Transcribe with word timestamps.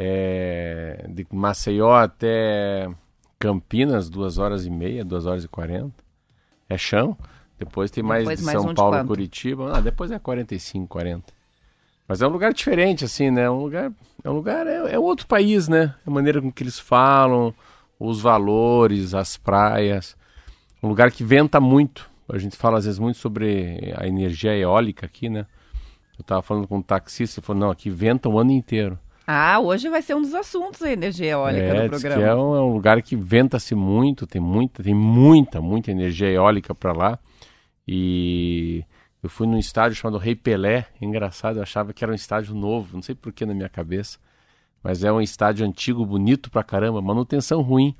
é, 0.00 1.06
de 1.08 1.26
Maceió 1.32 1.92
até 1.92 2.88
Campinas, 3.36 4.08
duas 4.08 4.38
horas 4.38 4.64
e 4.64 4.70
meia, 4.70 5.04
duas 5.04 5.26
horas 5.26 5.42
e 5.42 5.48
quarenta. 5.48 6.04
É 6.68 6.78
chão. 6.78 7.18
Depois 7.58 7.90
tem 7.90 8.04
mais 8.04 8.20
Depois 8.20 8.38
de 8.38 8.44
mais 8.44 8.58
São 8.58 8.66
um 8.66 8.68
de 8.68 8.76
Paulo, 8.76 8.92
quanto? 8.92 9.08
Curitiba. 9.08 9.76
Ah, 9.76 9.80
depois 9.80 10.12
é 10.12 10.18
45, 10.20 10.86
40. 10.86 11.32
Mas 12.06 12.22
é 12.22 12.28
um 12.28 12.30
lugar 12.30 12.54
diferente, 12.54 13.04
assim, 13.04 13.28
né? 13.28 13.42
É 13.42 13.50
um 13.50 13.60
lugar, 13.60 13.92
é 14.22 14.30
um 14.30 14.34
lugar, 14.34 14.68
é, 14.68 14.94
é 14.94 14.98
outro 15.00 15.26
país, 15.26 15.66
né? 15.66 15.92
A 16.06 16.10
maneira 16.10 16.40
com 16.40 16.52
que 16.52 16.62
eles 16.62 16.78
falam, 16.78 17.52
os 17.98 18.20
valores, 18.20 19.14
as 19.14 19.36
praias. 19.36 20.16
Um 20.80 20.88
lugar 20.88 21.10
que 21.10 21.24
venta 21.24 21.58
muito. 21.58 22.08
A 22.28 22.38
gente 22.38 22.56
fala 22.56 22.78
às 22.78 22.84
vezes 22.84 23.00
muito 23.00 23.18
sobre 23.18 23.92
a 23.96 24.06
energia 24.06 24.56
eólica 24.56 25.06
aqui, 25.06 25.28
né? 25.28 25.44
Eu 26.16 26.24
tava 26.24 26.40
falando 26.40 26.68
com 26.68 26.76
um 26.76 26.82
taxista, 26.82 27.40
ele 27.40 27.46
falou, 27.46 27.62
não, 27.62 27.70
aqui 27.70 27.90
venta 27.90 28.28
o 28.28 28.38
ano 28.38 28.52
inteiro. 28.52 28.96
Ah, 29.30 29.60
hoje 29.60 29.90
vai 29.90 30.00
ser 30.00 30.14
um 30.16 30.22
dos 30.22 30.34
assuntos 30.34 30.80
a 30.82 30.90
energia 30.90 31.32
eólica 31.32 31.62
é, 31.66 31.82
do 31.86 31.90
diz 31.90 32.00
programa. 32.00 32.22
é 32.26 32.34
um, 32.34 32.56
é 32.56 32.60
um 32.62 32.72
lugar 32.72 33.02
que 33.02 33.14
venta-se 33.14 33.74
muito, 33.74 34.26
tem 34.26 34.40
muita, 34.40 34.82
tem 34.82 34.94
muita, 34.94 35.60
muita 35.60 35.90
energia 35.90 36.30
eólica 36.30 36.74
para 36.74 36.92
lá. 36.94 37.18
E 37.86 38.82
eu 39.22 39.28
fui 39.28 39.46
num 39.46 39.58
estádio 39.58 39.96
chamado 39.96 40.16
Rei 40.16 40.34
Pelé, 40.34 40.86
engraçado, 40.98 41.56
eu 41.58 41.62
achava 41.62 41.92
que 41.92 42.02
era 42.02 42.10
um 42.10 42.14
estádio 42.14 42.54
novo, 42.54 42.94
não 42.94 43.02
sei 43.02 43.14
por 43.14 43.30
que 43.30 43.44
na 43.44 43.52
minha 43.52 43.68
cabeça, 43.68 44.18
mas 44.82 45.04
é 45.04 45.12
um 45.12 45.20
estádio 45.20 45.66
antigo, 45.66 46.06
bonito 46.06 46.50
pra 46.50 46.62
caramba, 46.64 47.02
manutenção 47.02 47.60
ruim. 47.60 47.94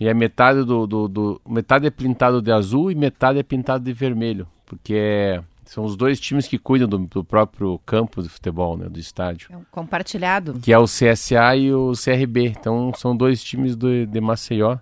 E 0.00 0.08
é 0.08 0.12
metade 0.14 0.64
do, 0.64 0.88
do, 0.88 1.06
do- 1.08 1.40
metade 1.48 1.86
é 1.86 1.90
pintado 1.90 2.42
de 2.42 2.50
azul 2.50 2.90
e 2.90 2.96
metade 2.96 3.38
é 3.38 3.44
pintado 3.44 3.84
de 3.84 3.92
vermelho, 3.92 4.48
porque 4.66 4.94
é- 4.96 5.40
são 5.66 5.84
os 5.84 5.96
dois 5.96 6.18
times 6.20 6.46
que 6.46 6.58
cuidam 6.58 6.88
do, 6.88 6.98
do 6.98 7.24
próprio 7.24 7.78
campo 7.86 8.22
de 8.22 8.28
futebol, 8.28 8.76
né, 8.76 8.88
do 8.88 8.98
estádio 8.98 9.48
É 9.52 9.56
um 9.56 9.64
compartilhado. 9.70 10.54
que 10.60 10.72
é 10.72 10.78
o 10.78 10.84
CSA 10.84 11.56
e 11.56 11.72
o 11.72 11.92
CRB. 11.92 12.48
Então 12.58 12.92
são 12.96 13.16
dois 13.16 13.42
times 13.42 13.74
do, 13.76 14.06
de 14.06 14.20
Maceió. 14.20 14.78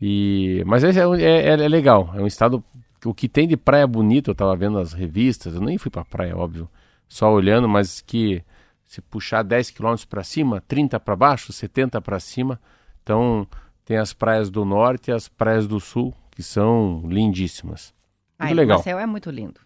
E 0.00 0.62
mas 0.66 0.82
é, 0.84 1.06
um- 1.06 1.14
é, 1.14 1.48
é 1.48 1.56
legal. 1.68 2.10
É 2.14 2.20
um 2.20 2.26
estado 2.26 2.62
o 3.04 3.12
que 3.14 3.28
tem 3.28 3.46
de 3.48 3.56
praia 3.56 3.86
bonita. 3.86 4.30
Eu 4.30 4.34
tava 4.34 4.54
vendo 4.56 4.78
as 4.78 4.92
revistas. 4.92 5.54
Eu 5.54 5.60
nem 5.60 5.78
fui 5.78 5.90
pra 5.90 6.04
praia, 6.04 6.36
óbvio. 6.36 6.68
Só 7.08 7.32
olhando, 7.32 7.68
mas 7.68 8.00
que 8.00 8.42
se 8.84 9.00
puxar 9.00 9.42
10 9.42 9.70
quilômetros 9.70 10.04
para 10.04 10.22
cima, 10.22 10.62
30 10.66 10.98
para 11.00 11.16
baixo, 11.16 11.52
70 11.52 12.00
para 12.00 12.18
cima. 12.20 12.60
Então 13.02 13.46
tem 13.84 13.96
as 13.96 14.12
praias 14.12 14.50
do 14.50 14.64
norte 14.64 15.10
e 15.10 15.12
as 15.12 15.28
praias 15.28 15.66
do 15.66 15.78
sul 15.80 16.14
que 16.30 16.42
são 16.42 17.02
lindíssimas. 17.06 17.92
Muito 18.40 18.54
legal. 18.54 18.80
O 18.80 18.82
céu 18.82 18.98
é 18.98 19.06
muito 19.06 19.30
lindo. 19.30 19.60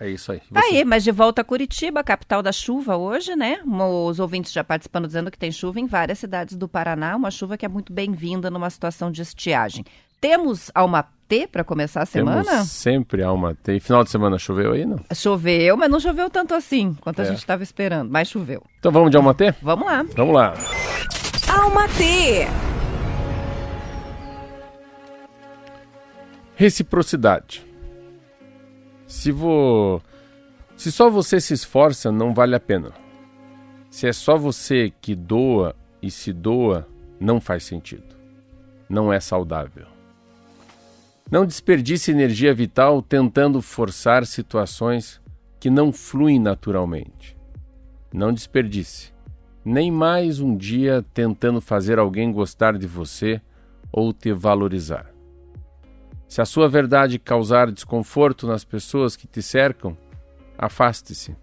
É 0.00 0.08
isso 0.08 0.30
aí. 0.30 0.40
Tá 0.52 0.60
Você- 0.60 0.76
aí, 0.76 0.84
mas 0.84 1.02
de 1.02 1.10
volta 1.10 1.40
a 1.42 1.44
Curitiba, 1.44 2.04
capital 2.04 2.40
da 2.42 2.52
chuva 2.52 2.96
hoje, 2.96 3.34
né? 3.34 3.58
Os 3.66 4.20
ouvintes 4.20 4.52
já 4.52 4.62
participando 4.62 5.06
dizendo 5.06 5.30
que 5.30 5.38
tem 5.38 5.50
chuva 5.50 5.80
em 5.80 5.86
várias 5.86 6.18
cidades 6.20 6.56
do 6.56 6.68
Paraná, 6.68 7.16
uma 7.16 7.30
chuva 7.32 7.56
que 7.58 7.66
é 7.66 7.68
muito 7.68 7.92
bem-vinda 7.92 8.48
numa 8.50 8.70
situação 8.70 9.10
de 9.10 9.22
estiagem. 9.22 9.84
Temos 10.20 10.70
Alma 10.74 11.04
T 11.28 11.46
para 11.46 11.62
começar 11.64 12.02
a 12.02 12.06
semana? 12.06 12.44
Temos 12.44 12.70
sempre 12.70 13.22
alma. 13.22 13.56
Tem 13.62 13.78
final 13.80 14.02
de 14.04 14.10
semana 14.10 14.38
choveu 14.38 14.72
aí, 14.72 14.84
não? 14.86 14.98
Choveu, 15.14 15.76
mas 15.76 15.90
não 15.90 16.00
choveu 16.00 16.30
tanto 16.30 16.54
assim 16.54 16.94
quanto 17.00 17.20
a 17.20 17.24
É. 17.24 17.28
gente 17.28 17.38
estava 17.38 17.62
esperando, 17.62 18.10
mas 18.10 18.28
choveu. 18.28 18.62
Então 18.78 18.90
vamos 18.92 19.10
de 19.10 19.16
alma 19.16 19.34
T? 19.34 19.52
Vamos 19.62 19.84
lá. 19.86 20.04
Vamos 20.16 20.34
lá. 20.34 20.54
Alma 21.48 21.88
T. 21.88 22.46
Reciprocidade. 26.56 27.64
Se 29.08 29.32
vo... 29.32 30.02
se 30.76 30.92
só 30.92 31.08
você 31.08 31.40
se 31.40 31.54
esforça, 31.54 32.12
não 32.12 32.34
vale 32.34 32.54
a 32.54 32.60
pena. 32.60 32.92
Se 33.90 34.06
é 34.06 34.12
só 34.12 34.36
você 34.36 34.92
que 35.00 35.14
doa 35.14 35.74
e 36.02 36.10
se 36.10 36.30
doa, 36.30 36.86
não 37.18 37.40
faz 37.40 37.64
sentido. 37.64 38.14
Não 38.86 39.10
é 39.10 39.18
saudável. 39.18 39.86
Não 41.30 41.46
desperdice 41.46 42.10
energia 42.10 42.52
vital 42.52 43.00
tentando 43.00 43.62
forçar 43.62 44.26
situações 44.26 45.20
que 45.58 45.70
não 45.70 45.90
fluem 45.90 46.38
naturalmente. 46.38 47.34
Não 48.12 48.30
desperdice. 48.30 49.10
Nem 49.64 49.90
mais 49.90 50.38
um 50.38 50.54
dia 50.54 51.02
tentando 51.14 51.62
fazer 51.62 51.98
alguém 51.98 52.30
gostar 52.30 52.76
de 52.76 52.86
você 52.86 53.40
ou 53.90 54.12
te 54.12 54.32
valorizar. 54.32 55.17
Se 56.28 56.42
a 56.42 56.44
sua 56.44 56.68
verdade 56.68 57.18
causar 57.18 57.72
desconforto 57.72 58.46
nas 58.46 58.62
pessoas 58.62 59.16
que 59.16 59.26
te 59.26 59.42
cercam, 59.42 59.96
afaste-se. 60.56 61.34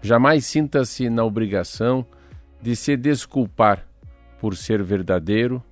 Jamais 0.00 0.46
sinta-se 0.46 1.10
na 1.10 1.24
obrigação 1.24 2.06
de 2.62 2.76
se 2.76 2.96
desculpar 2.96 3.86
por 4.40 4.56
ser 4.56 4.82
verdadeiro, 4.82 5.62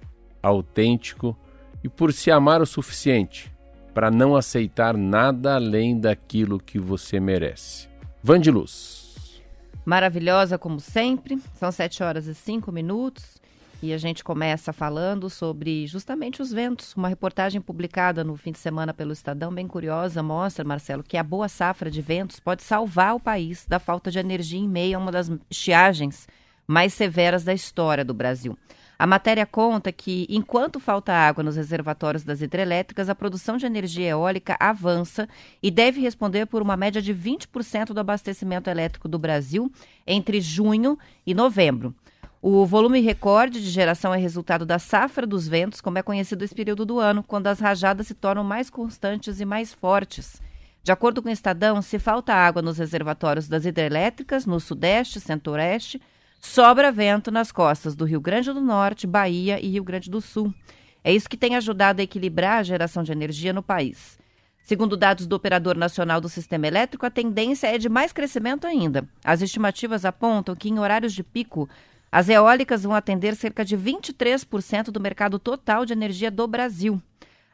autêntico 0.42 1.38
e 1.82 1.88
por 1.88 2.12
se 2.12 2.30
amar 2.30 2.60
o 2.60 2.66
suficiente 2.66 3.56
para 3.94 4.10
não 4.10 4.36
aceitar 4.36 4.96
nada 4.96 5.56
além 5.56 5.98
daquilo 5.98 6.60
que 6.60 6.78
você 6.78 7.18
merece. 7.18 7.88
Van 8.22 8.40
de 8.40 8.50
Luz. 8.50 9.42
Maravilhosa 9.84 10.58
como 10.58 10.78
sempre. 10.78 11.40
São 11.54 11.72
sete 11.72 12.02
horas 12.02 12.26
e 12.26 12.34
cinco 12.34 12.70
minutos. 12.70 13.38
E 13.80 13.92
a 13.92 13.98
gente 13.98 14.24
começa 14.24 14.72
falando 14.72 15.30
sobre 15.30 15.86
justamente 15.86 16.42
os 16.42 16.52
ventos. 16.52 16.96
Uma 16.96 17.08
reportagem 17.08 17.60
publicada 17.60 18.24
no 18.24 18.36
fim 18.36 18.50
de 18.50 18.58
semana 18.58 18.92
pelo 18.92 19.12
Estadão, 19.12 19.54
bem 19.54 19.68
curiosa, 19.68 20.20
mostra, 20.20 20.64
Marcelo, 20.64 21.04
que 21.04 21.16
a 21.16 21.22
boa 21.22 21.48
safra 21.48 21.88
de 21.88 22.02
ventos 22.02 22.40
pode 22.40 22.64
salvar 22.64 23.14
o 23.14 23.20
país 23.20 23.64
da 23.66 23.78
falta 23.78 24.10
de 24.10 24.18
energia 24.18 24.58
em 24.58 24.68
meio 24.68 24.98
a 24.98 25.00
uma 25.00 25.12
das 25.12 25.30
estiagens 25.48 26.26
mais 26.66 26.92
severas 26.92 27.44
da 27.44 27.54
história 27.54 28.04
do 28.04 28.12
Brasil. 28.12 28.58
A 28.98 29.06
matéria 29.06 29.46
conta 29.46 29.92
que, 29.92 30.26
enquanto 30.28 30.80
falta 30.80 31.12
água 31.12 31.44
nos 31.44 31.54
reservatórios 31.54 32.24
das 32.24 32.42
hidrelétricas, 32.42 33.08
a 33.08 33.14
produção 33.14 33.56
de 33.56 33.64
energia 33.64 34.08
eólica 34.08 34.56
avança 34.58 35.28
e 35.62 35.70
deve 35.70 36.00
responder 36.00 36.46
por 36.46 36.60
uma 36.60 36.76
média 36.76 37.00
de 37.00 37.14
20% 37.14 37.92
do 37.92 38.00
abastecimento 38.00 38.68
elétrico 38.68 39.06
do 39.06 39.16
Brasil 39.16 39.70
entre 40.04 40.40
junho 40.40 40.98
e 41.24 41.32
novembro. 41.32 41.94
O 42.40 42.64
volume 42.64 43.00
recorde 43.00 43.60
de 43.60 43.68
geração 43.68 44.14
é 44.14 44.16
resultado 44.16 44.64
da 44.64 44.78
safra 44.78 45.26
dos 45.26 45.48
ventos, 45.48 45.80
como 45.80 45.98
é 45.98 46.02
conhecido 46.02 46.44
esse 46.44 46.54
período 46.54 46.86
do 46.86 47.00
ano, 47.00 47.24
quando 47.24 47.48
as 47.48 47.58
rajadas 47.58 48.06
se 48.06 48.14
tornam 48.14 48.44
mais 48.44 48.70
constantes 48.70 49.40
e 49.40 49.44
mais 49.44 49.74
fortes. 49.74 50.40
De 50.84 50.92
acordo 50.92 51.20
com 51.20 51.28
o 51.28 51.32
Estadão, 51.32 51.82
se 51.82 51.98
falta 51.98 52.32
água 52.32 52.62
nos 52.62 52.78
reservatórios 52.78 53.48
das 53.48 53.66
hidrelétricas, 53.66 54.46
no 54.46 54.60
Sudeste, 54.60 55.18
Centro-Oeste, 55.18 56.00
sobra 56.40 56.92
vento 56.92 57.32
nas 57.32 57.50
costas 57.50 57.96
do 57.96 58.04
Rio 58.04 58.20
Grande 58.20 58.52
do 58.52 58.60
Norte, 58.60 59.04
Bahia 59.04 59.58
e 59.60 59.70
Rio 59.70 59.82
Grande 59.82 60.08
do 60.08 60.20
Sul. 60.20 60.54
É 61.02 61.12
isso 61.12 61.28
que 61.28 61.36
tem 61.36 61.56
ajudado 61.56 62.00
a 62.00 62.04
equilibrar 62.04 62.60
a 62.60 62.62
geração 62.62 63.02
de 63.02 63.10
energia 63.10 63.52
no 63.52 63.64
país. 63.64 64.16
Segundo 64.62 64.96
dados 64.96 65.26
do 65.26 65.34
Operador 65.34 65.76
Nacional 65.76 66.20
do 66.20 66.28
Sistema 66.28 66.68
Elétrico, 66.68 67.04
a 67.04 67.10
tendência 67.10 67.66
é 67.66 67.78
de 67.78 67.88
mais 67.88 68.12
crescimento 68.12 68.64
ainda. 68.64 69.08
As 69.24 69.42
estimativas 69.42 70.04
apontam 70.04 70.54
que, 70.54 70.68
em 70.68 70.78
horários 70.78 71.12
de 71.12 71.24
pico, 71.24 71.68
as 72.10 72.28
eólicas 72.28 72.82
vão 72.82 72.94
atender 72.94 73.36
cerca 73.36 73.64
de 73.64 73.76
23% 73.76 74.90
do 74.90 75.00
mercado 75.00 75.38
total 75.38 75.84
de 75.84 75.92
energia 75.92 76.30
do 76.30 76.46
Brasil. 76.46 77.00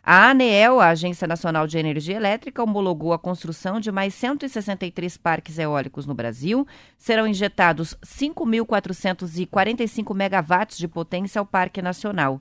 A 0.07 0.29
ANEEL, 0.29 0.81
a 0.81 0.89
Agência 0.89 1.27
Nacional 1.27 1.67
de 1.67 1.79
Energia 1.79 2.17
Elétrica, 2.17 2.63
homologou 2.63 3.15
a 3.15 3.19
construção 3.19 3.81
de 3.81 3.91
mais 3.91 4.13
163 4.13 5.17
parques 5.17 5.59
eólicos 5.59 6.05
no 6.05 6.13
Brasil. 6.13 6.67
Serão 6.99 7.27
injetados 7.27 7.97
5.445 8.05 10.15
megawatts 10.15 10.77
de 10.77 10.87
potência 10.87 11.39
ao 11.39 11.47
Parque 11.47 11.81
Nacional. 11.81 12.39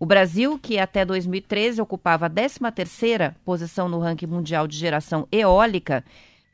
O 0.00 0.06
Brasil, 0.06 0.58
que 0.58 0.78
até 0.78 1.04
2013 1.04 1.82
ocupava 1.82 2.24
a 2.26 2.30
13ª 2.30 3.34
posição 3.44 3.90
no 3.90 3.98
ranking 3.98 4.26
mundial 4.26 4.66
de 4.66 4.78
geração 4.78 5.28
eólica, 5.30 6.02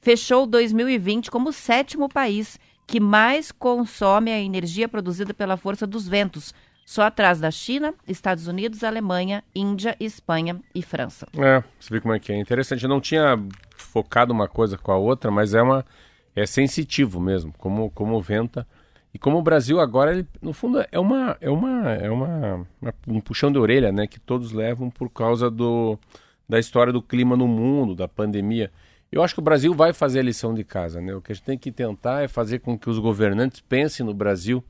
fechou 0.02 0.44
2020 0.44 1.30
como 1.30 1.52
sétimo 1.52 2.08
país 2.08 2.58
que 2.88 2.98
mais 2.98 3.52
consome 3.52 4.32
a 4.32 4.40
energia 4.40 4.88
produzida 4.88 5.34
pela 5.34 5.58
força 5.58 5.86
dos 5.86 6.08
ventos, 6.08 6.54
só 6.86 7.02
atrás 7.02 7.38
da 7.38 7.50
China, 7.50 7.92
Estados 8.08 8.48
Unidos, 8.48 8.82
Alemanha, 8.82 9.44
Índia, 9.54 9.94
Espanha 10.00 10.58
e 10.74 10.82
França. 10.82 11.28
É, 11.36 11.62
você 11.78 11.92
vê 11.92 12.00
como 12.00 12.14
é 12.14 12.18
que 12.18 12.32
é. 12.32 12.40
Interessante. 12.40 12.82
Eu 12.82 12.88
não 12.88 12.98
tinha 12.98 13.38
focado 13.76 14.32
uma 14.32 14.48
coisa 14.48 14.78
com 14.78 14.90
a 14.90 14.96
outra, 14.96 15.30
mas 15.30 15.52
é 15.52 15.60
uma 15.60 15.84
é 16.34 16.46
sensitivo 16.46 17.20
mesmo, 17.20 17.52
como 17.58 17.90
como 17.90 18.20
venta 18.22 18.66
e 19.12 19.18
como 19.18 19.38
o 19.38 19.42
Brasil 19.42 19.80
agora, 19.80 20.12
ele, 20.12 20.26
no 20.40 20.54
fundo, 20.54 20.82
é 20.90 20.98
uma 20.98 21.36
é 21.42 21.50
uma 21.50 21.92
é 21.92 22.10
uma, 22.10 22.66
uma, 22.80 22.94
um 23.06 23.20
puxão 23.20 23.52
de 23.52 23.58
orelha, 23.58 23.92
né, 23.92 24.06
que 24.06 24.18
todos 24.18 24.52
levam 24.52 24.88
por 24.88 25.10
causa 25.10 25.50
do 25.50 25.98
da 26.48 26.58
história 26.58 26.92
do 26.92 27.02
clima 27.02 27.36
no 27.36 27.46
mundo, 27.46 27.94
da 27.94 28.08
pandemia. 28.08 28.70
Eu 29.10 29.22
acho 29.22 29.34
que 29.34 29.40
o 29.40 29.42
Brasil 29.42 29.72
vai 29.74 29.92
fazer 29.92 30.20
a 30.20 30.22
lição 30.22 30.52
de 30.52 30.62
casa, 30.62 31.00
né? 31.00 31.14
O 31.14 31.22
que 31.22 31.32
a 31.32 31.34
gente 31.34 31.44
tem 31.44 31.58
que 31.58 31.72
tentar 31.72 32.22
é 32.22 32.28
fazer 32.28 32.58
com 32.58 32.78
que 32.78 32.90
os 32.90 32.98
governantes 32.98 33.60
pensem 33.60 34.04
no 34.04 34.12
Brasil 34.12 34.62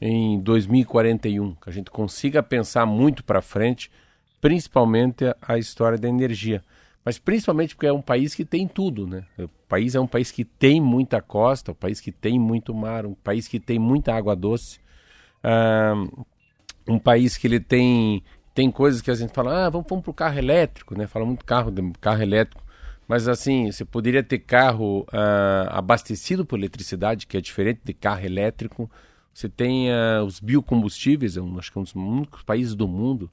em 0.00 0.40
2041, 0.40 1.54
que 1.56 1.68
a 1.68 1.72
gente 1.72 1.90
consiga 1.90 2.42
pensar 2.42 2.86
muito 2.86 3.24
para 3.24 3.42
frente, 3.42 3.90
principalmente 4.40 5.24
a 5.40 5.58
história 5.58 5.98
da 5.98 6.08
energia. 6.08 6.62
Mas 7.04 7.18
principalmente 7.18 7.74
porque 7.74 7.86
é 7.86 7.92
um 7.92 8.02
país 8.02 8.34
que 8.34 8.44
tem 8.44 8.68
tudo, 8.68 9.06
né? 9.06 9.24
O 9.38 9.48
país 9.68 9.94
é 9.94 10.00
um 10.00 10.06
país 10.06 10.30
que 10.30 10.44
tem 10.44 10.80
muita 10.80 11.20
costa, 11.20 11.72
um 11.72 11.74
país 11.74 12.00
que 12.00 12.12
tem 12.12 12.38
muito 12.38 12.72
mar, 12.72 13.04
um 13.04 13.14
país 13.14 13.48
que 13.48 13.58
tem 13.58 13.78
muita 13.78 14.14
água 14.14 14.36
doce, 14.36 14.78
um 16.86 16.98
país 16.98 17.36
que 17.36 17.46
ele 17.46 17.58
tem 17.60 18.22
tem 18.54 18.70
coisas 18.70 19.00
que 19.00 19.10
a 19.10 19.14
gente 19.14 19.32
fala, 19.32 19.66
ah, 19.66 19.70
vamos, 19.70 19.86
vamos 19.88 20.04
para 20.04 20.10
o 20.10 20.14
carro 20.14 20.38
elétrico, 20.38 20.96
né? 20.96 21.06
Fala 21.06 21.24
muito 21.24 21.44
carro, 21.44 21.72
carro 22.00 22.22
elétrico, 22.22 22.62
mas 23.06 23.28
assim, 23.28 23.70
você 23.70 23.84
poderia 23.84 24.22
ter 24.22 24.38
carro 24.38 25.00
uh, 25.12 25.68
abastecido 25.70 26.44
por 26.44 26.58
eletricidade, 26.58 27.26
que 27.26 27.36
é 27.36 27.40
diferente 27.40 27.80
de 27.84 27.92
carro 27.92 28.24
elétrico, 28.24 28.90
você 29.32 29.48
tem 29.48 29.90
uh, 29.90 30.24
os 30.24 30.40
biocombustíveis, 30.40 31.36
eu 31.36 31.58
acho 31.58 31.72
que 31.72 31.78
é 31.78 31.80
um 31.80 31.84
dos 31.84 31.94
únicos 31.94 32.42
países 32.42 32.74
do 32.74 32.86
mundo 32.86 33.30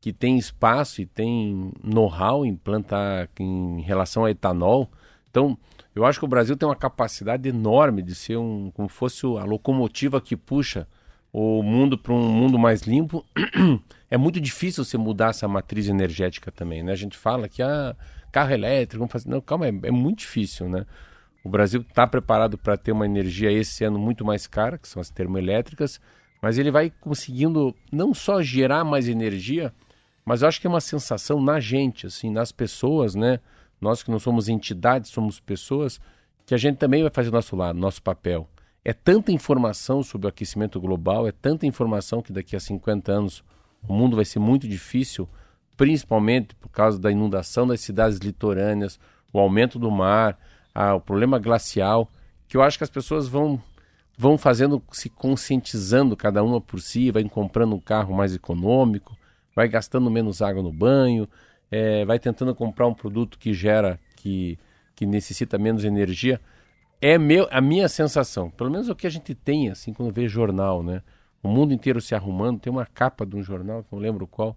que 0.00 0.12
tem 0.12 0.38
espaço 0.38 1.02
e 1.02 1.06
tem 1.06 1.72
know-how 1.82 2.46
em 2.46 2.56
plantar 2.56 3.28
em 3.38 3.82
relação 3.82 4.24
a 4.24 4.30
etanol. 4.30 4.90
Então, 5.30 5.58
eu 5.94 6.06
acho 6.06 6.18
que 6.18 6.24
o 6.24 6.28
Brasil 6.28 6.56
tem 6.56 6.66
uma 6.66 6.76
capacidade 6.76 7.48
enorme 7.48 8.00
de 8.00 8.14
ser 8.14 8.38
um, 8.38 8.70
como 8.70 8.88
fosse 8.88 9.26
a 9.26 9.44
locomotiva 9.44 10.20
que 10.20 10.36
puxa 10.36 10.88
o 11.32 11.62
mundo 11.62 11.98
para 11.98 12.14
um 12.14 12.32
mundo 12.32 12.58
mais 12.58 12.82
limpo. 12.82 13.24
é 14.10 14.16
muito 14.16 14.40
difícil 14.40 14.84
você 14.84 14.98
mudar 14.98 15.30
essa 15.30 15.46
matriz 15.46 15.88
energética 15.88 16.50
também, 16.50 16.82
né? 16.82 16.92
A 16.92 16.96
gente 16.96 17.16
fala 17.16 17.48
que 17.48 17.62
ah, 17.62 17.96
carro 18.32 18.52
elétrico, 18.52 18.98
vamos 18.98 19.12
fazer, 19.12 19.28
não, 19.28 19.40
calma, 19.40 19.66
é, 19.66 19.72
é 19.84 19.90
muito 19.90 20.18
difícil, 20.18 20.68
né? 20.68 20.84
O 21.44 21.48
Brasil 21.48 21.80
está 21.80 22.06
preparado 22.06 22.58
para 22.58 22.76
ter 22.76 22.92
uma 22.92 23.06
energia 23.06 23.50
esse 23.50 23.84
ano 23.84 23.98
muito 23.98 24.24
mais 24.24 24.46
cara, 24.46 24.76
que 24.76 24.88
são 24.88 25.00
as 25.00 25.10
termoelétricas, 25.10 26.00
mas 26.42 26.58
ele 26.58 26.70
vai 26.70 26.90
conseguindo 27.00 27.74
não 27.90 28.12
só 28.12 28.42
gerar 28.42 28.84
mais 28.84 29.08
energia, 29.08 29.72
mas 30.24 30.42
eu 30.42 30.48
acho 30.48 30.60
que 30.60 30.66
é 30.66 30.70
uma 30.70 30.80
sensação 30.80 31.40
na 31.40 31.60
gente, 31.60 32.06
assim, 32.06 32.30
nas 32.30 32.52
pessoas, 32.52 33.14
né? 33.14 33.38
Nós 33.80 34.02
que 34.02 34.10
não 34.10 34.18
somos 34.18 34.48
entidades, 34.48 35.10
somos 35.10 35.40
pessoas, 35.40 36.00
que 36.44 36.54
a 36.54 36.58
gente 36.58 36.76
também 36.76 37.02
vai 37.02 37.10
fazer 37.10 37.28
o 37.28 37.32
nosso 37.32 37.56
lado, 37.56 37.78
nosso 37.78 38.02
papel. 38.02 38.48
É 38.84 38.92
tanta 38.92 39.32
informação 39.32 40.02
sobre 40.02 40.26
o 40.26 40.30
aquecimento 40.30 40.80
global, 40.80 41.26
é 41.26 41.32
tanta 41.32 41.66
informação 41.66 42.20
que 42.20 42.32
daqui 42.32 42.56
a 42.56 42.60
50 42.60 43.12
anos 43.12 43.44
o 43.86 43.92
mundo 43.92 44.16
vai 44.16 44.24
ser 44.24 44.38
muito 44.38 44.68
difícil, 44.68 45.28
principalmente 45.76 46.54
por 46.54 46.68
causa 46.68 46.98
da 46.98 47.10
inundação 47.10 47.66
das 47.66 47.80
cidades 47.80 48.18
litorâneas, 48.18 48.98
o 49.32 49.38
aumento 49.38 49.78
do 49.78 49.90
mar, 49.90 50.38
a, 50.74 50.94
o 50.94 51.00
problema 51.00 51.38
glacial, 51.38 52.10
que 52.46 52.56
eu 52.56 52.62
acho 52.62 52.78
que 52.78 52.84
as 52.84 52.90
pessoas 52.90 53.28
vão 53.28 53.60
vão 54.20 54.36
fazendo, 54.36 54.82
se 54.92 55.08
conscientizando 55.08 56.14
cada 56.14 56.44
uma 56.44 56.60
por 56.60 56.78
si, 56.78 57.10
vai 57.10 57.24
comprando 57.24 57.74
um 57.74 57.80
carro 57.80 58.14
mais 58.14 58.34
econômico, 58.34 59.16
vai 59.56 59.66
gastando 59.66 60.10
menos 60.10 60.42
água 60.42 60.62
no 60.62 60.70
banho, 60.70 61.26
é, 61.70 62.04
vai 62.04 62.18
tentando 62.18 62.54
comprar 62.54 62.86
um 62.86 62.92
produto 62.92 63.38
que 63.38 63.54
gera, 63.54 63.98
que, 64.16 64.58
que 64.94 65.06
necessita 65.06 65.56
menos 65.56 65.84
energia. 65.84 66.38
É 67.00 67.16
meu, 67.16 67.48
a 67.50 67.62
minha 67.62 67.88
sensação, 67.88 68.50
pelo 68.50 68.70
menos 68.70 68.90
o 68.90 68.94
que 68.94 69.06
a 69.06 69.10
gente 69.10 69.34
tem, 69.34 69.70
assim, 69.70 69.94
quando 69.94 70.12
vê 70.12 70.28
jornal, 70.28 70.82
né? 70.82 71.02
O 71.42 71.48
mundo 71.48 71.72
inteiro 71.72 72.00
se 72.00 72.14
arrumando, 72.14 72.60
tem 72.60 72.72
uma 72.72 72.86
capa 72.86 73.24
de 73.24 73.36
um 73.36 73.42
jornal, 73.42 73.84
não 73.90 73.98
lembro 73.98 74.26
qual, 74.26 74.56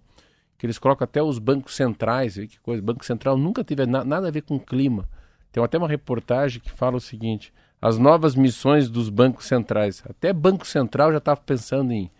que 0.58 0.66
eles 0.66 0.78
colocam 0.78 1.04
até 1.04 1.22
os 1.22 1.38
bancos 1.38 1.74
centrais, 1.74 2.34
que 2.34 2.60
coisa, 2.60 2.82
Banco 2.82 3.04
Central 3.04 3.36
nunca 3.36 3.64
teve 3.64 3.86
na, 3.86 4.04
nada 4.04 4.28
a 4.28 4.30
ver 4.30 4.42
com 4.42 4.58
clima. 4.58 5.08
Tem 5.50 5.62
até 5.62 5.78
uma 5.78 5.88
reportagem 5.88 6.60
que 6.60 6.70
fala 6.70 6.96
o 6.96 7.00
seguinte: 7.00 7.52
as 7.80 7.98
novas 7.98 8.34
missões 8.34 8.88
dos 8.88 9.08
bancos 9.08 9.46
centrais. 9.46 10.02
Até 10.08 10.32
Banco 10.32 10.66
Central 10.66 11.12
já 11.12 11.18
estava 11.18 11.40
pensando 11.40 11.92
em, 11.92 12.10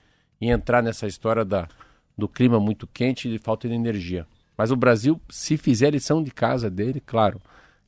em 0.40 0.50
entrar 0.50 0.82
nessa 0.82 1.06
história 1.06 1.44
da, 1.44 1.68
do 2.16 2.28
clima 2.28 2.60
muito 2.60 2.86
quente 2.86 3.32
e 3.32 3.38
falta 3.38 3.68
de 3.68 3.74
energia. 3.74 4.26
Mas 4.56 4.70
o 4.70 4.76
Brasil, 4.76 5.20
se 5.28 5.56
fizer 5.56 5.90
lição 5.90 6.22
de 6.22 6.30
casa 6.30 6.70
dele, 6.70 7.00
claro, 7.00 7.40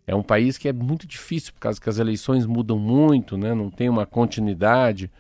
é 0.07 0.15
um 0.15 0.23
país 0.23 0.57
que 0.57 0.69
é 0.69 0.73
muito 0.73 1.07
difícil, 1.07 1.53
por 1.53 1.61
causa 1.61 1.81
que 1.81 1.89
as 1.89 1.99
eleições 1.99 2.47
mudam 2.47 2.79
muito, 2.79 3.37
né? 3.37 3.55
não 3.55 3.71
tem 3.71 3.89
uma 3.89 4.07
continuidade. 4.07 5.11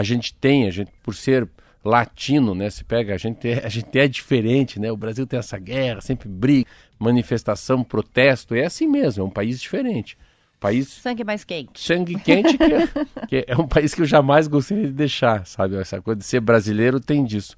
A 0.00 0.02
gente 0.02 0.32
tem, 0.34 0.66
a 0.66 0.70
gente, 0.70 0.90
por 1.02 1.14
ser 1.14 1.46
latino, 1.84 2.54
né? 2.54 2.70
Se 2.70 2.82
pega, 2.82 3.14
a 3.14 3.18
gente 3.18 3.46
é, 3.46 3.64
a 3.64 3.68
gente 3.68 3.98
é 3.98 4.08
diferente, 4.08 4.80
né? 4.80 4.90
O 4.90 4.96
Brasil 4.96 5.26
tem 5.26 5.38
essa 5.38 5.58
guerra, 5.58 6.00
sempre 6.00 6.26
briga, 6.26 6.68
manifestação, 6.98 7.84
protesto, 7.84 8.54
é 8.54 8.64
assim 8.64 8.86
mesmo, 8.86 9.22
é 9.22 9.26
um 9.26 9.30
país 9.30 9.60
diferente. 9.60 10.16
País 10.58 10.88
sangue 10.88 11.22
mais 11.22 11.44
quente. 11.44 11.80
Sangue 11.80 12.18
quente 12.18 12.56
que 12.56 12.64
é, 12.64 12.86
que 13.28 13.44
é 13.46 13.56
um 13.56 13.66
país 13.66 13.94
que 13.94 14.00
eu 14.00 14.06
jamais 14.06 14.48
gostaria 14.48 14.86
de 14.86 14.92
deixar, 14.92 15.46
sabe? 15.46 15.76
Essa 15.76 16.00
coisa 16.00 16.18
de 16.18 16.24
ser 16.24 16.40
brasileiro 16.40 16.98
tem 16.98 17.24
disso. 17.24 17.56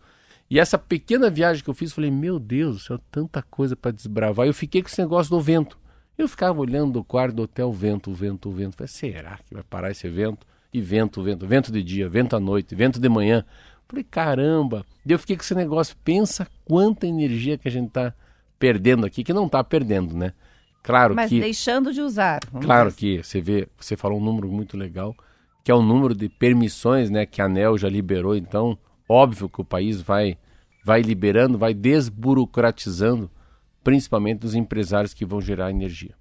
E 0.51 0.59
essa 0.59 0.77
pequena 0.77 1.31
viagem 1.31 1.63
que 1.63 1.71
eu 1.71 1.75
fiz, 1.75 1.93
falei, 1.93 2.11
meu 2.11 2.39
Deus 2.41 2.75
do 2.75 2.81
céu, 2.81 3.01
tanta 3.11 3.41
coisa 3.41 3.77
para 3.77 3.93
desbravar. 3.93 4.47
Eu 4.47 4.55
fiquei 4.55 4.83
com 4.83 4.89
esse 4.89 5.01
negócio 5.01 5.31
do 5.31 5.41
vento. 5.41 5.79
Eu 6.19 6.29
ficava 6.29 6.61
olhando 6.61 6.93
do 6.93 7.05
quarto 7.05 7.35
do 7.35 7.43
hotel, 7.43 7.73
vento, 7.73 8.13
vento, 8.13 8.51
vento. 8.51 8.77
Falei, 8.77 8.89
será 8.89 9.39
que 9.39 9.55
vai 9.55 9.63
parar 9.63 9.91
esse 9.91 10.09
vento? 10.09 10.47
E 10.73 10.81
vento, 10.81 11.23
vento, 11.23 11.47
vento 11.47 11.71
de 11.71 11.83
dia, 11.83 12.09
vento 12.09 12.35
à 12.35 12.41
noite, 12.41 12.75
vento 12.75 12.99
de 12.99 13.09
manhã. 13.09 13.45
Falei, 13.87 14.05
caramba. 14.05 14.87
Eu 15.07 15.19
fiquei 15.19 15.37
com 15.37 15.43
esse 15.43 15.55
negócio. 15.55 15.95
Pensa 16.03 16.49
quanta 16.65 17.07
energia 17.07 17.59
que 17.59 17.69
a 17.69 17.71
gente 17.71 17.89
está 17.89 18.15
perdendo 18.59 19.05
aqui, 19.05 19.23
que 19.23 19.35
não 19.35 19.47
está 19.47 19.63
perdendo, 19.63 20.17
né? 20.17 20.33
Claro 20.83 21.15
Mas 21.15 21.29
que. 21.29 21.37
Mas 21.37 21.45
deixando 21.45 21.93
de 21.93 22.01
usar. 22.01 22.41
Claro 22.61 22.93
que 22.93 23.23
você 23.23 23.41
vê, 23.41 23.69
você 23.79 23.97
falou 23.97 24.19
um 24.19 24.25
número 24.25 24.49
muito 24.49 24.77
legal, 24.77 25.15
que 25.63 25.71
é 25.71 25.75
o 25.75 25.83
número 25.83 26.15
de 26.15 26.29
permissões 26.29 27.11
né, 27.11 27.27
que 27.27 27.43
a 27.43 27.45
ANEL 27.45 27.77
já 27.77 27.89
liberou. 27.89 28.35
Então, 28.35 28.79
óbvio 29.09 29.49
que 29.49 29.61
o 29.61 29.65
país 29.65 30.01
vai, 30.01 30.39
vai 30.85 31.03
liberando, 31.03 31.59
vai 31.59 31.75
desburocratizando, 31.75 33.31
principalmente 33.85 34.47
os 34.47 34.55
empresários 34.55 35.13
que 35.13 35.27
vão 35.27 35.41
gerar 35.41 35.71
energia. 35.71 36.15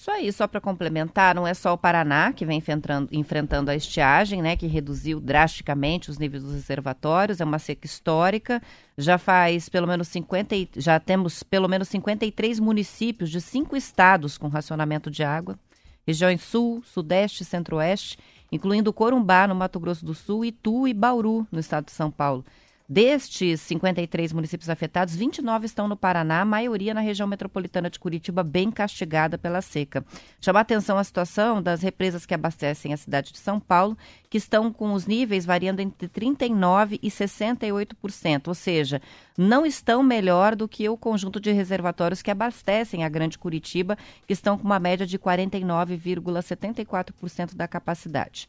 Isso 0.00 0.12
aí, 0.12 0.32
só 0.32 0.46
para 0.46 0.60
complementar, 0.60 1.34
não 1.34 1.44
é 1.44 1.52
só 1.52 1.72
o 1.72 1.76
Paraná 1.76 2.32
que 2.32 2.46
vem 2.46 2.62
enfrentando, 3.10 3.68
a 3.68 3.74
estiagem, 3.74 4.40
né, 4.40 4.54
que 4.54 4.68
reduziu 4.68 5.18
drasticamente 5.18 6.08
os 6.08 6.18
níveis 6.18 6.44
dos 6.44 6.52
reservatórios, 6.52 7.40
é 7.40 7.44
uma 7.44 7.58
seca 7.58 7.84
histórica. 7.84 8.62
Já 8.96 9.18
faz 9.18 9.68
pelo 9.68 9.88
menos 9.88 10.06
50, 10.06 10.54
já 10.76 11.00
temos 11.00 11.42
pelo 11.42 11.66
menos 11.68 11.88
53 11.88 12.60
municípios 12.60 13.28
de 13.28 13.40
cinco 13.40 13.76
estados 13.76 14.38
com 14.38 14.46
racionamento 14.46 15.10
de 15.10 15.24
água. 15.24 15.58
regiões 16.06 16.42
Sul, 16.42 16.80
Sudeste 16.84 17.42
e 17.42 17.46
Centro-Oeste, 17.46 18.18
incluindo 18.52 18.92
Corumbá, 18.92 19.48
no 19.48 19.54
Mato 19.56 19.80
Grosso 19.80 20.06
do 20.06 20.14
Sul, 20.14 20.44
Itu 20.44 20.86
e 20.86 20.94
Bauru, 20.94 21.44
no 21.50 21.58
estado 21.58 21.86
de 21.86 21.92
São 21.92 22.08
Paulo. 22.08 22.44
Destes 22.90 23.60
53 23.60 24.32
municípios 24.32 24.70
afetados, 24.70 25.14
29 25.14 25.66
estão 25.66 25.86
no 25.86 25.94
Paraná, 25.94 26.40
a 26.40 26.44
maioria 26.46 26.94
na 26.94 27.02
região 27.02 27.28
metropolitana 27.28 27.90
de 27.90 27.98
Curitiba, 27.98 28.42
bem 28.42 28.70
castigada 28.70 29.36
pela 29.36 29.60
seca. 29.60 30.02
Chama 30.40 30.60
a 30.60 30.62
atenção 30.62 30.96
a 30.96 31.04
situação 31.04 31.62
das 31.62 31.82
represas 31.82 32.24
que 32.24 32.32
abastecem 32.32 32.94
a 32.94 32.96
cidade 32.96 33.30
de 33.30 33.36
São 33.36 33.60
Paulo, 33.60 33.94
que 34.30 34.38
estão 34.38 34.72
com 34.72 34.94
os 34.94 35.04
níveis 35.04 35.44
variando 35.44 35.80
entre 35.80 36.08
39% 36.08 36.98
e 37.02 37.10
68%, 37.10 38.48
ou 38.48 38.54
seja, 38.54 39.02
não 39.36 39.66
estão 39.66 40.02
melhor 40.02 40.56
do 40.56 40.66
que 40.66 40.88
o 40.88 40.96
conjunto 40.96 41.38
de 41.38 41.52
reservatórios 41.52 42.22
que 42.22 42.30
abastecem 42.30 43.04
a 43.04 43.08
Grande 43.10 43.36
Curitiba, 43.36 43.98
que 44.26 44.32
estão 44.32 44.56
com 44.56 44.64
uma 44.64 44.80
média 44.80 45.06
de 45.06 45.18
49,74% 45.18 47.54
da 47.54 47.68
capacidade. 47.68 48.48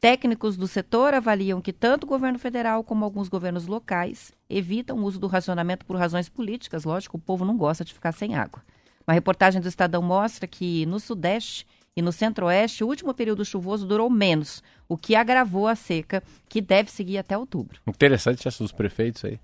Técnicos 0.00 0.56
do 0.56 0.66
setor 0.66 1.12
avaliam 1.12 1.60
que 1.60 1.74
tanto 1.74 2.04
o 2.04 2.06
governo 2.06 2.38
federal 2.38 2.82
como 2.82 3.04
alguns 3.04 3.28
governos 3.28 3.66
locais 3.66 4.32
evitam 4.48 4.96
o 4.96 5.04
uso 5.04 5.20
do 5.20 5.26
racionamento 5.26 5.84
por 5.84 5.96
razões 5.96 6.26
políticas. 6.26 6.84
Lógico, 6.84 7.18
o 7.18 7.20
povo 7.20 7.44
não 7.44 7.54
gosta 7.54 7.84
de 7.84 7.92
ficar 7.92 8.12
sem 8.12 8.34
água. 8.34 8.62
Uma 9.06 9.12
reportagem 9.12 9.60
do 9.60 9.68
Estadão 9.68 10.00
mostra 10.00 10.46
que 10.46 10.86
no 10.86 10.98
Sudeste 10.98 11.66
e 11.94 12.00
no 12.00 12.12
Centro-Oeste 12.12 12.82
o 12.82 12.86
último 12.86 13.12
período 13.12 13.44
chuvoso 13.44 13.86
durou 13.86 14.08
menos, 14.08 14.62
o 14.88 14.96
que 14.96 15.14
agravou 15.14 15.68
a 15.68 15.74
seca, 15.74 16.22
que 16.48 16.62
deve 16.62 16.90
seguir 16.90 17.18
até 17.18 17.36
outubro. 17.36 17.78
Interessante 17.86 18.48
essa 18.48 18.64
dos 18.64 18.72
prefeitos 18.72 19.22
aí. 19.22 19.38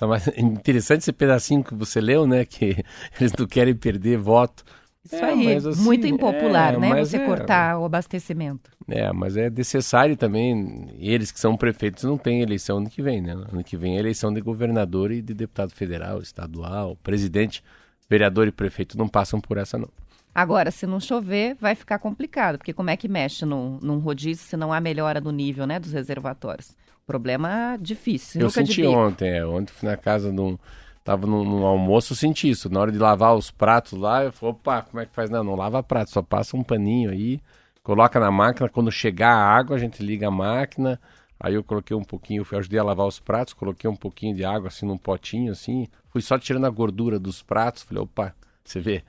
Interessante 0.36 1.02
esse 1.02 1.12
pedacinho 1.12 1.62
que 1.62 1.74
você 1.74 2.00
leu, 2.00 2.26
né? 2.26 2.44
Que 2.44 2.84
eles 3.20 3.32
não 3.38 3.46
querem 3.46 3.74
perder 3.74 4.18
voto 4.18 4.64
isso 5.06 5.24
é, 5.24 5.24
aí, 5.24 5.56
assim, 5.56 5.82
muito 5.82 6.06
impopular, 6.06 6.74
é, 6.74 6.78
né? 6.78 7.04
Você 7.04 7.16
é, 7.16 7.26
cortar 7.26 7.78
o 7.78 7.84
abastecimento. 7.84 8.70
É, 8.88 9.12
mas 9.12 9.36
é 9.36 9.50
necessário 9.50 10.16
também, 10.16 10.88
eles 10.98 11.32
que 11.32 11.40
são 11.40 11.56
prefeitos 11.56 12.04
não 12.04 12.16
têm 12.16 12.42
eleição 12.42 12.78
ano 12.78 12.90
que 12.90 13.02
vem, 13.02 13.20
né? 13.20 13.32
Ano 13.32 13.64
que 13.64 13.76
vem 13.76 13.96
é 13.96 14.00
eleição 14.00 14.32
de 14.32 14.40
governador 14.40 15.10
e 15.10 15.20
de 15.20 15.34
deputado 15.34 15.70
federal, 15.70 16.20
estadual, 16.20 16.96
presidente, 17.02 17.62
vereador 18.08 18.46
e 18.46 18.52
prefeito 18.52 18.96
não 18.96 19.08
passam 19.08 19.40
por 19.40 19.58
essa 19.58 19.78
não. 19.78 19.88
Agora, 20.34 20.70
se 20.70 20.86
não 20.86 21.00
chover, 21.00 21.56
vai 21.58 21.74
ficar 21.74 21.98
complicado, 21.98 22.58
porque 22.58 22.74
como 22.74 22.90
é 22.90 22.96
que 22.96 23.08
mexe 23.08 23.46
num, 23.46 23.78
num 23.80 23.98
rodízio 23.98 24.44
se 24.44 24.54
não 24.54 24.70
há 24.70 24.78
melhora 24.78 25.18
do 25.18 25.32
nível 25.32 25.66
né, 25.66 25.80
dos 25.80 25.92
reservatórios? 25.92 26.76
Problema 27.06 27.78
difícil. 27.80 28.42
Eu 28.42 28.50
senti 28.50 28.84
ontem, 28.84 29.30
é, 29.30 29.46
ontem 29.46 29.72
fui 29.72 29.88
na 29.88 29.96
casa 29.96 30.30
de 30.30 30.40
um 30.40 30.58
Tava 31.06 31.24
no, 31.24 31.44
no, 31.44 31.64
almoço, 31.64 32.16
senti 32.16 32.50
isso. 32.50 32.68
Na 32.68 32.80
hora 32.80 32.90
de 32.90 32.98
lavar 32.98 33.36
os 33.36 33.48
pratos 33.48 33.96
lá, 33.96 34.24
eu 34.24 34.32
falei, 34.32 34.56
opa, 34.56 34.82
como 34.82 35.00
é 35.00 35.06
que 35.06 35.14
faz? 35.14 35.30
Não, 35.30 35.44
não 35.44 35.54
lava 35.54 35.80
prato, 35.80 36.10
só 36.10 36.20
passa 36.20 36.56
um 36.56 36.64
paninho 36.64 37.10
aí, 37.10 37.40
coloca 37.80 38.18
na 38.18 38.28
máquina. 38.28 38.68
Quando 38.68 38.90
chegar 38.90 39.30
a 39.30 39.56
água, 39.56 39.76
a 39.76 39.78
gente 39.78 40.02
liga 40.02 40.26
a 40.26 40.32
máquina. 40.32 41.00
Aí 41.38 41.54
eu 41.54 41.62
coloquei 41.62 41.96
um 41.96 42.02
pouquinho, 42.02 42.44
eu 42.50 42.58
ajudei 42.58 42.80
a 42.80 42.82
lavar 42.82 43.06
os 43.06 43.20
pratos, 43.20 43.54
coloquei 43.54 43.88
um 43.88 43.94
pouquinho 43.94 44.34
de 44.34 44.44
água 44.44 44.66
assim 44.66 44.84
num 44.84 44.98
potinho 44.98 45.52
assim. 45.52 45.86
Fui 46.08 46.20
só 46.20 46.36
tirando 46.40 46.66
a 46.66 46.70
gordura 46.70 47.20
dos 47.20 47.40
pratos. 47.40 47.84
Falei, 47.84 48.02
opa, 48.02 48.34
você 48.64 48.80
vê, 48.80 49.04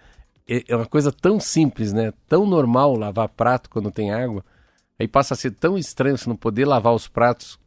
é, 0.48 0.66
é 0.68 0.76
uma 0.76 0.86
coisa 0.86 1.12
tão 1.12 1.40
simples, 1.40 1.94
né? 1.94 2.14
Tão 2.28 2.46
normal 2.46 2.96
lavar 2.96 3.28
prato 3.30 3.72
quando 3.72 3.90
tem 3.90 4.12
água. 4.14 4.46
Aí 5.00 5.08
passa 5.08 5.34
a 5.34 5.38
ser 5.38 5.50
tão 5.50 5.76
estranho 5.76 6.16
você 6.16 6.30
não 6.30 6.36
poder 6.36 6.66
lavar 6.66 6.94
os 6.94 7.08
pratos 7.08 7.58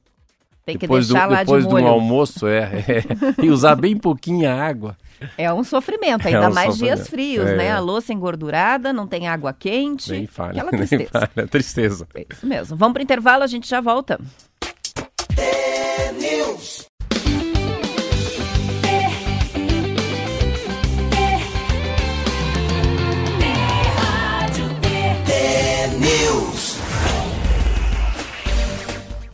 tem 0.71 0.79
que 0.79 0.87
depois 0.87 1.09
deixar 1.09 1.27
do, 1.27 1.33
lá 1.33 1.39
depois 1.41 1.65
de 1.65 1.71
molho. 1.71 1.85
do 1.85 1.91
almoço, 1.91 2.47
é, 2.47 2.59
é, 2.59 3.45
E 3.45 3.51
usar 3.51 3.75
bem 3.75 3.97
pouquinha 3.97 4.55
água. 4.55 4.97
É 5.37 5.53
um 5.53 5.63
sofrimento, 5.63 6.27
ainda 6.27 6.45
é 6.45 6.49
um 6.49 6.55
mais 6.55 6.73
sofrimento. 6.75 6.97
dias 6.97 7.09
frios, 7.09 7.47
é. 7.47 7.57
né? 7.57 7.73
A 7.73 7.79
louça 7.79 8.13
engordurada, 8.13 8.93
não 8.93 9.07
tem 9.07 9.29
água 9.29 9.53
quente. 9.53 10.11
Nem 10.11 10.27
falha, 10.27 10.63
aquela 10.63 10.71
tristeza. 10.79 11.03
Nem 11.03 11.07
falha, 11.09 11.49
tristeza. 11.49 12.09
É 12.15 12.27
isso 12.31 12.47
mesmo. 12.47 12.77
Vamos 12.77 12.93
para 12.95 13.01
o 13.01 13.03
intervalo, 13.03 13.43
a 13.43 13.47
gente 13.47 13.69
já 13.69 13.81
volta. 13.81 14.19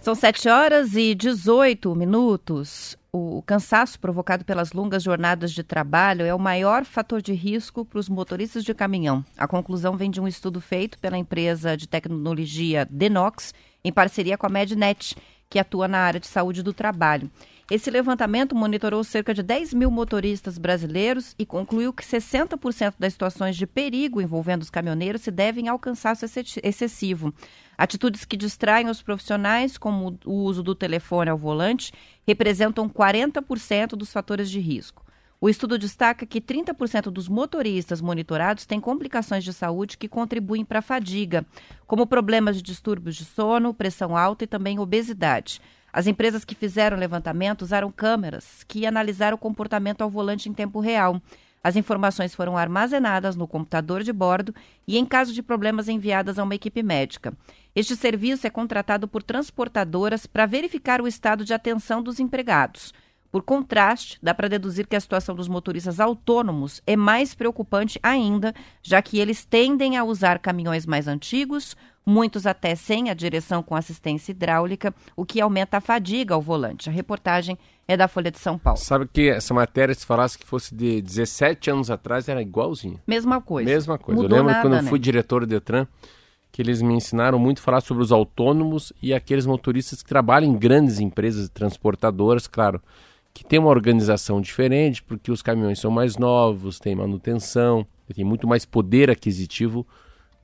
São 0.06 0.14
7 0.14 0.48
horas 0.48 0.94
e 0.94 1.16
18 1.16 1.92
minutos. 1.96 2.96
O 3.12 3.42
cansaço 3.42 3.98
provocado 3.98 4.44
pelas 4.44 4.70
longas 4.70 5.02
jornadas 5.02 5.50
de 5.50 5.64
trabalho 5.64 6.24
é 6.24 6.32
o 6.32 6.38
maior 6.38 6.84
fator 6.84 7.20
de 7.20 7.32
risco 7.32 7.84
para 7.84 7.98
os 7.98 8.08
motoristas 8.08 8.62
de 8.62 8.72
caminhão. 8.72 9.24
A 9.36 9.48
conclusão 9.48 9.96
vem 9.96 10.08
de 10.08 10.20
um 10.20 10.28
estudo 10.28 10.60
feito 10.60 10.96
pela 11.00 11.18
empresa 11.18 11.76
de 11.76 11.88
tecnologia 11.88 12.86
Denox, 12.88 13.52
em 13.82 13.92
parceria 13.92 14.38
com 14.38 14.46
a 14.46 14.48
Mednet, 14.48 15.16
que 15.50 15.58
atua 15.58 15.88
na 15.88 15.98
área 15.98 16.20
de 16.20 16.28
saúde 16.28 16.62
do 16.62 16.72
trabalho. 16.72 17.28
Esse 17.68 17.90
levantamento 17.90 18.54
monitorou 18.54 19.02
cerca 19.02 19.34
de 19.34 19.42
10 19.42 19.74
mil 19.74 19.90
motoristas 19.90 20.56
brasileiros 20.56 21.34
e 21.36 21.44
concluiu 21.44 21.92
que 21.92 22.04
60% 22.04 22.94
das 22.96 23.12
situações 23.12 23.56
de 23.56 23.66
perigo 23.66 24.20
envolvendo 24.20 24.62
os 24.62 24.70
caminhoneiros 24.70 25.22
se 25.22 25.32
devem 25.32 25.66
ao 25.66 25.76
cansaço 25.76 26.24
excessivo. 26.62 27.34
Atitudes 27.76 28.24
que 28.24 28.36
distraem 28.36 28.88
os 28.88 29.02
profissionais, 29.02 29.76
como 29.76 30.16
o 30.24 30.44
uso 30.44 30.62
do 30.62 30.76
telefone 30.76 31.28
ao 31.28 31.36
volante, 31.36 31.92
representam 32.24 32.88
40% 32.88 33.96
dos 33.96 34.12
fatores 34.12 34.48
de 34.48 34.60
risco. 34.60 35.04
O 35.40 35.48
estudo 35.48 35.76
destaca 35.76 36.24
que 36.24 36.40
30% 36.40 37.10
dos 37.10 37.28
motoristas 37.28 38.00
monitorados 38.00 38.64
têm 38.64 38.80
complicações 38.80 39.42
de 39.42 39.52
saúde 39.52 39.98
que 39.98 40.08
contribuem 40.08 40.64
para 40.64 40.78
a 40.78 40.82
fadiga, 40.82 41.44
como 41.84 42.06
problemas 42.06 42.56
de 42.56 42.62
distúrbios 42.62 43.16
de 43.16 43.24
sono, 43.24 43.74
pressão 43.74 44.16
alta 44.16 44.44
e 44.44 44.46
também 44.46 44.78
obesidade. 44.78 45.60
As 45.96 46.06
empresas 46.06 46.44
que 46.44 46.54
fizeram 46.54 46.94
o 46.94 47.00
levantamento 47.00 47.62
usaram 47.62 47.90
câmeras 47.90 48.62
que 48.68 48.84
analisaram 48.84 49.34
o 49.34 49.40
comportamento 49.40 50.02
ao 50.02 50.10
volante 50.10 50.46
em 50.46 50.52
tempo 50.52 50.78
real. 50.78 51.18
As 51.64 51.74
informações 51.74 52.34
foram 52.34 52.54
armazenadas 52.54 53.34
no 53.34 53.48
computador 53.48 54.02
de 54.02 54.12
bordo 54.12 54.54
e, 54.86 54.98
em 54.98 55.06
caso 55.06 55.32
de 55.32 55.42
problemas, 55.42 55.88
enviadas 55.88 56.38
a 56.38 56.42
uma 56.42 56.54
equipe 56.54 56.82
médica. 56.82 57.32
Este 57.74 57.96
serviço 57.96 58.46
é 58.46 58.50
contratado 58.50 59.08
por 59.08 59.22
transportadoras 59.22 60.26
para 60.26 60.44
verificar 60.44 61.00
o 61.00 61.08
estado 61.08 61.46
de 61.46 61.54
atenção 61.54 62.02
dos 62.02 62.20
empregados. 62.20 62.92
Por 63.32 63.42
contraste, 63.42 64.18
dá 64.22 64.34
para 64.34 64.50
deduzir 64.50 64.86
que 64.86 64.96
a 64.96 65.00
situação 65.00 65.34
dos 65.34 65.48
motoristas 65.48 65.98
autônomos 65.98 66.82
é 66.86 66.94
mais 66.94 67.34
preocupante 67.34 67.98
ainda, 68.02 68.54
já 68.82 69.00
que 69.00 69.18
eles 69.18 69.46
tendem 69.46 69.96
a 69.96 70.04
usar 70.04 70.40
caminhões 70.40 70.84
mais 70.84 71.08
antigos, 71.08 71.74
muitos 72.06 72.46
até 72.46 72.76
sem 72.76 73.10
a 73.10 73.14
direção 73.14 73.62
com 73.62 73.74
assistência 73.74 74.30
hidráulica, 74.30 74.94
o 75.16 75.26
que 75.26 75.40
aumenta 75.40 75.78
a 75.78 75.80
fadiga 75.80 76.34
ao 76.34 76.40
volante. 76.40 76.88
A 76.88 76.92
reportagem 76.92 77.58
é 77.88 77.96
da 77.96 78.06
Folha 78.06 78.30
de 78.30 78.38
São 78.38 78.56
Paulo. 78.56 78.78
Sabe 78.78 79.08
que 79.12 79.28
essa 79.28 79.52
matéria, 79.52 79.92
se 79.92 80.06
falasse 80.06 80.38
que 80.38 80.46
fosse 80.46 80.72
de 80.72 81.02
17 81.02 81.70
anos 81.70 81.90
atrás, 81.90 82.28
era 82.28 82.40
igualzinho. 82.40 83.00
Mesma 83.06 83.40
coisa. 83.40 83.68
Mesma 83.68 83.98
coisa. 83.98 84.22
Mudou 84.22 84.38
eu 84.38 84.44
lembro 84.44 84.54
nada, 84.54 84.68
quando 84.68 84.84
eu 84.84 84.88
fui 84.88 84.98
né? 84.98 85.02
diretor 85.02 85.40
do 85.40 85.48
Detran, 85.48 85.86
que 86.52 86.62
eles 86.62 86.80
me 86.80 86.94
ensinaram 86.94 87.38
muito 87.38 87.58
a 87.58 87.62
falar 87.62 87.80
sobre 87.80 88.02
os 88.02 88.12
autônomos 88.12 88.92
e 89.02 89.12
aqueles 89.12 89.44
motoristas 89.44 90.02
que 90.02 90.08
trabalham 90.08 90.50
em 90.50 90.56
grandes 90.56 91.00
empresas 91.00 91.48
transportadoras, 91.48 92.46
claro, 92.46 92.80
que 93.34 93.44
tem 93.44 93.58
uma 93.58 93.68
organização 93.68 94.40
diferente, 94.40 95.02
porque 95.02 95.30
os 95.30 95.42
caminhões 95.42 95.78
são 95.78 95.90
mais 95.90 96.16
novos, 96.16 96.78
tem 96.78 96.94
manutenção, 96.94 97.86
tem 98.14 98.24
muito 98.24 98.46
mais 98.46 98.64
poder 98.64 99.10
aquisitivo 99.10 99.86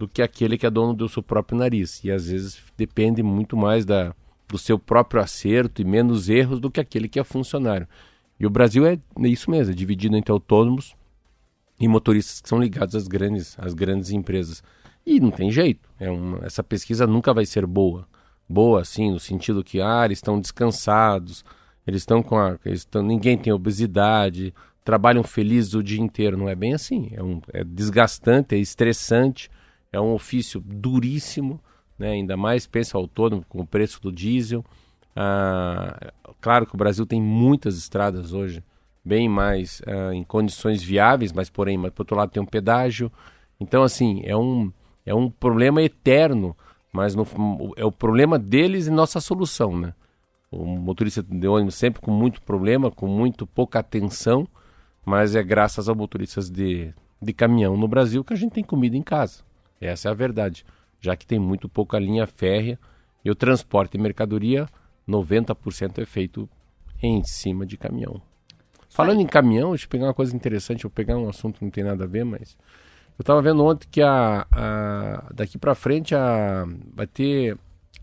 do 0.02 0.08
que 0.08 0.20
aquele 0.20 0.58
que 0.58 0.66
é 0.66 0.70
dono 0.70 0.92
do 0.92 1.08
seu 1.08 1.22
próprio 1.22 1.56
nariz. 1.56 2.02
E 2.02 2.10
às 2.10 2.26
vezes 2.26 2.60
depende 2.76 3.22
muito 3.22 3.56
mais 3.56 3.84
da, 3.84 4.12
do 4.48 4.58
seu 4.58 4.76
próprio 4.76 5.22
acerto 5.22 5.80
e 5.80 5.84
menos 5.84 6.28
erros 6.28 6.58
do 6.58 6.72
que 6.72 6.80
aquele 6.80 7.08
que 7.08 7.20
é 7.20 7.24
funcionário. 7.24 7.86
E 8.38 8.44
o 8.44 8.50
Brasil 8.50 8.84
é 8.84 8.98
isso 9.20 9.48
mesmo, 9.48 9.72
é 9.72 9.76
dividido 9.76 10.16
entre 10.16 10.32
autônomos 10.32 10.96
e 11.78 11.86
motoristas 11.86 12.40
que 12.40 12.48
são 12.48 12.60
ligados 12.60 12.96
às 12.96 13.06
grandes, 13.06 13.56
às 13.60 13.74
grandes 13.74 14.10
empresas. 14.10 14.60
E 15.06 15.20
não 15.20 15.30
tem 15.30 15.52
jeito, 15.52 15.88
é 16.00 16.10
uma, 16.10 16.44
essa 16.44 16.64
pesquisa 16.64 17.06
nunca 17.06 17.32
vai 17.32 17.46
ser 17.46 17.64
boa. 17.64 18.04
Boa, 18.48 18.80
assim, 18.80 19.12
no 19.12 19.20
sentido 19.20 19.62
que 19.62 19.80
ah, 19.80 20.04
eles 20.04 20.18
estão 20.18 20.40
descansados, 20.40 21.44
eles 21.86 22.02
estão 22.02 22.24
com 22.24 22.36
a. 22.36 22.58
Eles 22.64 22.80
estão, 22.80 23.04
ninguém 23.04 23.38
tem 23.38 23.52
obesidade, 23.52 24.52
trabalham 24.84 25.22
felizes 25.22 25.74
o 25.74 25.82
dia 25.82 26.00
inteiro. 26.00 26.36
Não 26.36 26.48
é 26.48 26.56
bem 26.56 26.74
assim. 26.74 27.10
É, 27.12 27.22
um, 27.22 27.40
é 27.52 27.62
desgastante, 27.62 28.56
é 28.56 28.58
estressante, 28.58 29.48
é 29.92 30.00
um 30.00 30.14
ofício 30.14 30.60
duríssimo 30.60 31.60
né? 32.02 32.10
ainda 32.10 32.36
mais 32.36 32.66
pensa 32.66 32.98
autônomo 32.98 33.44
com 33.48 33.60
o 33.60 33.66
preço 33.66 34.02
do 34.02 34.10
diesel. 34.10 34.64
Ah, 35.14 36.12
claro 36.40 36.66
que 36.66 36.74
o 36.74 36.78
Brasil 36.78 37.06
tem 37.06 37.22
muitas 37.22 37.78
estradas 37.78 38.32
hoje, 38.32 38.62
bem 39.04 39.28
mais 39.28 39.80
ah, 39.86 40.12
em 40.12 40.24
condições 40.24 40.82
viáveis, 40.82 41.32
mas 41.32 41.48
porém, 41.48 41.78
mas, 41.78 41.92
por 41.92 42.02
outro 42.02 42.16
lado 42.16 42.30
tem 42.30 42.42
um 42.42 42.46
pedágio. 42.46 43.10
Então, 43.60 43.82
assim, 43.84 44.20
é 44.24 44.36
um, 44.36 44.72
é 45.06 45.14
um 45.14 45.30
problema 45.30 45.80
eterno, 45.80 46.56
mas 46.92 47.14
no, 47.14 47.26
é 47.76 47.84
o 47.84 47.92
problema 47.92 48.38
deles 48.38 48.88
e 48.88 48.90
nossa 48.90 49.20
solução, 49.20 49.78
né? 49.78 49.94
O 50.50 50.66
motorista 50.66 51.22
de 51.22 51.48
ônibus 51.48 51.76
sempre 51.76 52.02
com 52.02 52.10
muito 52.10 52.42
problema, 52.42 52.90
com 52.90 53.06
muito 53.06 53.46
pouca 53.46 53.78
atenção, 53.78 54.46
mas 55.04 55.34
é 55.34 55.42
graças 55.42 55.88
aos 55.88 55.96
motoristas 55.96 56.50
de, 56.50 56.92
de 57.22 57.32
caminhão 57.32 57.76
no 57.76 57.88
Brasil 57.88 58.22
que 58.22 58.34
a 58.34 58.36
gente 58.36 58.52
tem 58.52 58.64
comida 58.64 58.94
em 58.96 59.02
casa. 59.02 59.42
Essa 59.86 60.08
é 60.08 60.10
a 60.10 60.14
verdade. 60.14 60.64
Já 61.00 61.16
que 61.16 61.26
tem 61.26 61.38
muito 61.38 61.68
pouca 61.68 61.98
linha 61.98 62.26
férrea 62.26 62.78
e 63.24 63.30
o 63.30 63.34
transporte 63.34 63.92
de 63.92 63.98
mercadoria, 63.98 64.68
90% 65.08 65.98
é 65.98 66.06
feito 66.06 66.48
em 67.02 67.22
cima 67.24 67.66
de 67.66 67.76
caminhão. 67.76 68.22
Falando 68.88 69.20
em 69.20 69.26
caminhão, 69.26 69.70
deixa 69.70 69.86
eu 69.86 69.88
pegar 69.88 70.06
uma 70.06 70.14
coisa 70.14 70.36
interessante, 70.36 70.82
vou 70.82 70.90
pegar 70.90 71.16
um 71.16 71.28
assunto 71.28 71.58
que 71.58 71.64
não 71.64 71.70
tem 71.70 71.82
nada 71.82 72.04
a 72.04 72.06
ver, 72.06 72.24
mas 72.24 72.56
eu 73.18 73.22
estava 73.22 73.40
vendo 73.42 73.64
ontem 73.64 73.88
que 73.90 74.02
a, 74.02 74.46
a 74.52 75.24
daqui 75.34 75.58
para 75.58 75.74
frente 75.74 76.14
a, 76.14 76.66
vai 76.94 77.06
ter 77.06 77.56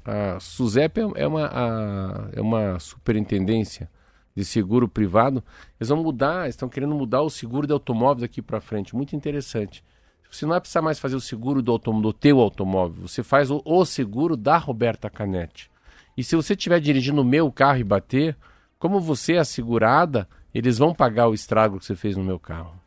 a 0.03 0.39
SUSEP 0.39 0.99
é 1.15 1.27
uma, 1.27 1.45
a, 1.45 2.29
é 2.33 2.41
uma 2.41 2.79
superintendência 2.79 3.89
de 4.35 4.43
seguro 4.43 4.87
privado. 4.87 5.43
Eles 5.79 5.89
vão 5.89 6.01
mudar, 6.01 6.49
estão 6.49 6.69
querendo 6.69 6.95
mudar 6.95 7.21
o 7.21 7.29
seguro 7.29 7.67
de 7.67 7.73
automóvel 7.73 8.21
daqui 8.21 8.41
para 8.41 8.61
frente. 8.61 8.95
Muito 8.95 9.15
interessante. 9.15 9.83
Você 10.29 10.45
não 10.45 10.51
vai 10.51 10.61
precisar 10.61 10.81
mais 10.81 10.99
fazer 10.99 11.15
o 11.15 11.21
seguro 11.21 11.61
do, 11.61 11.77
do 11.77 12.13
teu 12.13 12.39
automóvel. 12.39 13.07
Você 13.07 13.23
faz 13.23 13.49
o, 13.49 13.61
o 13.65 13.83
seguro 13.85 14.37
da 14.37 14.57
Roberta 14.57 15.09
Canetti. 15.09 15.69
E 16.15 16.23
se 16.23 16.35
você 16.35 16.53
estiver 16.53 16.79
dirigindo 16.79 17.21
o 17.21 17.25
meu 17.25 17.51
carro 17.51 17.79
e 17.79 17.83
bater, 17.83 18.37
como 18.77 18.99
você 18.99 19.33
é 19.33 19.39
assegurada, 19.39 20.27
eles 20.53 20.77
vão 20.77 20.93
pagar 20.93 21.27
o 21.27 21.33
estrago 21.33 21.79
que 21.79 21.85
você 21.85 21.95
fez 21.95 22.15
no 22.15 22.23
meu 22.23 22.39
carro. 22.39 22.79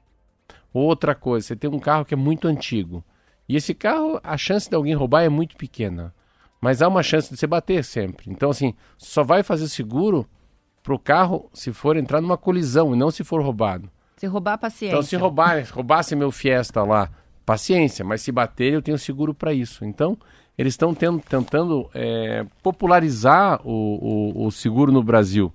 Outra 0.73 1.15
coisa, 1.15 1.49
você 1.49 1.57
tem 1.57 1.69
um 1.69 1.79
carro 1.79 2.05
que 2.05 2.15
é 2.15 2.17
muito 2.17 2.49
antigo. 2.49 3.05
E 3.49 3.57
esse 3.57 3.75
carro, 3.75 4.21
a 4.23 4.37
chance 4.37 4.69
de 4.69 4.77
alguém 4.77 4.95
roubar 4.95 5.23
é 5.23 5.29
muito 5.29 5.57
pequena. 5.57 6.15
Mas 6.61 6.81
há 6.81 6.89
uma 6.89 7.03
chance 7.03 7.29
de 7.29 7.37
você 7.37 7.47
bater 7.47 7.85
sempre. 7.85 8.31
Então, 8.31 8.51
assim, 8.51 8.75
só 8.97 9.25
vai 9.25 9.43
fazer 9.43 9.69
seguro 9.69 10.27
para 10.83 10.95
o 10.95 10.99
carro 10.99 11.51
se 11.53 11.73
for 11.73 11.97
entrar 11.97 12.21
numa 12.21 12.39
colisão 12.39 12.95
e 12.95 12.99
não 12.99 13.11
se 13.11 13.25
for 13.25 13.43
roubado. 13.43 13.91
Se 14.17 14.27
roubar, 14.27 14.57
paciência. 14.59 14.95
Então, 14.95 15.03
se 15.03 15.17
roubar, 15.17 15.65
roubasse 15.71 16.15
meu 16.15 16.31
Fiesta 16.31 16.83
lá, 16.85 17.11
paciência. 17.45 18.05
Mas 18.05 18.23
se 18.23 18.33
bater, 18.33 18.73
eu 18.73 18.83
tenho 18.83 18.99
seguro 18.99 19.35
para 19.35 19.53
isso. 19.53 19.85
Então, 19.85 20.17
eles 20.57 20.75
estão 20.75 20.95
tentando 20.95 21.89
é, 21.95 22.45
popularizar 22.63 23.61
o, 23.65 24.35
o, 24.35 24.47
o 24.47 24.51
seguro 24.51 24.93
no 24.93 25.03
Brasil. 25.03 25.53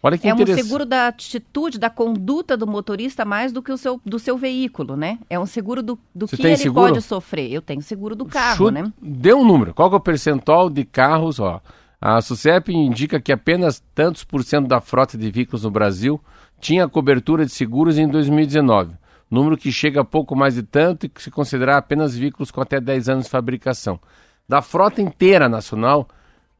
Olha 0.00 0.16
que 0.16 0.28
é 0.28 0.34
um 0.34 0.46
seguro 0.46 0.86
da 0.86 1.08
atitude, 1.08 1.76
da 1.78 1.90
conduta 1.90 2.56
do 2.56 2.66
motorista 2.66 3.24
mais 3.24 3.52
do 3.52 3.60
que 3.60 3.72
o 3.72 3.76
seu, 3.76 4.00
do 4.06 4.18
seu 4.18 4.38
veículo, 4.38 4.96
né? 4.96 5.18
É 5.28 5.38
um 5.38 5.46
seguro 5.46 5.82
do, 5.82 5.98
do 6.14 6.28
que 6.28 6.40
ele 6.40 6.56
seguro? 6.56 6.86
pode 6.86 7.02
sofrer. 7.02 7.50
Eu 7.50 7.60
tenho 7.60 7.82
seguro 7.82 8.14
do 8.14 8.24
carro, 8.24 8.68
Chute, 8.68 8.74
né? 8.74 8.92
Dê 9.02 9.34
um 9.34 9.44
número. 9.44 9.74
Qual 9.74 9.92
é 9.92 9.96
o 9.96 10.00
percentual 10.00 10.70
de 10.70 10.84
carros, 10.84 11.40
ó? 11.40 11.60
A 12.00 12.20
SUSEP 12.20 12.72
indica 12.72 13.20
que 13.20 13.32
apenas 13.32 13.82
tantos 13.92 14.22
por 14.22 14.44
cento 14.44 14.68
da 14.68 14.80
frota 14.80 15.18
de 15.18 15.30
veículos 15.32 15.64
no 15.64 15.70
Brasil 15.70 16.20
tinha 16.60 16.88
cobertura 16.88 17.44
de 17.44 17.50
seguros 17.50 17.98
em 17.98 18.06
2019. 18.06 18.92
Número 19.30 19.56
que 19.56 19.70
chega 19.70 20.00
a 20.00 20.04
pouco 20.04 20.34
mais 20.34 20.54
de 20.54 20.62
tanto 20.62 21.06
e 21.06 21.08
que 21.08 21.22
se 21.22 21.30
considerar 21.30 21.76
apenas 21.76 22.16
veículos 22.16 22.50
com 22.50 22.60
até 22.60 22.80
10 22.80 23.08
anos 23.08 23.24
de 23.24 23.30
fabricação. 23.30 24.00
Da 24.48 24.62
frota 24.62 25.02
inteira 25.02 25.48
nacional, 25.48 26.08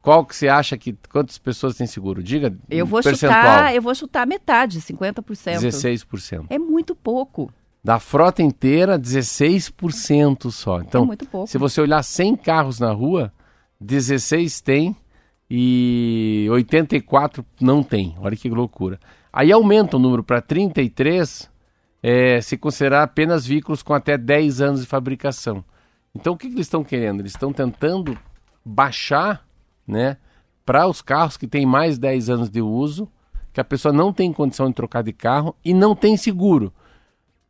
qual 0.01 0.25
que 0.25 0.35
você 0.35 0.47
acha 0.47 0.77
que 0.77 0.95
quantas 1.11 1.37
pessoas 1.37 1.75
têm 1.75 1.87
seguro? 1.87 2.21
Diga. 2.21 2.55
Eu 2.69 2.85
vou 2.85 3.01
percentual. 3.01 3.41
chutar, 3.41 3.75
eu 3.75 3.81
vou 3.81 3.95
chutar 3.95 4.27
metade, 4.27 4.79
50%. 4.79 5.59
16%. 5.59 6.45
É 6.49 6.59
muito 6.59 6.95
pouco. 6.95 7.51
Da 7.83 7.97
frota 7.97 8.41
inteira, 8.41 8.99
16% 8.99 10.51
só. 10.51 10.81
Então, 10.81 11.03
é 11.03 11.07
muito 11.07 11.25
pouco. 11.25 11.47
se 11.47 11.57
você 11.57 11.81
olhar 11.81 12.03
100 12.03 12.35
carros 12.37 12.79
na 12.79 12.91
rua, 12.91 13.33
16 13.79 14.61
tem 14.61 14.95
e 15.49 16.47
84 16.51 17.43
não 17.59 17.81
tem. 17.81 18.15
Olha 18.19 18.35
que 18.35 18.49
loucura. 18.49 18.99
Aí 19.31 19.51
aumenta 19.51 19.97
o 19.97 19.99
número 19.99 20.23
para 20.23 20.41
33, 20.41 21.49
é, 22.01 22.41
se 22.41 22.57
considerar 22.57 23.03
apenas 23.03 23.45
veículos 23.45 23.83
com 23.83 23.93
até 23.93 24.17
10 24.17 24.61
anos 24.61 24.81
de 24.81 24.87
fabricação. 24.87 25.63
Então, 26.15 26.33
o 26.33 26.37
que, 26.37 26.47
que 26.47 26.55
eles 26.55 26.65
estão 26.65 26.83
querendo? 26.83 27.21
Eles 27.21 27.33
estão 27.33 27.53
tentando 27.53 28.17
baixar 28.65 29.45
né, 29.87 30.17
para 30.65 30.87
os 30.87 31.01
carros 31.01 31.37
que 31.37 31.47
têm 31.47 31.65
mais 31.65 31.97
10 31.97 32.29
anos 32.29 32.49
de 32.49 32.61
uso, 32.61 33.09
que 33.51 33.59
a 33.59 33.63
pessoa 33.63 33.93
não 33.93 34.13
tem 34.13 34.31
condição 34.31 34.67
de 34.67 34.75
trocar 34.75 35.03
de 35.03 35.13
carro 35.13 35.55
e 35.63 35.73
não 35.73 35.95
tem 35.95 36.15
seguro. 36.15 36.73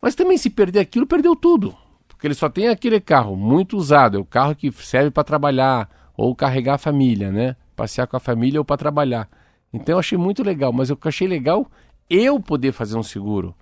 Mas 0.02 0.16
também 0.16 0.38
se 0.38 0.50
perder 0.50 0.80
aquilo, 0.80 1.06
perdeu 1.06 1.36
tudo. 1.36 1.76
Porque 2.08 2.28
ele 2.28 2.34
só 2.34 2.50
tem 2.50 2.68
aquele 2.68 3.00
carro 3.00 3.36
muito 3.36 3.78
usado, 3.78 4.18
é 4.18 4.20
o 4.20 4.26
carro 4.26 4.56
que 4.56 4.72
serve 4.72 5.12
para 5.12 5.24
trabalhar 5.24 5.90
ou 6.16 6.36
carregar 6.36 6.76
a 6.76 6.78
família, 6.78 7.32
né? 7.32 7.56
Passear 7.76 8.08
com 8.08 8.18
a 8.18 8.20
família 8.20 8.60
ou 8.60 8.66
para 8.66 8.78
trabalhar. 8.78 9.30
Então 9.72 9.96
eu 9.96 10.00
achei 10.00 10.18
muito 10.18 10.44
legal, 10.44 10.74
mas 10.74 10.90
eu 10.90 10.98
achei 11.04 11.28
legal 11.28 11.70
eu 12.10 12.40
poder 12.40 12.72
fazer 12.72 12.98
um 12.98 13.04
seguro. 13.04 13.56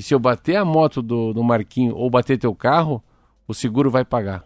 E 0.00 0.02
se 0.02 0.14
eu 0.14 0.18
bater 0.18 0.56
a 0.56 0.64
moto 0.64 1.02
do, 1.02 1.34
do 1.34 1.44
Marquinho 1.44 1.94
ou 1.94 2.08
bater 2.08 2.38
teu 2.38 2.54
carro, 2.54 3.04
o 3.46 3.52
seguro 3.52 3.90
vai 3.90 4.02
pagar. 4.02 4.44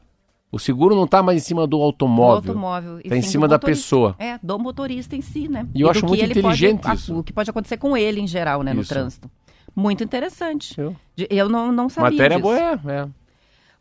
O 0.51 0.59
seguro 0.59 0.97
não 0.97 1.05
está 1.05 1.23
mais 1.23 1.41
em 1.41 1.47
cima 1.47 1.65
do 1.65 1.81
automóvel. 1.81 2.99
Está 2.99 3.17
em 3.17 3.23
cima 3.23 3.47
da 3.47 3.57
pessoa. 3.57 4.17
É, 4.19 4.37
do 4.43 4.59
motorista 4.59 5.15
em 5.15 5.21
si, 5.21 5.47
né? 5.47 5.65
E 5.73 5.83
eu 5.83 5.87
e 5.87 5.91
acho 5.93 6.05
muito 6.05 6.25
inteligente 6.25 6.83
pode, 6.83 6.97
isso. 6.97 7.17
O 7.17 7.23
que 7.23 7.33
pode 7.33 7.51
acontecer 7.51 7.77
com 7.77 7.97
ele 7.97 8.21
em 8.21 8.27
geral, 8.27 8.65
né, 8.65 8.73
isso. 8.73 8.81
no 8.81 8.85
trânsito. 8.85 9.31
Muito 9.77 10.03
interessante. 10.03 10.75
Eu, 10.77 10.97
eu 11.31 11.49
não, 11.49 11.71
não 11.71 11.89
sabia 11.89 12.11
Matéria 12.11 12.37
disso. 12.37 12.49
boa 12.49 12.59
é, 12.59 13.03
é. 13.03 13.09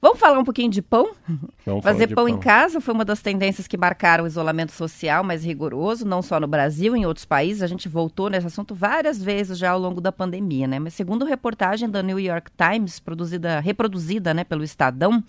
Vamos 0.03 0.19
falar 0.19 0.37
um 0.37 0.43
pouquinho 0.43 0.69
de 0.69 0.81
pão? 0.81 1.13
Vamos 1.65 1.81
Fazer 1.81 2.07
pão, 2.07 2.25
pão, 2.25 2.27
em 2.27 2.37
casa 2.37 2.81
foi 2.81 2.93
uma 2.93 3.05
das 3.05 3.21
tendências 3.21 3.69
que 3.69 3.77
marcaram 3.77 4.25
o 4.25 4.27
isolamento 4.27 4.73
social 4.73 5.23
mais 5.23 5.45
rigoroso, 5.45 6.05
não 6.05 6.21
só 6.21 6.41
no 6.41 6.45
Brasil, 6.45 6.93
em 6.93 7.05
outros 7.05 7.25
países. 7.25 7.63
A 7.63 7.67
gente 7.67 7.87
voltou 7.87 8.29
nesse 8.29 8.45
assunto 8.45 8.75
várias 8.75 9.23
vezes 9.23 9.57
já 9.57 9.71
ao 9.71 9.79
longo 9.79 10.01
da 10.01 10.11
pandemia, 10.11 10.67
né? 10.67 10.77
Mas 10.77 10.93
segundo 10.93 11.23
reportagem 11.23 11.89
da 11.89 12.03
New 12.03 12.19
York 12.19 12.51
Times, 12.51 12.99
produzida, 12.99 13.61
reproduzida 13.61 14.33
né, 14.33 14.43
pelo 14.43 14.61
Estadão, 14.61 15.23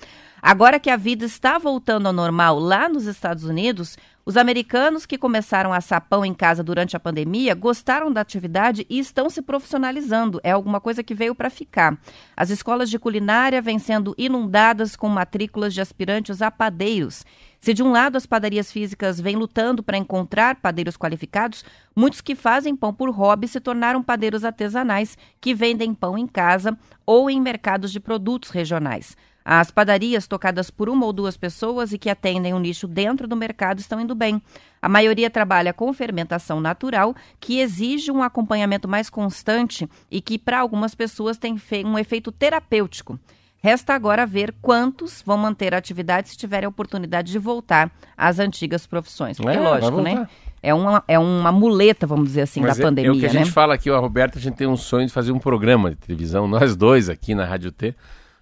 agora 0.45 0.79
que 0.79 0.91
a 0.91 0.97
vida 0.97 1.25
está 1.25 1.57
voltando 1.57 2.07
ao 2.07 2.13
normal 2.13 2.59
lá 2.59 2.87
nos 2.87 3.07
Estados 3.07 3.45
Unidos, 3.45 3.97
os 4.27 4.37
americanos 4.37 5.07
que 5.07 5.19
começaram 5.19 5.73
a 5.73 5.79
assar 5.79 6.01
pão 6.01 6.25
em 6.25 6.33
casa 6.33 6.63
durante 6.63 6.97
a 6.97 7.01
pandemia 7.01 7.55
gostaram 7.55 8.13
da 8.13 8.21
atividade 8.21 8.87
e 8.89 8.99
estão 8.99 9.29
se 9.31 9.41
profissionalizando. 9.43 10.41
É 10.43 10.51
alguma 10.51 10.81
coisa 10.81 11.03
que 11.03 11.15
veio 11.15 11.35
para 11.35 11.51
ficar. 11.51 11.99
As 12.35 12.49
escolas 12.49 12.89
de 12.89 12.99
culinária 12.99 13.61
vêm 13.61 13.79
sendo 13.79 14.15
inundadas 14.17 14.97
com 14.97 15.09
matrículas 15.09 15.75
de 15.75 15.81
aspirantes 15.81 16.41
a 16.41 16.51
padeiros. 16.51 17.25
Se 17.61 17.73
de 17.73 17.83
um 17.83 17.93
lado 17.93 18.17
as 18.17 18.27
padarias 18.27 18.71
físicas 18.71 19.21
vêm 19.21 19.37
lutando 19.37 19.83
para 19.83 19.99
encontrar 19.99 20.57
padeiros 20.57 20.97
qualificados, 20.97 21.65
muitos 21.95 22.21
que 22.21 22.35
fazem 22.35 22.77
pão 22.77 22.93
por 22.93 23.11
hobby 23.11 23.49
se 23.49 23.61
tornaram 23.61 24.03
padeiros 24.03 24.45
artesanais 24.45 25.17
que 25.41 25.55
vendem 25.55 25.95
pão 25.95 26.17
em 26.17 26.27
casa 26.27 26.77
ou 27.07 27.31
em 27.31 27.41
mercados 27.41 27.93
de 27.93 28.01
produtos 28.01 28.51
regionais. 28.51 29.17
As 29.45 29.71
padarias 29.71 30.27
tocadas 30.27 30.71
por 30.71 30.89
uma 30.89 31.05
ou 31.05 31.13
duas 31.13 31.37
pessoas 31.37 31.93
e 31.93 31.99
que 31.99 32.09
atendem 32.09 32.55
um 32.55 32.59
nicho 32.59 32.89
dentro 32.89 33.29
do 33.29 33.37
mercado 33.37 33.79
estão 33.79 34.01
indo 34.01 34.15
bem. 34.15 34.41
A 34.81 34.89
maioria 34.89 35.29
trabalha 35.29 35.73
com 35.75 35.93
fermentação 35.93 36.61
natural, 36.61 37.15
que 37.39 37.61
exige 37.61 38.11
um 38.11 38.23
acompanhamento 38.23 38.89
mais 38.89 39.11
constante 39.11 39.89
e 40.11 40.23
que, 40.23 40.39
para 40.39 40.61
algumas 40.61 40.95
pessoas, 40.95 41.37
tem 41.37 41.61
um 41.85 41.99
efeito 41.99 42.33
terapêutico. 42.33 43.19
Resta 43.63 43.95
agora 43.95 44.27
ver 44.27 44.55
quantos 44.63 45.23
vão 45.25 45.37
manter 45.37 45.75
a 45.75 45.79
atividade 45.79 46.31
se 46.31 46.37
tiverem 46.37 46.67
a 46.67 46.69
oportunidade 46.69 47.31
de 47.31 47.39
voltar 47.39 47.91
às 48.17 48.39
antigas 48.39 48.87
profissões. 48.87 49.37
Porque, 49.37 49.57
é, 49.57 49.61
lógico, 49.61 50.01
né? 50.01 50.27
É 50.63 50.73
uma, 50.73 51.05
é 51.07 51.19
uma 51.19 51.53
muleta, 51.53 52.07
vamos 52.07 52.29
dizer 52.29 52.43
assim, 52.43 52.61
Mas 52.61 52.79
da 52.79 52.83
é, 52.83 52.87
pandemia. 52.87 53.11
É 53.11 53.15
o 53.15 53.21
que 53.21 53.27
a 53.27 53.33
né? 53.33 53.39
gente 53.41 53.51
fala 53.51 53.75
aqui, 53.75 53.91
a 53.91 53.99
Roberta, 53.99 54.39
a 54.39 54.41
gente 54.41 54.55
tem 54.55 54.67
um 54.67 54.77
sonho 54.77 55.07
de 55.07 55.13
fazer 55.13 55.33
um 55.33 55.39
programa 55.39 55.91
de 55.91 55.97
televisão, 55.97 56.49
nós 56.49 56.75
dois 56.75 57.11
aqui 57.11 57.35
na 57.35 57.45
Rádio 57.45 57.71
T 57.71 57.95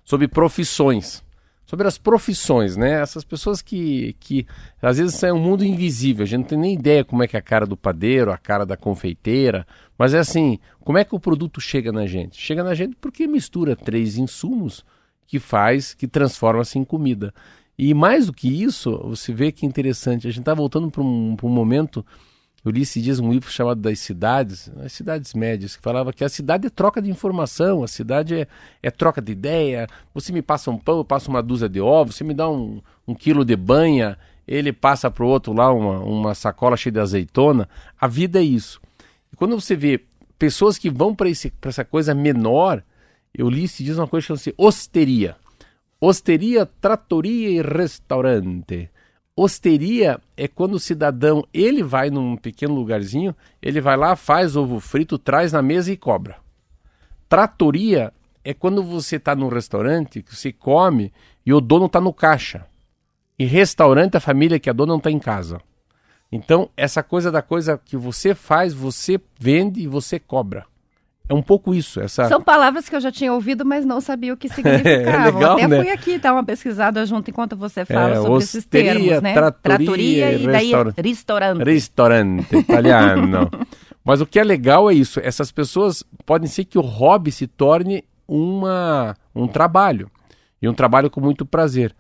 sobre 0.05 0.29
profissões. 0.29 1.23
Sobre 1.65 1.89
as 1.89 1.97
profissões, 1.97 2.77
né? 2.77 3.01
Essas 3.01 3.25
pessoas 3.25 3.63
que, 3.63 4.15
que 4.21 4.47
às 4.81 4.99
vezes 4.99 5.23
é 5.23 5.33
um 5.33 5.41
mundo 5.41 5.65
invisível, 5.65 6.23
a 6.23 6.27
gente 6.27 6.41
não 6.41 6.47
tem 6.47 6.59
nem 6.59 6.75
ideia 6.75 7.05
como 7.05 7.23
é 7.23 7.27
que 7.29 7.35
é 7.35 7.39
a 7.39 7.43
cara 7.43 7.67
do 7.67 7.77
padeiro, 7.77 8.31
a 8.31 8.37
cara 8.37 8.67
da 8.67 8.77
confeiteira, 8.77 9.67
mas 9.97 10.13
é 10.13 10.19
assim, 10.19 10.59
como 10.81 10.99
é 10.99 11.05
que 11.05 11.15
o 11.15 11.21
produto 11.21 11.61
chega 11.61 11.91
na 11.91 12.07
gente? 12.07 12.39
Chega 12.39 12.63
na 12.63 12.75
gente 12.75 12.95
porque 13.01 13.27
mistura 13.27 13.75
três 13.75 14.19
insumos 14.19 14.85
que 15.27 15.39
faz, 15.39 15.95
que 15.95 16.07
transforma-se 16.07 16.79
em 16.79 16.85
comida. 16.85 17.33
E 17.79 17.95
mais 17.95 18.27
do 18.27 18.33
que 18.35 18.63
isso, 18.63 18.99
você 19.05 19.33
vê 19.33 19.51
que 19.51 19.65
é 19.65 19.69
interessante, 19.69 20.27
a 20.27 20.31
gente 20.31 20.41
está 20.41 20.53
voltando 20.53 20.91
para 20.91 21.03
um, 21.03 21.35
um 21.43 21.49
momento 21.49 22.05
eu 22.65 22.71
li 22.71 22.83
esses 22.83 23.03
dias 23.03 23.19
um 23.19 23.33
livro 23.33 23.51
chamado 23.51 23.81
Das 23.81 23.99
Cidades, 23.99 24.71
as 24.85 24.93
cidades 24.93 25.35
médias, 25.35 25.75
que 25.75 25.83
falava 25.83 26.13
que 26.13 26.23
a 26.23 26.29
cidade 26.29 26.69
é 26.69 26.71
troca 26.71 27.03
de 27.03 27.11
informação, 27.11 27.83
a 27.83 27.89
cidade 27.89 28.35
é, 28.35 28.47
é 28.81 28.91
troca 28.91 29.21
de 29.21 29.33
ideia. 29.33 29.89
Você 30.15 30.33
me 30.33 30.43
passa 30.43 30.71
um 30.71 30.79
pão, 30.79 30.99
eu 30.99 31.05
passo 31.05 31.29
uma 31.29 31.43
dúzia 31.43 31.69
de 31.69 31.81
ovos, 31.81 32.15
você 32.15 32.23
me 32.23 32.35
dá 32.35 32.49
um, 32.49 32.81
um 33.07 33.15
quilo 33.15 33.45
de 33.45 33.57
banha, 33.57 34.17
ele 34.47 34.73
passa 34.73 35.11
para 35.11 35.25
o 35.25 35.29
outro 35.29 35.53
lá 35.53 35.73
uma, 35.73 35.99
uma 36.01 36.35
sacola 36.35 36.77
cheia 36.77 36.93
de 36.93 37.01
azeitona. 37.01 37.69
A 38.01 38.07
vida 38.07 38.39
é 38.39 38.45
isso. 38.45 38.81
E 39.33 39.37
quando 39.37 39.61
você 39.61 39.75
vê 39.75 40.01
pessoas 40.39 40.79
que 40.79 40.89
vão 40.89 41.17
para 41.17 41.29
essa 41.29 41.85
coisa 41.85 42.15
menor, 42.15 42.83
eu 43.35 43.51
li 43.51 43.65
esses 43.65 43.85
dias 43.85 43.99
uma 43.99 44.07
coisa 44.07 44.23
que 44.23 44.29
chama-se 44.29 44.55
osteria. 44.57 45.37
Osteria, 46.01 46.65
tratoria 46.67 47.51
e 47.51 47.63
restaurante. 47.63 48.89
Osteria 49.35 50.21
é 50.37 50.47
quando 50.47 50.75
o 50.75 50.81
cidadão 50.81 51.47
ele 51.55 51.83
vai 51.83 52.11
num 52.11 52.37
pequeno 52.37 52.75
lugarzinho, 52.75 53.35
ele 53.63 53.81
vai 53.81 53.97
lá, 53.97 54.15
faz 54.15 54.57
ovo 54.57 54.79
frito, 54.79 55.19
traz 55.19 55.53
na 55.53 55.63
mesa 55.63 55.91
e 55.91 55.97
cobra. 55.97 56.37
Tratoria 57.29 58.13
é 58.45 58.53
quando 58.53 58.83
você 58.83 59.17
está 59.17 59.35
num 59.35 59.49
restaurante, 59.49 60.23
que 60.23 60.37
você 60.37 60.53
come 60.53 61.11
e 61.47 61.53
o 61.53 61.61
dono 61.63 61.87
está 61.87 61.99
no 61.99 62.13
caixa. 62.13 62.67
E 63.39 63.47
restaurante, 63.47 64.19
a 64.19 64.21
família 64.21 64.59
que 64.61 64.69
é 64.69 64.73
dona 64.73 64.93
não 64.93 64.99
está 64.99 65.11
em 65.11 65.19
casa. 65.19 65.61
Então, 66.31 66.69
essa 66.77 67.03
coisa 67.03 67.31
da 67.31 67.41
coisa 67.41 67.79
que 67.79 67.97
você 67.97 68.35
faz, 68.35 68.75
você 68.75 69.19
vende 69.39 69.81
e 69.81 69.87
você 69.87 70.19
cobra. 70.19 70.67
É 71.29 71.35
um 71.35 71.43
pouco 71.43 71.75
isso. 71.75 72.01
Essa... 72.01 72.29
São 72.29 72.43
palavras 72.43 72.89
que 72.89 72.97
eu 72.97 73.01
já 73.01 73.11
tinha 73.11 73.33
ouvido, 73.33 73.65
mas 73.65 73.85
não 73.87 74.01
sabia 74.01 74.35
o 74.35 74.37
que 74.37 74.49
significavam. 74.53 75.13
É 75.13 75.25
legal, 75.33 75.53
Até 75.57 75.69
né? 75.69 75.79
fui 75.79 75.91
aqui 75.91 76.19
dar 76.19 76.33
uma 76.35 76.45
pesquisada 76.45 77.05
junto 77.07 77.31
enquanto 77.31 77.57
você 77.57 77.85
fala 77.85 78.11
É, 78.15 78.17
sobre 78.17 78.39
esses 78.39 78.55
osteria, 78.57 78.93
termos, 78.95 79.23
né? 79.23 79.35
trattoria 79.63 80.33
e 80.33 80.47
daí 80.47 80.65
restaura- 80.67 80.95
restaurante. 80.97 81.65
Restaurante 81.65 82.57
italiano. 82.57 83.51
Mas 84.05 84.21
o 84.21 84.27
que 84.27 84.39
é 84.39 84.45
legal 84.45 84.91
é 84.91 84.95
isso. 84.95 85.21
Essas 85.23 85.53
pessoas 85.53 86.03
podem 86.27 86.49
ser 86.49 86.65
que 86.65 86.77
o 86.77 86.83
hobby 86.83 87.31
se 87.31 87.47
torne 87.47 88.05
uma, 88.27 89.17
um 89.35 89.47
trabalho. 89.47 90.11
E 90.61 90.69
um 90.69 90.75
trabalho 90.75 91.09
com 91.11 91.21
muito 91.21 91.47
prazer. 91.47 91.95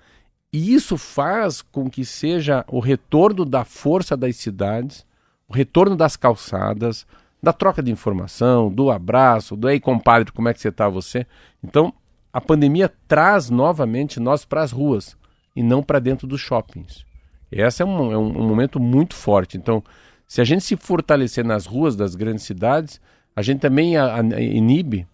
E 0.53 0.75
isso 0.75 0.97
faz 0.99 1.63
com 1.63 1.89
que 1.89 2.05
seja 2.05 2.65
o 2.69 2.81
retorno 2.81 3.45
da 3.45 3.65
força 3.65 4.17
das 4.17 4.37
cidades, 4.37 5.07
o 5.49 5.53
retorno 5.55 5.97
das 5.97 6.17
calçadas, 6.17 7.07
da 7.43 7.53
troca 7.53 7.83
de 7.83 7.91
informação, 7.91 8.73
do 8.73 8.91
abraço, 8.91 9.57
do 9.57 9.69
ei 9.69 9.81
compadre, 9.81 10.31
como 10.31 10.49
é 10.49 10.55
que 10.55 10.61
você 10.61 10.69
está 10.69 10.89
você? 10.89 11.27
Então, 11.63 11.93
a 12.33 12.41
pandemia 12.41 12.91
traz 13.09 13.51
novamente 13.51 14.21
nós 14.21 14.45
para 14.45 14.63
as 14.63 14.71
ruas 14.71 15.17
e 15.55 15.63
não 15.63 15.83
para 15.83 15.99
dentro 15.99 16.27
dos 16.27 16.41
shoppings. 16.41 17.05
Esse 17.51 17.83
é 17.83 17.85
um, 17.85 18.13
é 18.13 18.17
um- 18.17 18.39
um 18.43 18.49
momento 18.49 18.79
muito 18.79 19.15
forte. 19.15 19.59
Então, 19.59 19.83
se 20.27 20.41
a 20.41 20.45
gente 20.45 20.63
se 20.63 20.77
fortalecer 20.77 21.45
nas 21.45 21.67
ruas 21.67 21.97
das 21.97 22.15
grandes 22.15 22.45
cidades, 22.45 23.01
a 23.35 23.43
gente 23.43 23.61
também 23.61 23.97
a- 23.97 24.15
a- 24.17 24.41
inibe 24.41 25.07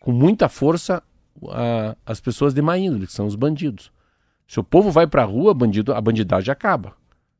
com 0.00 0.12
muita 0.12 0.48
força 0.48 1.02
a- 1.48 1.96
as 2.04 2.20
pessoas 2.20 2.52
de 2.52 2.60
má 2.60 2.76
índole, 2.76 3.06
que 3.06 3.12
são 3.12 3.26
os 3.26 3.36
bandidos. 3.36 3.90
Se 4.46 4.60
o 4.60 4.64
povo 4.64 4.90
vai 4.90 5.06
para 5.06 5.22
a 5.22 5.26
rua, 5.26 5.54
bandido, 5.54 5.94
a 5.94 6.00
bandidagem 6.00 6.52
acaba. 6.52 6.94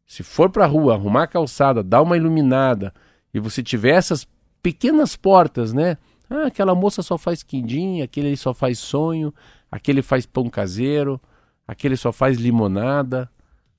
Se 0.07 0.23
for 0.23 0.51
para 0.51 0.65
a 0.65 0.69
rua, 0.69 0.95
arrumar 0.95 1.25
a 1.25 1.27
calçada, 1.27 1.83
dar 1.83 2.01
uma 2.01 2.17
iluminada, 2.17 2.95
e 3.35 3.41
você 3.41 3.63
tiver 3.63 3.91
essas 3.91 4.27
pequenas 4.66 5.14
portas, 5.14 5.72
né? 5.72 5.96
Ah, 6.29 6.48
aquela 6.48 6.74
moça 6.74 7.00
só 7.00 7.16
faz 7.16 7.40
quindim, 7.40 8.02
aquele 8.02 8.26
ali 8.26 8.37
só 8.37 8.52
faz 8.52 8.81
sonho, 8.81 9.33
aquele 9.70 10.02
faz 10.02 10.26
pão 10.26 10.50
caseiro, 10.50 11.20
aquele 11.68 11.96
só 11.96 12.11
faz 12.11 12.37
limonada, 12.37 13.31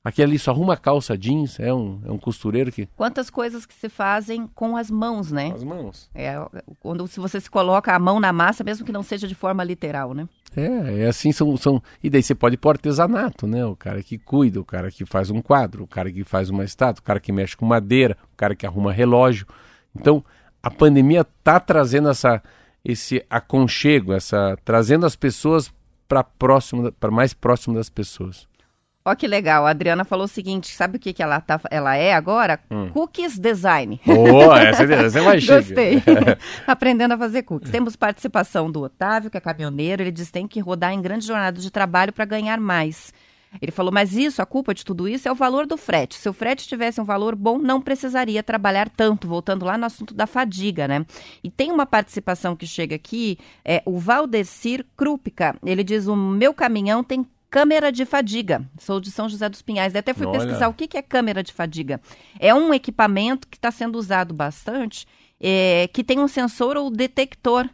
aquele 0.01 0.31
ali 0.31 0.39
só 0.39 0.51
arruma 0.51 0.77
calça 0.77 1.17
jeans, 1.17 1.59
é 1.59 1.73
um, 1.73 1.99
é 2.05 2.09
um 2.09 2.17
costureiro 2.17 2.71
que... 2.71 2.85
Quantas 2.95 3.29
coisas 3.29 3.65
que 3.65 3.73
se 3.73 3.89
fazem 3.89 4.47
com 4.55 4.77
as 4.77 4.89
mãos, 4.89 5.29
né? 5.29 5.51
As 5.53 5.61
mãos. 5.61 6.09
É, 6.15 6.37
quando 6.79 7.05
se 7.05 7.19
você 7.19 7.41
se 7.41 7.51
coloca 7.51 7.93
a 7.93 7.99
mão 7.99 8.17
na 8.17 8.31
massa, 8.31 8.63
mesmo 8.63 8.85
que 8.85 8.93
não 8.93 9.03
seja 9.03 9.27
de 9.27 9.35
forma 9.35 9.65
literal, 9.65 10.13
né? 10.13 10.25
É, 10.55 11.03
é 11.03 11.07
assim 11.07 11.33
são, 11.33 11.57
são. 11.57 11.83
E 12.01 12.09
daí 12.09 12.23
você 12.23 12.33
pode 12.33 12.55
pro 12.55 12.69
artesanato, 12.69 13.45
né? 13.45 13.65
O 13.65 13.75
cara 13.75 14.01
que 14.01 14.17
cuida, 14.17 14.61
o 14.61 14.63
cara 14.63 14.89
que 14.89 15.05
faz 15.05 15.29
um 15.29 15.41
quadro, 15.41 15.83
o 15.83 15.87
cara 15.87 16.09
que 16.09 16.23
faz 16.23 16.49
uma 16.49 16.63
estátua, 16.63 17.01
o 17.01 17.03
cara 17.03 17.19
que 17.19 17.33
mexe 17.33 17.57
com 17.57 17.65
madeira, 17.65 18.15
o 18.33 18.37
cara 18.37 18.55
que 18.55 18.65
arruma 18.65 18.93
relógio. 18.93 19.45
Então, 19.93 20.23
a 20.67 20.71
pandemia 20.71 21.25
tá 21.43 21.61
trazendo 21.61 22.09
essa, 22.09 22.43
esse 22.83 23.25
aconchego, 23.29 24.11
essa, 24.11 24.57
trazendo 24.65 25.05
as 25.05 25.15
pessoas 25.15 25.71
para 26.09 26.23
próximo, 26.23 26.91
para 26.91 27.09
mais 27.09 27.33
próximo 27.33 27.75
das 27.75 27.89
pessoas. 27.89 28.45
Ó 29.05 29.15
que 29.15 29.25
legal, 29.25 29.65
a 29.65 29.69
Adriana 29.69 30.03
falou 30.03 30.25
o 30.25 30.27
seguinte, 30.27 30.75
sabe 30.75 30.97
o 30.97 30.99
que, 30.99 31.13
que 31.13 31.23
ela, 31.23 31.39
tá, 31.39 31.61
ela 31.71 31.95
é 31.95 32.13
agora? 32.13 32.59
Hum. 32.69 32.89
Cookies 32.89 33.39
Design. 33.39 34.01
Oh, 34.05 34.53
essa, 34.53 34.83
essa 34.83 35.19
é 35.19 35.21
mais 35.21 35.41
chique. 35.41 35.55
Gostei. 35.55 36.03
Aprendendo 36.67 37.13
a 37.13 37.17
fazer 37.17 37.43
cookies. 37.43 37.71
Temos 37.71 37.95
participação 37.95 38.69
do 38.69 38.81
Otávio, 38.81 39.31
que 39.31 39.37
é 39.37 39.39
caminhoneiro. 39.39 40.03
Ele 40.03 40.11
diz 40.11 40.27
que 40.27 40.33
tem 40.33 40.45
que 40.45 40.59
rodar 40.59 40.91
em 40.91 41.01
grande 41.01 41.25
jornada 41.25 41.57
de 41.57 41.71
trabalho 41.71 42.11
para 42.11 42.25
ganhar 42.25 42.59
mais. 42.59 43.13
Ele 43.61 43.71
falou, 43.71 43.91
mas 43.91 44.13
isso, 44.13 44.41
a 44.41 44.45
culpa 44.45 44.73
de 44.73 44.83
tudo 44.83 45.07
isso 45.07 45.27
é 45.27 45.31
o 45.31 45.35
valor 45.35 45.65
do 45.65 45.77
frete. 45.77 46.15
Se 46.15 46.27
o 46.29 46.33
frete 46.33 46.67
tivesse 46.67 46.99
um 46.99 47.05
valor 47.05 47.35
bom, 47.35 47.57
não 47.57 47.81
precisaria 47.81 48.43
trabalhar 48.43 48.89
tanto. 48.89 49.27
Voltando 49.27 49.65
lá 49.65 49.77
no 49.77 49.85
assunto 49.85 50.13
da 50.13 50.27
fadiga, 50.27 50.87
né? 50.87 51.05
E 51.43 51.49
tem 51.49 51.71
uma 51.71 51.85
participação 51.85 52.55
que 52.55 52.67
chega 52.67 52.95
aqui, 52.95 53.37
é 53.63 53.81
o 53.85 53.97
Valdecir 53.97 54.85
Krupka. 54.95 55.55
Ele 55.65 55.83
diz, 55.83 56.07
o 56.07 56.15
meu 56.15 56.53
caminhão 56.53 57.03
tem 57.03 57.25
câmera 57.49 57.91
de 57.91 58.05
fadiga. 58.05 58.63
Sou 58.77 58.99
de 58.99 59.09
São 59.09 59.29
José 59.29 59.47
dos 59.49 59.61
Pinhais. 59.61 59.95
Até 59.95 60.13
fui 60.13 60.25
Olha. 60.25 60.39
pesquisar 60.39 60.67
o 60.67 60.73
que 60.73 60.87
que 60.87 60.97
é 60.97 61.01
câmera 61.01 61.41
de 61.41 61.53
fadiga. 61.53 61.99
É 62.39 62.53
um 62.53 62.73
equipamento 62.73 63.47
que 63.47 63.57
está 63.57 63.71
sendo 63.71 63.97
usado 63.97 64.33
bastante, 64.33 65.07
é, 65.39 65.89
que 65.93 66.03
tem 66.03 66.19
um 66.19 66.27
sensor 66.27 66.77
ou 66.77 66.89
detector 66.89 67.67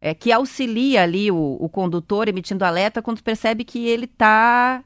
é, 0.00 0.14
que 0.14 0.32
auxilia 0.32 1.02
ali 1.02 1.30
o, 1.30 1.56
o 1.60 1.68
condutor 1.68 2.28
emitindo 2.28 2.64
alerta 2.64 3.02
quando 3.02 3.22
percebe 3.22 3.64
que 3.64 3.86
ele 3.86 4.06
está, 4.06 4.82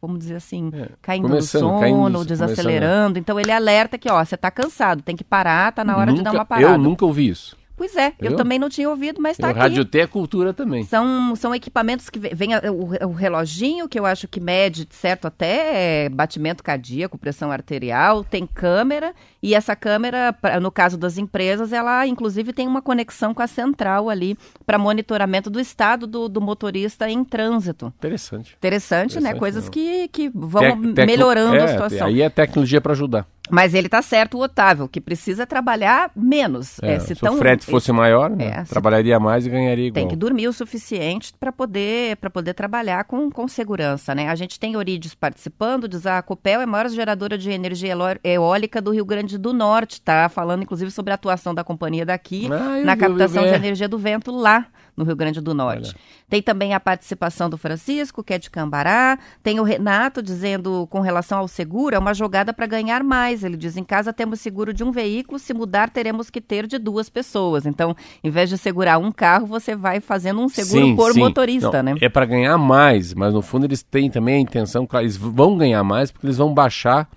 vamos 0.00 0.18
dizer 0.20 0.36
assim, 0.36 0.70
É, 0.74 0.88
caindo 1.02 1.28
no 1.28 1.42
sono, 1.42 1.80
caindo- 1.80 2.24
desacelerando. 2.24 3.18
Então 3.18 3.38
ele 3.38 3.52
alerta 3.52 3.98
que, 3.98 4.10
ó, 4.10 4.24
você 4.24 4.34
está 4.34 4.50
cansado, 4.50 5.02
tem 5.02 5.16
que 5.16 5.24
parar, 5.24 5.72
tá 5.72 5.84
na 5.84 5.96
hora 5.96 6.12
de 6.12 6.22
dar 6.22 6.30
Nunca- 6.30 6.38
uma 6.38 6.44
parada. 6.46 6.72
Eu 6.74 6.78
nunca 6.78 7.04
ouvi 7.04 7.28
isso. 7.28 7.56
Pois 7.76 7.94
é, 7.94 8.14
eu 8.20 8.34
também 8.36 8.58
não 8.58 8.70
tinha 8.70 8.88
ouvido, 8.88 9.20
mas 9.20 9.32
está 9.32 9.50
aqui. 9.50 9.58
Radioté 9.58 10.00
é 10.00 10.06
cultura 10.06 10.54
também. 10.54 10.82
São, 10.84 11.36
são 11.36 11.54
equipamentos 11.54 12.08
que 12.08 12.18
ve- 12.18 12.30
vem 12.34 12.50
o, 12.56 13.06
o 13.08 13.12
reloginho, 13.12 13.86
que 13.88 13.98
eu 14.00 14.06
acho 14.06 14.26
que 14.26 14.40
mede, 14.40 14.88
certo, 14.90 15.26
até 15.26 16.04
é, 16.04 16.08
batimento 16.08 16.64
cardíaco, 16.64 17.18
pressão 17.18 17.50
arterial, 17.52 18.24
tem 18.24 18.46
câmera, 18.46 19.14
e 19.42 19.54
essa 19.54 19.76
câmera, 19.76 20.34
no 20.60 20.70
caso 20.72 20.96
das 20.96 21.18
empresas, 21.18 21.72
ela 21.72 22.06
inclusive 22.06 22.52
tem 22.52 22.66
uma 22.66 22.80
conexão 22.80 23.34
com 23.34 23.42
a 23.42 23.46
central 23.46 24.08
ali 24.08 24.38
para 24.64 24.78
monitoramento 24.78 25.50
do 25.50 25.60
estado 25.60 26.06
do, 26.06 26.28
do 26.28 26.40
motorista 26.40 27.10
em 27.10 27.22
trânsito. 27.24 27.92
Interessante. 27.98 28.54
Interessante, 28.56 29.14
né? 29.14 29.18
Interessante, 29.18 29.38
Coisas 29.38 29.64
não. 29.64 29.70
que, 29.70 30.08
que 30.08 30.30
vão 30.34 30.62
Tec- 30.94 31.06
melhorando 31.06 31.56
é, 31.56 31.64
a 31.64 31.68
situação. 31.68 32.06
Aí 32.06 32.22
é 32.22 32.30
tecnologia 32.30 32.80
para 32.80 32.92
ajudar. 32.92 33.26
Mas 33.50 33.74
ele 33.74 33.88
tá 33.88 34.02
certo, 34.02 34.36
o 34.38 34.42
Otávio, 34.42 34.88
que 34.88 35.00
precisa 35.00 35.46
trabalhar 35.46 36.10
menos. 36.16 36.78
É, 36.82 36.94
É, 36.94 36.98
se 37.00 37.14
tão- 37.14 37.34
o 37.34 37.38
frete 37.38 37.64
fosse 37.66 37.92
maior, 37.92 38.28
né, 38.30 38.46
É, 38.58 38.64
se- 38.64 38.70
trabalharia 38.70 39.18
mais 39.20 39.46
e 39.46 39.50
ganharia 39.50 39.86
igual. 39.86 39.94
Tem 39.94 40.08
que 40.08 40.16
dormir 40.16 40.48
o 40.48 40.52
suficiente 40.52 41.32
para 41.38 41.52
poder, 41.52 42.16
pra 42.16 42.28
poder 42.30 42.54
trabalhar 42.54 43.04
com, 43.04 43.30
com 43.30 43.46
segurança, 43.46 44.14
né? 44.14 44.28
A 44.28 44.34
gente 44.34 44.58
tem 44.58 44.76
Orides 44.76 45.14
participando, 45.14 45.86
diz 45.88 46.06
a 46.06 46.20
Copel 46.22 46.60
é 46.60 46.64
a 46.64 46.66
maior 46.66 46.88
geradora 46.88 47.38
de 47.38 47.50
energia 47.50 47.94
eólica 48.24 48.80
do 48.80 48.90
Rio 48.90 49.04
Grande 49.04 49.38
do 49.38 49.52
Norte, 49.52 50.00
tá? 50.00 50.28
Falando 50.28 50.62
inclusive 50.62 50.90
sobre 50.90 51.12
a 51.12 51.14
atuação 51.14 51.54
da 51.54 51.62
companhia 51.62 52.04
daqui 52.04 52.48
Ah, 52.52 52.82
na 52.84 52.96
captação 52.96 53.42
vi, 53.42 53.48
de 53.48 53.54
é. 53.54 53.56
energia 53.58 53.88
do 53.88 53.98
vento 53.98 54.30
lá 54.30 54.66
no 54.96 55.04
Rio 55.04 55.14
Grande 55.14 55.40
do 55.40 55.52
Norte. 55.52 55.94
Tem 56.28 56.42
também 56.42 56.74
a 56.74 56.80
participação 56.80 57.50
do 57.50 57.58
Francisco, 57.58 58.22
que 58.22 58.32
é 58.32 58.38
de 58.38 58.50
Cambará. 58.50 59.18
Tem 59.42 59.60
o 59.60 59.62
Renato 59.62 60.22
dizendo 60.22 60.86
com 60.90 61.00
relação 61.00 61.38
ao 61.38 61.48
seguro, 61.48 61.94
é 61.94 61.98
uma 61.98 62.14
jogada 62.14 62.52
para 62.52 62.66
ganhar 62.66 63.04
mais. 63.04 63.44
Ele 63.44 63.56
diz: 63.56 63.76
em 63.76 63.84
casa 63.84 64.12
temos 64.12 64.40
seguro 64.40 64.72
de 64.72 64.82
um 64.82 64.90
veículo, 64.90 65.38
se 65.38 65.52
mudar 65.52 65.90
teremos 65.90 66.30
que 66.30 66.40
ter 66.40 66.66
de 66.66 66.78
duas 66.78 67.10
pessoas. 67.10 67.66
Então, 67.66 67.94
em 68.24 68.30
vez 68.30 68.48
de 68.48 68.56
segurar 68.58 68.98
um 68.98 69.12
carro, 69.12 69.46
você 69.46 69.76
vai 69.76 70.00
fazendo 70.00 70.40
um 70.40 70.48
seguro 70.48 70.86
Sim, 70.86 70.96
por 70.96 71.12
sim. 71.12 71.20
motorista, 71.20 71.82
Não, 71.82 71.94
né? 71.94 71.98
É 72.00 72.08
para 72.08 72.24
ganhar 72.24 72.56
mais, 72.56 73.12
mas 73.14 73.34
no 73.34 73.42
fundo 73.42 73.66
eles 73.66 73.82
têm 73.82 74.10
também 74.10 74.36
a 74.36 74.40
intenção, 74.40 74.86
claro, 74.86 75.04
eles 75.04 75.16
vão 75.16 75.56
ganhar 75.56 75.82
mais 75.84 76.10
porque 76.10 76.26
eles 76.26 76.36
vão 76.38 76.52
baixar 76.52 77.08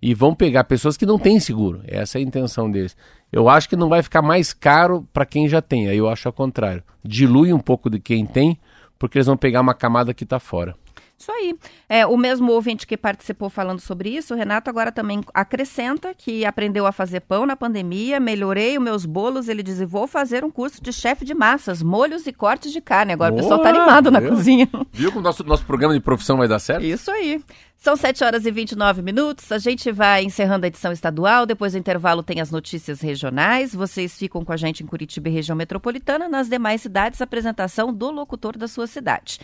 e 0.00 0.14
vão 0.14 0.34
pegar 0.34 0.64
pessoas 0.64 0.96
que 0.96 1.06
não 1.06 1.18
têm 1.18 1.40
seguro. 1.40 1.82
Essa 1.86 2.18
é 2.18 2.20
a 2.20 2.24
intenção 2.24 2.70
deles. 2.70 2.96
Eu 3.32 3.48
acho 3.48 3.68
que 3.68 3.76
não 3.76 3.88
vai 3.88 4.02
ficar 4.02 4.22
mais 4.22 4.52
caro 4.52 5.06
para 5.12 5.26
quem 5.26 5.48
já 5.48 5.60
tem, 5.60 5.88
aí 5.88 5.98
eu 5.98 6.08
acho 6.08 6.28
ao 6.28 6.32
contrário. 6.32 6.82
Dilui 7.04 7.52
um 7.52 7.58
pouco 7.58 7.90
de 7.90 7.98
quem 7.98 8.26
tem, 8.26 8.58
porque 8.98 9.18
eles 9.18 9.26
vão 9.26 9.36
pegar 9.36 9.60
uma 9.60 9.74
camada 9.74 10.14
que 10.14 10.24
está 10.24 10.38
fora. 10.38 10.74
Isso 11.18 11.32
aí. 11.32 11.56
É, 11.88 12.06
o 12.06 12.16
mesmo 12.16 12.52
ouvinte 12.52 12.86
que 12.86 12.96
participou 12.96 13.48
falando 13.48 13.80
sobre 13.80 14.10
isso, 14.10 14.34
o 14.34 14.36
Renato 14.36 14.68
agora 14.68 14.92
também 14.92 15.22
acrescenta 15.32 16.12
que 16.14 16.44
aprendeu 16.44 16.86
a 16.86 16.92
fazer 16.92 17.20
pão 17.20 17.46
na 17.46 17.56
pandemia, 17.56 18.20
melhorei 18.20 18.76
os 18.76 18.84
meus 18.84 19.06
bolos, 19.06 19.48
ele 19.48 19.62
diz, 19.62 19.80
vou 19.80 20.06
fazer 20.06 20.44
um 20.44 20.50
curso 20.50 20.82
de 20.82 20.92
chefe 20.92 21.24
de 21.24 21.34
massas, 21.34 21.82
molhos 21.82 22.26
e 22.26 22.32
cortes 22.32 22.70
de 22.70 22.82
carne. 22.82 23.14
Agora 23.14 23.32
o 23.32 23.36
pessoal 23.36 23.60
tá 23.60 23.72
Boa, 23.72 23.82
animado 23.82 24.10
na 24.10 24.20
cozinha. 24.20 24.68
Viu 24.92 25.10
como 25.10 25.24
nosso, 25.24 25.42
nosso 25.42 25.64
programa 25.64 25.94
de 25.94 26.00
profissão 26.00 26.36
vai 26.36 26.48
dar 26.48 26.58
certo? 26.58 26.84
Isso 26.84 27.10
aí. 27.10 27.42
São 27.78 27.94
7 27.94 28.24
horas 28.24 28.46
e 28.46 28.50
29 28.50 29.02
minutos. 29.02 29.52
A 29.52 29.58
gente 29.58 29.92
vai 29.92 30.24
encerrando 30.24 30.64
a 30.64 30.68
edição 30.68 30.92
estadual. 30.92 31.46
Depois 31.46 31.72
do 31.72 31.78
intervalo 31.78 32.22
tem 32.22 32.40
as 32.40 32.50
notícias 32.50 33.00
regionais. 33.00 33.74
Vocês 33.74 34.18
ficam 34.18 34.44
com 34.44 34.52
a 34.52 34.56
gente 34.56 34.82
em 34.82 34.86
Curitiba 34.86 35.28
e 35.28 35.32
região 35.32 35.54
metropolitana. 35.54 36.28
Nas 36.28 36.48
demais 36.48 36.80
cidades, 36.80 37.20
apresentação 37.20 37.92
do 37.92 38.10
locutor 38.10 38.56
da 38.56 38.66
sua 38.66 38.86
cidade. 38.86 39.38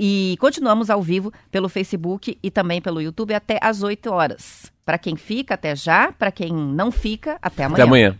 E 0.00 0.36
continuamos 0.38 0.90
ao 0.90 1.02
vivo 1.02 1.32
pelo 1.50 1.68
Facebook 1.68 2.38
e 2.40 2.50
também 2.52 2.80
pelo 2.80 3.02
YouTube 3.02 3.34
até 3.34 3.58
às 3.60 3.82
8 3.82 4.12
horas. 4.12 4.72
Para 4.84 4.96
quem 4.96 5.16
fica, 5.16 5.54
até 5.54 5.74
já. 5.74 6.12
Para 6.12 6.30
quem 6.30 6.52
não 6.52 6.92
fica, 6.92 7.36
até 7.42 7.64
amanhã. 7.64 7.74
Até 7.74 7.82
amanhã. 7.82 8.18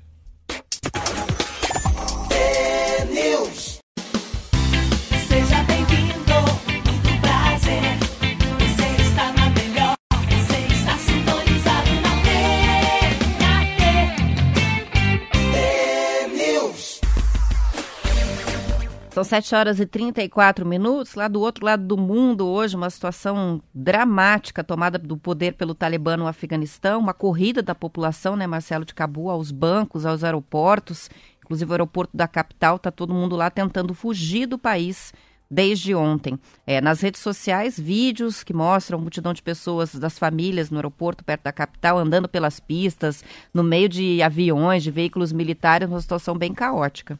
São 19.18 19.24
7 19.24 19.54
horas 19.56 19.80
e 19.80 19.86
34 19.86 20.64
minutos. 20.64 21.16
Lá 21.16 21.26
do 21.26 21.40
outro 21.40 21.64
lado 21.64 21.84
do 21.84 21.96
mundo, 21.96 22.46
hoje, 22.46 22.76
uma 22.76 22.88
situação 22.88 23.60
dramática 23.74 24.62
tomada 24.62 24.96
do 24.96 25.16
poder 25.16 25.54
pelo 25.54 25.74
Talibã 25.74 26.16
no 26.16 26.28
Afeganistão, 26.28 27.00
uma 27.00 27.12
corrida 27.12 27.60
da 27.60 27.74
população, 27.74 28.36
né, 28.36 28.46
Marcelo 28.46 28.84
de 28.84 28.94
Cabu, 28.94 29.28
aos 29.28 29.50
bancos, 29.50 30.06
aos 30.06 30.22
aeroportos. 30.22 31.10
Inclusive, 31.42 31.68
o 31.68 31.74
aeroporto 31.74 32.16
da 32.16 32.28
capital, 32.28 32.76
está 32.76 32.92
todo 32.92 33.12
mundo 33.12 33.34
lá 33.34 33.50
tentando 33.50 33.92
fugir 33.92 34.46
do 34.46 34.56
país 34.56 35.12
desde 35.50 35.96
ontem. 35.96 36.38
É, 36.64 36.80
nas 36.80 37.00
redes 37.00 37.20
sociais, 37.20 37.76
vídeos 37.76 38.44
que 38.44 38.54
mostram 38.54 39.00
multidão 39.00 39.34
de 39.34 39.42
pessoas 39.42 39.96
das 39.96 40.16
famílias 40.16 40.70
no 40.70 40.76
aeroporto 40.76 41.24
perto 41.24 41.42
da 41.42 41.52
capital, 41.52 41.98
andando 41.98 42.28
pelas 42.28 42.60
pistas, 42.60 43.24
no 43.52 43.64
meio 43.64 43.88
de 43.88 44.22
aviões, 44.22 44.84
de 44.84 44.92
veículos 44.92 45.32
militares, 45.32 45.88
uma 45.88 46.00
situação 46.00 46.38
bem 46.38 46.54
caótica. 46.54 47.18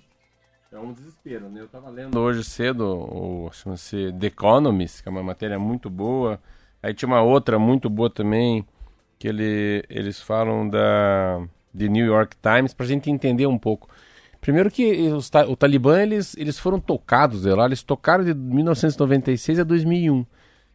É 0.71 0.79
um 0.79 0.93
desespero, 0.93 1.49
né? 1.49 1.61
Eu 1.61 1.65
estava 1.65 1.89
lendo 1.89 2.19
hoje 2.19 2.45
cedo 2.45 2.85
o 2.87 3.51
chama-se 3.53 4.13
The 4.13 4.27
Economist, 4.27 5.03
que 5.03 5.09
é 5.09 5.11
uma 5.11 5.23
matéria 5.23 5.59
muito 5.59 5.89
boa. 5.89 6.39
Aí 6.83 6.93
tinha 6.93 7.07
uma 7.07 7.23
outra 7.23 7.59
muito 7.59 7.89
boa 7.89 8.11
também, 8.11 8.67
que 9.19 9.27
ele, 9.29 9.83
eles 9.89 10.21
falam 10.21 10.69
da 10.69 11.41
The 11.77 11.89
New 11.89 12.05
York 12.05 12.37
Times, 12.43 12.75
para 12.75 12.85
a 12.85 12.89
gente 12.89 13.11
entender 13.11 13.47
um 13.47 13.59
pouco. 13.59 13.89
Primeiro 14.43 14.71
que 14.71 15.09
os, 15.09 15.31
o 15.49 15.57
Talibã, 15.57 16.03
eles, 16.03 16.37
eles 16.37 16.59
foram 16.59 16.79
tocados 16.79 17.45
lá, 17.45 17.65
eles 17.65 17.83
tocaram 17.83 18.23
de 18.23 18.35
1996 18.35 19.61
a 19.61 19.65
2001. 19.65 20.27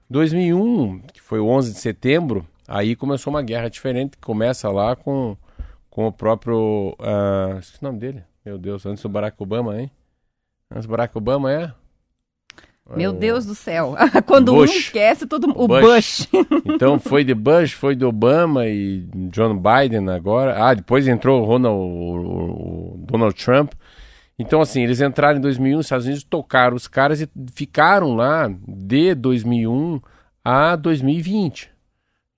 2001, 0.10 1.02
que 1.14 1.22
foi 1.22 1.40
o 1.40 1.48
11 1.48 1.72
de 1.72 1.80
setembro, 1.80 2.48
aí 2.68 2.96
começou 2.96 3.32
uma 3.32 3.44
guerra 3.44 3.70
diferente, 3.70 4.18
que 4.18 4.26
começa 4.26 4.70
lá 4.72 4.96
com, 4.96 5.38
com 5.90 6.08
o 6.08 6.12
próprio... 6.12 6.98
Uh, 7.00 7.60
esqueci 7.60 7.82
o 7.82 7.86
nome 7.86 8.00
dele. 8.00 8.24
Meu 8.46 8.58
Deus, 8.58 8.86
antes 8.86 9.02
do 9.04 9.10
Barack 9.10 9.38
Obama, 9.42 9.80
hein? 9.80 9.90
Antes 10.70 10.86
do 10.86 10.90
Barack 10.92 11.18
Obama 11.18 11.52
é? 11.52 11.72
Meu 12.96 13.12
É 13.12 13.14
o- 13.14 13.18
Deus 13.18 13.46
do 13.46 13.56
céu. 13.56 13.96
Quando 14.28 14.52
um 14.54 14.56
Bush. 14.58 14.76
esquece, 14.76 15.26
todo 15.26 15.48
mundo. 15.48 15.62
O 15.62 15.68
Bush. 15.68 16.28
Bush. 16.30 16.30
Então 16.66 17.00
foi 17.00 17.24
de 17.24 17.34
Bush, 17.34 17.72
foi 17.72 17.96
de 17.96 18.04
Obama 18.04 18.66
e 18.68 19.08
John 19.32 19.56
Biden 19.58 20.10
agora. 20.10 20.62
Ah, 20.62 20.74
depois 20.74 21.08
entrou 21.08 21.42
o 21.42 21.46
Ronald, 21.46 21.78
o- 21.80 23.06
Donald 23.08 23.34
Trump. 23.36 23.72
Então, 24.38 24.60
assim, 24.60 24.82
eles 24.84 25.00
entraram 25.00 25.38
em 25.38 25.42
2001, 25.42 25.78
os 25.80 25.86
Estados 25.86 26.06
Unidos 26.06 26.24
tocaram 26.24 26.76
os 26.76 26.88
caras 26.88 27.22
e 27.22 27.30
ficaram 27.54 28.16
lá 28.16 28.50
de 28.68 29.14
2001 29.16 30.02
a 30.44 30.76
2020. 30.76 31.70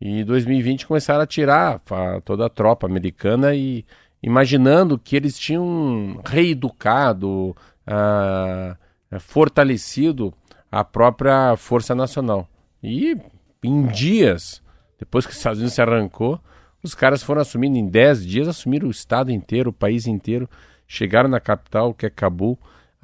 E 0.02 0.20
em 0.20 0.26
2020 0.26 0.86
começaram 0.86 1.22
a 1.22 1.26
tirar 1.28 1.82
toda 2.26 2.46
a 2.46 2.50
tropa 2.50 2.86
americana 2.86 3.56
e 3.56 3.86
imaginando 4.26 4.98
que 4.98 5.16
eles 5.16 5.38
tinham 5.38 6.20
reeducado, 6.26 7.56
ah, 7.86 8.76
fortalecido 9.20 10.34
a 10.72 10.84
própria 10.84 11.56
Força 11.56 11.94
Nacional. 11.94 12.50
E 12.82 13.16
em 13.64 13.86
dias, 13.86 14.64
depois 14.98 15.28
que 15.28 15.32
os 15.32 15.38
Estados 15.38 15.60
Unidos 15.60 15.76
se 15.76 15.82
arrancou, 15.82 16.42
os 16.82 16.96
caras 16.96 17.22
foram 17.22 17.42
assumindo 17.42 17.78
em 17.78 17.88
10 17.88 18.26
dias, 18.26 18.48
assumiram 18.48 18.88
o 18.88 18.92
estado 18.92 19.32
inteiro, 19.32 19.70
o 19.70 19.74
país 19.74 20.08
inteiro, 20.08 20.50
chegaram 20.88 21.30
na 21.30 21.40
capital, 21.40 21.94
que 21.94 22.08
é 22.08 22.10
Cabul. 22.10 22.58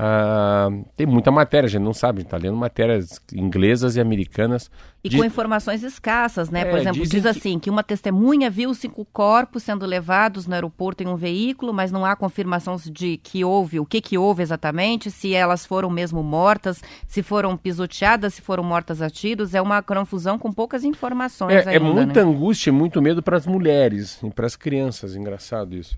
Ah, 0.03 0.67
tem 0.97 1.05
muita 1.05 1.29
matéria, 1.29 1.67
a 1.67 1.69
gente 1.69 1.83
não 1.83 1.93
sabe, 1.93 2.17
a 2.17 2.19
gente 2.21 2.27
está 2.27 2.37
lendo 2.37 2.55
matérias 2.57 3.21
inglesas 3.31 3.95
e 3.95 4.01
americanas. 4.01 4.71
E 5.03 5.09
de- 5.09 5.17
com 5.17 5.23
informações 5.23 5.83
escassas, 5.83 6.49
né? 6.49 6.65
Por 6.65 6.77
É, 6.77 6.81
exemplo, 6.81 7.03
dizem 7.03 7.21
diz 7.21 7.31
que- 7.31 7.37
assim 7.39 7.59
que 7.59 7.69
uma 7.69 7.83
testemunha 7.83 8.49
viu 8.49 8.73
cinco 8.73 9.05
corpos 9.05 9.61
sendo 9.61 9.85
levados 9.85 10.47
no 10.47 10.55
aeroporto 10.55 11.03
em 11.03 11.07
um 11.07 11.15
veículo, 11.15 11.71
mas 11.71 11.91
não 11.91 12.03
há 12.03 12.15
confirmação 12.15 12.77
de 12.83 13.17
que 13.17 13.45
houve, 13.45 13.79
o 13.79 13.85
que 13.85 14.01
que 14.01 14.17
houve 14.17 14.41
exatamente, 14.41 15.11
se 15.11 15.35
elas 15.35 15.67
foram 15.67 15.89
mesmo 15.91 16.23
mortas, 16.23 16.81
se 17.07 17.21
foram 17.21 17.55
pisoteadas, 17.55 18.33
se 18.33 18.41
foram 18.41 18.63
mortas 18.63 19.03
a 19.03 19.09
tiros. 19.09 19.53
É 19.53 19.61
uma 19.61 19.83
confusão 19.83 20.39
com 20.39 20.51
poucas 20.51 20.83
informações 20.83 21.67
É, 21.67 21.75
é 21.75 21.77
ainda, 21.77 21.93
muita 21.93 22.25
né? 22.25 22.31
angústia 22.31 22.71
e 22.71 22.73
muito 22.73 22.99
medo 23.03 23.21
para 23.21 23.37
as 23.37 23.45
mulheres 23.45 24.17
e 24.23 24.31
para 24.31 24.47
as 24.47 24.55
crianças, 24.55 25.15
engraçado 25.15 25.75
isso. 25.75 25.95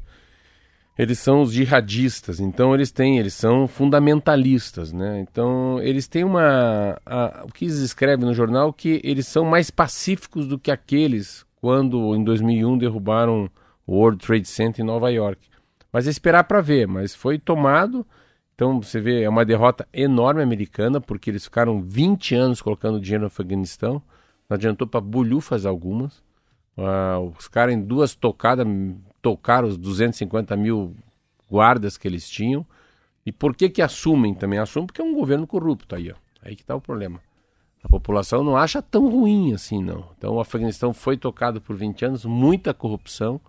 Eles 0.97 1.17
são 1.17 1.41
os 1.41 1.51
jihadistas, 1.51 2.39
então 2.39 2.73
eles 2.75 2.91
têm, 2.91 3.17
eles 3.17 3.33
são 3.33 3.67
fundamentalistas, 3.67 4.93
né? 4.93 5.19
Então 5.21 5.79
eles 5.81 6.07
têm 6.07 6.23
uma, 6.23 6.99
a- 7.05 7.43
o 7.45 7.51
que 7.51 7.65
eles 7.65 7.77
escrevem 7.79 8.25
no 8.27 8.33
jornal 8.33 8.71
que 8.71 9.01
eles 9.03 9.25
são 9.27 9.43
mais 9.43 9.71
pacíficos 9.71 10.45
do 10.45 10.59
que 10.59 10.69
aqueles 10.69 11.45
quando 11.59 12.15
em 12.15 12.23
2001 12.23 12.77
derrubaram 12.77 13.49
o 13.87 13.95
World 13.95 14.23
Trade 14.23 14.47
Center 14.47 14.83
em 14.83 14.87
Nova 14.87 15.09
York. 15.11 15.47
Mas 15.91 16.05
é 16.07 16.11
esperar 16.11 16.43
para 16.43 16.61
ver, 16.61 16.87
mas 16.87 17.15
foi 17.15 17.39
tomado. 17.39 18.05
Então 18.53 18.79
você 18.81 18.99
vê, 19.01 19.23
é 19.23 19.29
uma 19.29 19.43
derrota 19.45 19.87
enorme 19.91 20.43
americana 20.43 21.01
porque 21.01 21.29
eles 21.31 21.43
ficaram 21.45 21.81
20 21.81 22.35
anos 22.35 22.61
colocando 22.61 22.99
dinheiro 22.99 23.21
no 23.21 23.27
Afeganistão. 23.27 23.93
Não 24.47 24.55
adiantou 24.55 24.87
para 24.87 25.01
bolhufas 25.01 25.65
algumas. 25.65 26.21
Ah, 26.77 27.19
os 27.37 27.47
caras 27.47 27.73
em 27.73 27.81
duas 27.81 28.13
tocadas 28.15 28.65
tocaram 29.23 29.69
os 29.69 29.77
250 29.77 30.55
mil 30.57 30.95
guardas 31.49 31.97
que 31.97 32.07
eles 32.07 32.29
tinham. 32.29 32.63
E 33.25 33.31
por 33.31 33.55
que 33.55 33.69
que 33.69 33.81
assumem 33.81 34.35
também? 34.35 34.59
Assumem 34.59 34.85
porque 34.85 35.01
é 35.01 35.03
um 35.03 35.15
governo 35.15 35.47
corrupto 35.47 35.95
aí, 35.95 36.11
ó. 36.11 36.15
Aí 36.43 36.55
que 36.57 36.63
tá 36.63 36.75
o 36.75 36.81
problema. 36.81 37.21
A 37.81 37.87
população 37.87 38.43
não 38.43 38.57
acha 38.57 38.81
tão 38.81 39.09
ruim 39.09 39.53
assim, 39.53 39.81
não. 39.81 40.09
Então 40.17 40.35
o 40.35 40.41
Afeganistão 40.41 40.93
foi 40.93 41.17
tocado 41.17 41.61
por 41.61 41.75
20 41.75 42.05
anos, 42.05 42.25
muita 42.25 42.73
corrupção, 42.73 43.39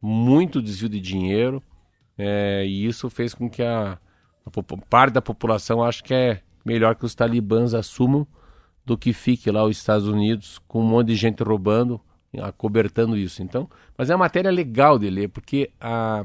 muito 0.00 0.62
desvio 0.62 0.88
de 0.88 1.00
dinheiro, 1.00 1.62
é, 2.16 2.64
e 2.66 2.86
isso 2.86 3.10
fez 3.10 3.34
com 3.34 3.48
que 3.48 3.62
a, 3.62 3.98
a 4.46 4.50
parte 4.88 5.12
da 5.12 5.22
população 5.22 5.82
ache 5.82 6.02
que 6.02 6.14
é 6.14 6.40
melhor 6.64 6.94
que 6.94 7.04
os 7.04 7.14
talibãs 7.14 7.74
assumam 7.74 8.26
do 8.84 8.96
que 8.96 9.12
fique 9.12 9.50
lá 9.50 9.64
os 9.64 9.76
Estados 9.76 10.08
Unidos 10.08 10.58
com 10.66 10.80
um 10.80 10.86
monte 10.86 11.08
de 11.08 11.14
gente 11.14 11.42
roubando, 11.42 12.00
acobertando 12.38 13.16
isso. 13.16 13.42
Então, 13.42 13.68
mas 13.96 14.10
é 14.10 14.14
uma 14.14 14.24
matéria 14.24 14.50
legal 14.50 14.98
de 14.98 15.10
ler, 15.10 15.28
porque 15.28 15.70
a, 15.80 16.24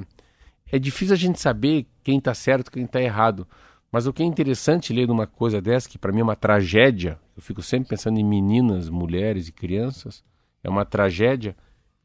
é 0.72 0.78
difícil 0.78 1.14
a 1.14 1.18
gente 1.18 1.40
saber 1.40 1.88
quem 2.04 2.18
está 2.18 2.34
certo 2.34 2.72
quem 2.72 2.84
está 2.84 3.02
errado. 3.02 3.48
Mas 3.92 4.06
o 4.06 4.14
que 4.14 4.22
é 4.22 4.26
interessante 4.26 4.92
ler 4.92 5.08
numa 5.08 5.26
coisa 5.26 5.62
dessa, 5.62 5.88
que 5.88 5.98
para 5.98 6.12
mim 6.12 6.20
é 6.20 6.24
uma 6.24 6.36
tragédia, 6.36 7.18
eu 7.36 7.42
fico 7.42 7.62
sempre 7.62 7.90
pensando 7.90 8.20
em 8.20 8.24
meninas, 8.24 8.90
mulheres 8.90 9.48
e 9.48 9.52
crianças, 9.52 10.24
é 10.64 10.70
uma 10.70 10.86
tragédia, 10.86 11.56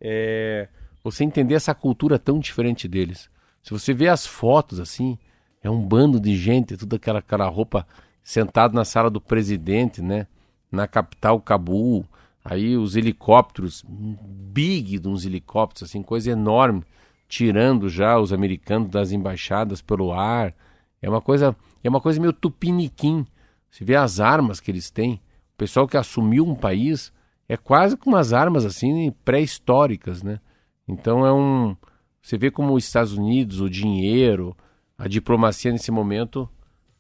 é 0.01 0.69
você 1.03 1.25
entender 1.25 1.55
essa 1.55 1.75
cultura 1.75 2.19
tão 2.19 2.39
diferente 2.39 2.87
deles. 2.87 3.31
Se 3.63 3.71
você 3.71 3.93
vê 3.93 4.09
as 4.09 4.27
fotos 4.27 4.79
assim, 4.79 5.19
é 5.63 5.71
um 5.71 5.81
bando 5.81 6.21
de 6.21 6.37
gente, 6.37 6.77
tudo 6.77 6.97
aquela, 6.97 7.19
aquela 7.19 7.49
roupa 7.49 7.87
sentado 8.23 8.75
na 8.75 8.85
sala 8.85 9.11
do 9.11 9.21
presidente, 9.21 10.01
né? 10.03 10.27
Na 10.71 10.87
capital 10.87 11.41
Cabul, 11.41 12.07
aí 12.45 12.77
os 12.77 12.97
helicópteros, 12.97 13.85
big 13.87 14.99
de 14.99 15.09
uns 15.09 15.25
helicópteros, 15.25 15.91
assim, 15.91 16.03
coisa 16.03 16.31
enorme, 16.31 16.85
tirando 17.29 17.89
já 17.89 18.19
os 18.19 18.33
americanos 18.33 18.91
das 18.91 19.13
embaixadas 19.13 19.81
pelo 19.81 20.13
ar. 20.13 20.55
É 21.01 21.09
uma 21.09 21.21
coisa, 21.21 21.57
é 21.83 21.89
uma 21.89 22.01
coisa 22.01 22.21
meio 22.21 22.33
tupiniquim. 22.33 23.27
Você 23.71 23.85
vê 23.85 23.97
as 23.97 24.21
armas 24.21 24.61
que 24.61 24.71
eles 24.71 24.91
têm. 24.91 25.15
O 25.55 25.57
pessoal 25.57 25.87
que 25.87 25.97
assumiu 25.97 26.47
um 26.47 26.55
país 26.55 27.13
é 27.49 27.57
quase 27.57 27.97
com 27.97 28.11
umas 28.11 28.33
armas 28.33 28.65
assim 28.65 29.13
pré-históricas, 29.25 30.23
né? 30.23 30.41
Então 30.89 31.25
é 31.25 31.33
um, 31.33 31.77
você 32.23 32.37
vê 32.37 32.51
como 32.51 32.75
os 32.75 32.85
Estados 32.85 33.13
Unidos, 33.13 33.61
o 33.61 33.71
dinheiro, 33.71 34.57
a 34.99 35.09
diplomacia 35.09 35.73
nesse 35.73 35.91
momento, 35.91 36.49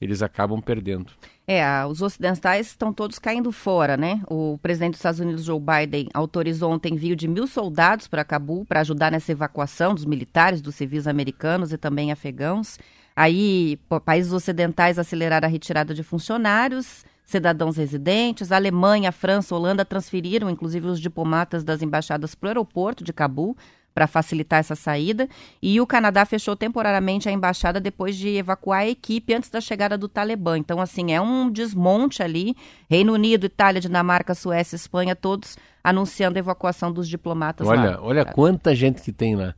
eles 0.00 0.22
acabam 0.22 0.60
perdendo. 0.60 1.12
É, 1.46 1.84
os 1.84 2.00
ocidentais 2.00 2.68
estão 2.68 2.92
todos 2.92 3.18
caindo 3.18 3.50
fora, 3.52 3.96
né? 3.96 4.22
O 4.28 4.58
presidente 4.62 4.92
dos 4.92 5.00
Estados 5.00 5.20
Unidos, 5.20 5.44
Joe 5.44 5.60
Biden, 5.60 6.08
autorizou 6.14 6.72
ontem 6.72 6.94
envio 6.94 7.16
de 7.16 7.26
mil 7.28 7.46
soldados 7.46 8.06
para 8.06 8.24
Cabul 8.24 8.64
para 8.64 8.80
ajudar 8.80 9.10
nessa 9.10 9.32
evacuação 9.32 9.94
dos 9.94 10.04
militares, 10.04 10.62
dos 10.62 10.76
civis 10.76 11.06
americanos 11.06 11.72
e 11.72 11.76
também 11.76 12.12
afegãos. 12.12 12.78
Aí, 13.16 13.78
pa- 13.88 14.00
países 14.00 14.32
ocidentais 14.32 14.98
aceleraram 14.98 15.46
a 15.46 15.50
retirada 15.50 15.92
de 15.92 16.02
funcionários, 16.04 17.04
cidadãos 17.24 17.76
residentes. 17.76 18.52
A 18.52 18.56
Alemanha, 18.56 19.08
a 19.08 19.12
França, 19.12 19.54
a 19.54 19.58
Holanda 19.58 19.84
transferiram, 19.84 20.48
inclusive, 20.48 20.86
os 20.86 21.00
diplomatas 21.00 21.64
das 21.64 21.82
embaixadas 21.82 22.34
para 22.34 22.46
o 22.46 22.50
aeroporto 22.50 23.02
de 23.04 23.12
Cabul 23.12 23.56
para 24.00 24.06
facilitar 24.06 24.60
essa 24.60 24.74
saída. 24.74 25.28
E 25.60 25.78
o 25.78 25.86
Canadá 25.86 26.24
fechou 26.24 26.56
temporariamente 26.56 27.28
a 27.28 27.32
embaixada 27.32 27.78
depois 27.78 28.16
de 28.16 28.34
evacuar 28.34 28.80
a 28.80 28.88
equipe 28.88 29.34
antes 29.34 29.50
da 29.50 29.60
chegada 29.60 29.98
do 29.98 30.08
Talibã. 30.08 30.56
Então, 30.56 30.80
assim, 30.80 31.12
é 31.12 31.20
um 31.20 31.50
desmonte 31.50 32.22
ali. 32.22 32.56
Reino 32.88 33.12
Unido, 33.12 33.44
Itália, 33.44 33.78
Dinamarca, 33.78 34.34
Suécia, 34.34 34.74
Espanha, 34.74 35.14
todos 35.14 35.58
anunciando 35.84 36.38
a 36.38 36.40
evacuação 36.40 36.90
dos 36.90 37.06
diplomatas 37.06 37.66
Olha, 37.66 37.90
lá. 37.90 37.98
olha 38.00 38.24
quanta 38.24 38.74
gente 38.74 39.02
que 39.02 39.12
tem 39.12 39.36
lá. 39.36 39.54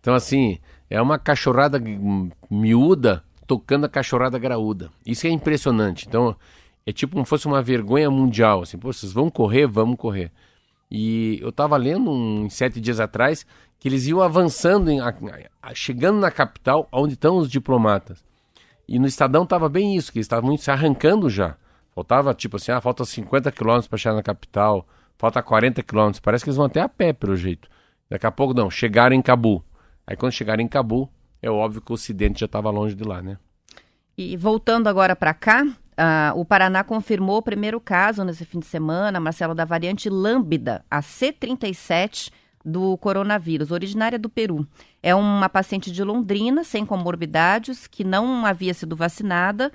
Então, 0.00 0.12
assim, 0.12 0.58
é 0.90 1.00
uma 1.00 1.16
cachorrada 1.16 1.80
miúda 2.50 3.22
tocando 3.46 3.84
a 3.86 3.88
cachorrada 3.88 4.40
graúda. 4.40 4.90
Isso 5.06 5.24
é 5.28 5.30
impressionante. 5.30 6.04
Então, 6.08 6.34
é 6.84 6.92
tipo 6.92 7.12
como 7.12 7.24
fosse 7.24 7.46
uma 7.46 7.62
vergonha 7.62 8.10
mundial. 8.10 8.62
Assim, 8.62 8.76
pô, 8.76 8.92
vocês 8.92 9.12
vão 9.12 9.30
correr? 9.30 9.68
Vamos 9.68 9.96
correr. 9.96 10.32
E 10.96 11.40
eu 11.42 11.48
estava 11.48 11.76
lendo 11.76 12.08
uns 12.08 12.54
sete 12.54 12.80
dias 12.80 13.00
atrás 13.00 13.44
que 13.80 13.88
eles 13.88 14.06
iam 14.06 14.20
avançando, 14.22 14.88
em- 14.92 15.00
a- 15.00 15.12
a- 15.60 15.74
chegando 15.74 16.20
na 16.20 16.30
capital, 16.30 16.88
onde 16.92 17.14
estão 17.14 17.36
os 17.36 17.50
diplomatas. 17.50 18.24
E 18.86 18.96
no 18.96 19.06
Estadão 19.08 19.44
tava 19.44 19.68
bem 19.68 19.96
isso, 19.96 20.12
que 20.12 20.18
eles 20.18 20.26
estavam 20.26 20.56
se 20.56 20.70
arrancando 20.70 21.28
já. 21.28 21.56
Faltava 21.92 22.32
tipo 22.32 22.58
assim, 22.58 22.70
ah, 22.70 22.80
falta 22.80 23.04
50 23.04 23.50
quilômetros 23.50 23.88
para 23.88 23.98
chegar 23.98 24.14
na 24.14 24.22
capital, 24.22 24.86
falta 25.18 25.42
40 25.42 25.82
quilômetros. 25.82 26.20
Parece 26.20 26.44
que 26.44 26.50
eles 26.50 26.56
vão 26.56 26.66
até 26.66 26.80
a 26.80 26.88
pé, 26.88 27.12
pelo 27.12 27.34
jeito. 27.34 27.68
Daqui 28.08 28.26
a 28.26 28.30
pouco 28.30 28.54
não, 28.54 28.70
chegaram 28.70 29.16
em 29.16 29.22
Cabu. 29.22 29.64
Aí 30.06 30.16
quando 30.16 30.30
chegaram 30.30 30.62
em 30.62 30.68
Cabu, 30.68 31.10
é 31.42 31.50
óbvio 31.50 31.80
que 31.80 31.90
o 31.90 31.94
Ocidente 31.94 32.38
já 32.38 32.46
estava 32.46 32.70
longe 32.70 32.94
de 32.94 33.02
lá, 33.02 33.20
né? 33.20 33.36
E 34.16 34.36
voltando 34.36 34.86
agora 34.86 35.16
para 35.16 35.34
cá, 35.34 35.66
ah, 35.96 36.32
o 36.34 36.44
Paraná 36.44 36.82
confirmou 36.82 37.38
o 37.38 37.42
primeiro 37.42 37.80
caso 37.80 38.24
nesse 38.24 38.44
fim 38.44 38.58
de 38.58 38.66
semana, 38.66 39.20
Marcelo, 39.20 39.54
da 39.54 39.64
variante 39.64 40.08
Lambda, 40.08 40.84
a 40.90 41.00
C37 41.00 42.30
do 42.64 42.96
coronavírus, 42.96 43.70
originária 43.70 44.18
do 44.18 44.28
Peru. 44.28 44.66
É 45.02 45.14
uma 45.14 45.48
paciente 45.48 45.92
de 45.92 46.02
Londrina, 46.02 46.64
sem 46.64 46.86
comorbidades, 46.86 47.86
que 47.86 48.02
não 48.02 48.46
havia 48.46 48.72
sido 48.72 48.96
vacinada 48.96 49.70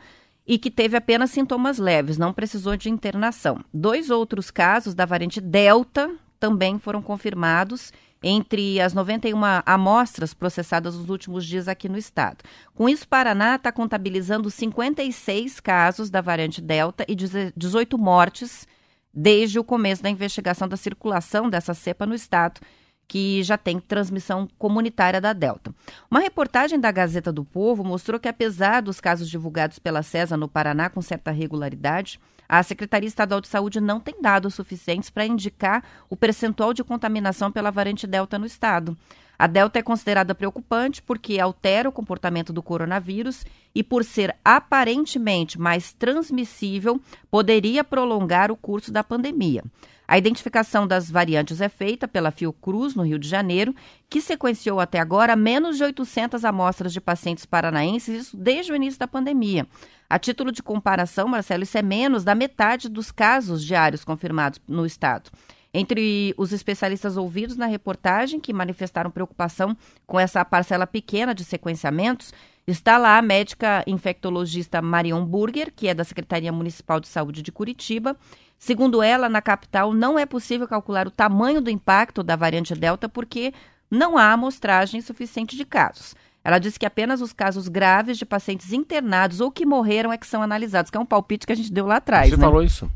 e 0.46 0.58
que 0.58 0.72
teve 0.72 0.98
apenas 0.98 1.30
sintomas 1.30 1.78
leves, 1.78 2.18
não 2.18 2.34
precisou 2.34 2.76
de 2.76 2.90
internação. 2.90 3.64
Dois 3.72 4.10
outros 4.10 4.50
casos 4.50 4.96
da 4.96 5.06
variante 5.06 5.40
Delta 5.40 6.10
também 6.40 6.80
foram 6.80 7.02
confirmados 7.02 7.94
entre 8.22 8.80
as 8.82 8.94
91 8.94 9.40
amostras 9.66 10.34
processadas 10.34 10.96
nos 10.96 11.10
últimos 11.10 11.46
dias 11.46 11.68
aqui 11.68 11.88
no 11.88 11.98
estado. 11.98 12.44
Com 12.76 12.90
isso, 12.90 13.08
Paraná 13.08 13.56
está 13.56 13.72
contabilizando 13.72 14.50
56 14.50 15.60
casos 15.60 16.10
da 16.10 16.22
variante 16.22 16.62
Delta 16.62 17.06
e 17.08 17.16
18 17.16 17.98
mortes 17.98 18.68
desde 19.14 19.58
o 19.60 19.64
começo 19.64 20.04
da 20.04 20.10
investigação 20.10 20.68
da 20.68 20.78
circulação 20.78 21.50
dessa 21.50 21.74
cepa 21.74 22.06
no 22.06 22.14
estado, 22.14 22.62
que 23.08 23.42
já 23.42 23.58
tem 23.58 23.80
transmissão 23.80 24.48
comunitária 24.58 25.20
da 25.20 25.34
Delta. 25.34 25.74
Uma 26.12 26.20
reportagem 26.20 26.80
da 26.80 26.92
Gazeta 26.92 27.34
do 27.34 27.44
Povo 27.44 27.84
mostrou 27.84 28.20
que, 28.20 28.28
apesar 28.28 28.82
dos 28.82 29.02
casos 29.02 29.28
divulgados 29.28 29.80
pela 29.80 30.04
CESA 30.04 30.38
no 30.38 30.48
Paraná 30.48 30.90
com 30.90 31.02
certa 31.02 31.32
regularidade, 31.32 32.20
a 32.50 32.64
Secretaria 32.64 33.08
Estadual 33.08 33.40
de 33.40 33.48
Saúde 33.48 33.80
não 33.80 34.00
tem 34.00 34.20
dados 34.20 34.56
suficientes 34.56 35.12
para 35.12 35.24
indicar 35.24 35.84
o 36.10 36.16
percentual 36.16 36.74
de 36.74 36.84
contaminação 36.84 37.52
pela 37.52 37.70
variante 37.70 38.08
Delta 38.08 38.40
no 38.40 38.46
estado. 38.48 38.98
A 39.38 39.46
Delta 39.46 39.78
é 39.78 39.84
considerada 39.84 40.34
preocupante 40.34 41.00
porque 41.00 41.40
altera 41.40 41.88
o 41.88 41.92
comportamento 41.92 42.52
do 42.52 42.64
coronavírus 42.64 43.46
e, 43.74 43.84
por 43.84 44.04
ser 44.04 44.36
aparentemente 44.44 45.60
mais 45.60 45.94
transmissível, 45.94 47.00
poderia 47.30 47.84
prolongar 47.84 48.52
o 48.52 48.58
curso 48.58 48.92
da 48.92 49.04
pandemia. 49.04 49.64
A 50.10 50.18
identificação 50.18 50.88
das 50.88 51.12
variantes 51.12 51.62
é 51.62 51.70
feita 51.70 52.08
pela 52.08 52.32
Fiocruz, 52.32 52.96
no 52.96 53.04
Rio 53.04 53.20
de 53.20 53.30
Janeiro, 53.30 53.76
que 54.10 54.20
sequenciou 54.20 54.80
até 54.80 54.98
agora 54.98 55.36
menos 55.36 55.78
de 55.78 55.84
800 55.84 56.44
amostras 56.44 56.92
de 56.92 57.00
pacientes 57.00 57.46
paranaenses, 57.46 58.24
isso 58.24 58.36
desde 58.36 58.72
o 58.72 58.76
início 58.76 59.00
da 59.00 59.08
pandemia. 59.08 59.68
A 60.10 60.18
título 60.18 60.52
de 60.52 60.64
comparação, 60.64 61.28
Marcelo, 61.28 61.62
isso 61.62 61.78
é 61.78 61.84
menos 61.84 62.24
da 62.24 62.34
metade 62.34 62.90
dos 62.90 63.12
casos 63.12 63.64
diários 63.64 64.04
confirmados 64.04 64.60
no 64.68 64.84
estado. 64.84 65.30
Entre 65.72 66.34
os 66.36 66.52
especialistas 66.52 67.16
ouvidos 67.16 67.56
na 67.56 67.68
reportagem, 67.68 68.40
que 68.40 68.52
manifestaram 68.52 69.12
preocupação 69.12 69.78
com 70.08 70.20
essa 70.20 70.44
parcela 70.44 70.88
pequena 70.88 71.36
de 71.36 71.44
sequenciamentos, 71.44 72.34
está 72.66 72.98
lá 72.98 73.20
a 73.20 73.22
médica 73.22 73.84
infectologista 73.86 74.82
Marion 74.82 75.24
Burger, 75.24 75.72
que 75.76 75.88
é 75.88 75.94
da 75.94 76.04
Secretaria 76.04 76.52
Municipal 76.52 77.00
de 77.00 77.08
Saúde 77.08 77.44
de 77.44 77.52
Curitiba. 77.52 78.18
Segundo 78.60 79.02
ela, 79.02 79.30
na 79.30 79.42
capital 79.42 79.94
não 79.94 80.20
é 80.20 80.26
possível 80.26 80.68
calcular 80.68 81.08
o 81.08 81.12
tamanho 81.12 81.62
do 81.62 81.70
impacto 81.70 82.22
da 82.22 82.36
variante 82.36 82.76
Delta 82.76 83.08
porque 83.08 83.54
não 83.90 84.18
há 84.18 84.34
amostragem 84.34 85.00
suficiente 85.00 85.56
de 85.56 85.64
casos. 85.64 86.14
Ela 86.44 86.60
disse 86.60 86.78
que 86.78 86.86
apenas 86.86 87.22
os 87.22 87.32
casos 87.32 87.70
graves 87.70 88.18
de 88.18 88.26
pacientes 88.26 88.74
internados 88.74 89.40
ou 89.40 89.50
que 89.50 89.66
morreram 89.66 90.12
é 90.12 90.18
que 90.18 90.28
são 90.28 90.42
analisados, 90.44 90.92
que 90.92 90.98
é 90.98 91.00
um 91.00 91.06
palpite 91.06 91.48
que 91.48 91.54
a 91.54 91.56
gente 91.56 91.72
deu 91.72 91.86
lá 91.86 91.98
atrás. 91.98 92.30
Você 92.30 92.38
né? 92.38 92.44
falou 92.44 92.62
isso. 92.62 92.90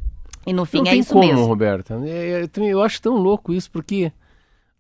E 0.46 0.52
no 0.52 0.66
fim 0.66 0.80
não 0.80 0.88
é 0.88 0.92
tem 0.92 1.00
isso 1.00 1.14
como, 1.14 1.26
mesmo. 1.26 1.46
Roberta. 1.46 1.94
É, 2.06 2.44
Eu, 2.58 2.64
eu 2.66 2.84
acho 2.84 3.02
tão 3.02 3.16
louco 3.16 3.54
isso, 3.54 3.72
porque 3.72 4.12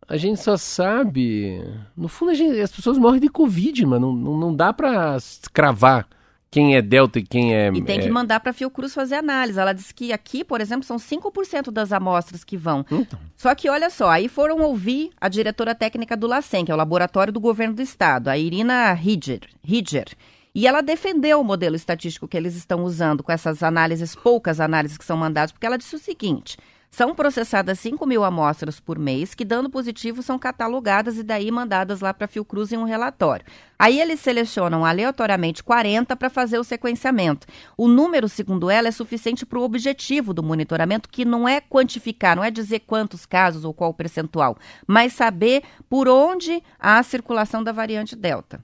a 0.07 0.17
gente 0.17 0.41
só 0.41 0.57
sabe. 0.57 1.63
No 1.95 2.09
fundo, 2.09 2.33
gente- 2.33 2.59
as 2.59 2.71
pessoas 2.71 2.97
morrem 2.97 3.21
de 3.21 3.29
Covid, 3.29 3.85
mas 3.85 4.01
não, 4.01 4.11
não, 4.13 4.37
não 4.37 4.55
dá 4.55 4.73
pra 4.73 5.17
cravar 5.53 6.05
quem 6.53 6.75
é 6.75 6.83
Delta 6.83 7.17
e 7.17 7.23
quem 7.23 7.55
é. 7.55 7.71
E 7.73 7.81
tem 7.81 7.99
que 7.99 8.05
é- 8.05 8.11
mandar 8.11 8.39
para 8.39 8.51
a 8.51 8.53
Fiocruz 8.53 8.93
fazer 8.93 9.15
análise. 9.15 9.59
Ela 9.59 9.73
disse 9.73 9.91
que 9.91 10.13
aqui, 10.13 10.43
por 10.43 10.61
exemplo, 10.61 10.85
são 10.85 10.99
5% 10.99 11.71
das 11.71 11.91
amostras 11.91 12.43
que 12.43 12.55
vão. 12.55 12.85
Então. 12.91 13.19
Só 13.35 13.55
que 13.55 13.67
olha 13.67 13.89
só, 13.89 14.07
aí 14.07 14.27
foram 14.27 14.59
ouvir 14.61 15.09
a 15.19 15.27
diretora 15.27 15.73
técnica 15.73 16.15
do 16.15 16.27
LACEN, 16.27 16.63
que 16.63 16.71
é 16.71 16.75
o 16.75 16.77
laboratório 16.77 17.33
do 17.33 17.39
governo 17.39 17.73
do 17.73 17.81
estado, 17.81 18.27
a 18.27 18.37
Irina 18.37 18.93
Ridger. 18.93 19.41
Ridger. 19.63 20.05
E 20.53 20.67
ela 20.67 20.81
defendeu 20.81 21.41
o 21.41 21.43
modelo 21.43 21.75
estatístico 21.75 22.27
que 22.27 22.37
eles 22.37 22.55
estão 22.55 22.83
usando 22.83 23.23
com 23.23 23.31
essas 23.31 23.63
análises, 23.63 24.15
poucas 24.15 24.59
análises 24.59 24.99
que 24.99 25.05
são 25.05 25.17
mandadas, 25.17 25.51
porque 25.51 25.65
ela 25.65 25.79
disse 25.79 25.95
o 25.95 25.99
seguinte: 25.99 26.55
são 26.93 27.15
processadas 27.15 27.79
5 27.79 28.05
mil 28.05 28.23
amostras 28.23 28.79
por 28.79 28.99
mês, 28.99 29.33
que 29.33 29.43
dando 29.43 29.67
positivo 29.67 30.21
são 30.21 30.37
catalogadas 30.37 31.17
e 31.17 31.23
daí 31.23 31.49
mandadas 31.49 32.01
lá 32.01 32.13
para 32.13 32.25
a 32.25 32.27
Fiocruz 32.27 32.71
em 32.71 32.77
um 32.77 32.83
relatório. 32.83 33.43
Aí 33.79 33.99
eles 33.99 34.19
selecionam 34.19 34.85
aleatoriamente 34.85 35.63
40 35.63 36.15
para 36.15 36.29
fazer 36.29 36.59
o 36.59 36.63
sequenciamento. 36.63 37.47
O 37.75 37.87
número, 37.87 38.29
segundo 38.29 38.69
ela, 38.69 38.89
é 38.89 38.91
suficiente 38.91 39.43
para 39.43 39.57
o 39.57 39.63
objetivo 39.63 40.35
do 40.35 40.43
monitoramento, 40.43 41.09
que 41.09 41.25
não 41.25 41.47
é 41.47 41.59
quantificar, 41.59 42.35
não 42.35 42.43
é 42.43 42.51
dizer 42.51 42.81
quantos 42.81 43.25
casos 43.25 43.65
ou 43.65 43.73
qual 43.73 43.91
percentual, 43.91 44.55
mas 44.85 45.13
saber 45.13 45.63
por 45.89 46.07
onde 46.07 46.61
há 46.79 46.99
a 46.99 47.03
circulação 47.03 47.63
da 47.63 47.71
variante 47.71 48.15
Delta. 48.15 48.63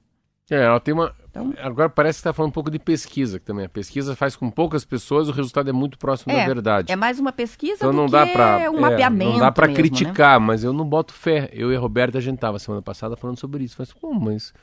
É, 0.51 0.65
ela 0.65 0.79
tem 0.79 0.93
uma. 0.93 1.15
Então- 1.41 1.53
Agora 1.65 1.89
parece 1.89 2.17
que 2.17 2.21
está 2.21 2.33
falando 2.33 2.49
um 2.49 2.53
pouco 2.53 2.69
de 2.69 2.79
pesquisa 2.79 3.39
que 3.39 3.45
também. 3.45 3.65
A 3.65 3.69
pesquisa 3.69 4.15
faz 4.15 4.35
com 4.35 4.49
poucas 4.49 4.83
pessoas, 4.85 5.27
o 5.29 5.31
resultado 5.31 5.69
é 5.69 5.73
muito 5.73 5.97
próximo 5.97 6.33
da 6.33 6.45
verdade. 6.45 6.91
É 6.91 6.95
mais 6.95 7.19
uma 7.19 7.31
pesquisa 7.31 7.75
Então 7.75 7.91
do 7.91 7.97
não 7.97 8.05
dá 8.07 8.25
pra, 8.27 8.69
um 8.71 8.77
é, 8.77 8.79
mapeamento. 8.79 9.31
não 9.33 9.39
dá 9.39 9.51
para 9.51 9.67
mesmo, 9.67 9.81
né? 9.83 9.89
criticar, 9.89 10.39
mas 10.39 10.63
eu 10.63 10.73
não 10.73 10.85
boto 10.85 11.13
fé. 11.13 11.49
Eu 11.53 11.71
e 11.71 11.75
a 11.75 11.79
Roberta 11.79 12.17
a 12.17 12.21
gente 12.21 12.39
tava 12.39 12.59
semana 12.59 12.81
passada 12.81 13.15
falando 13.15 13.39
sobre 13.39 13.63
isso. 13.63 13.75
Mas 13.79 13.91
como, 13.93 14.19
mas 14.19 14.53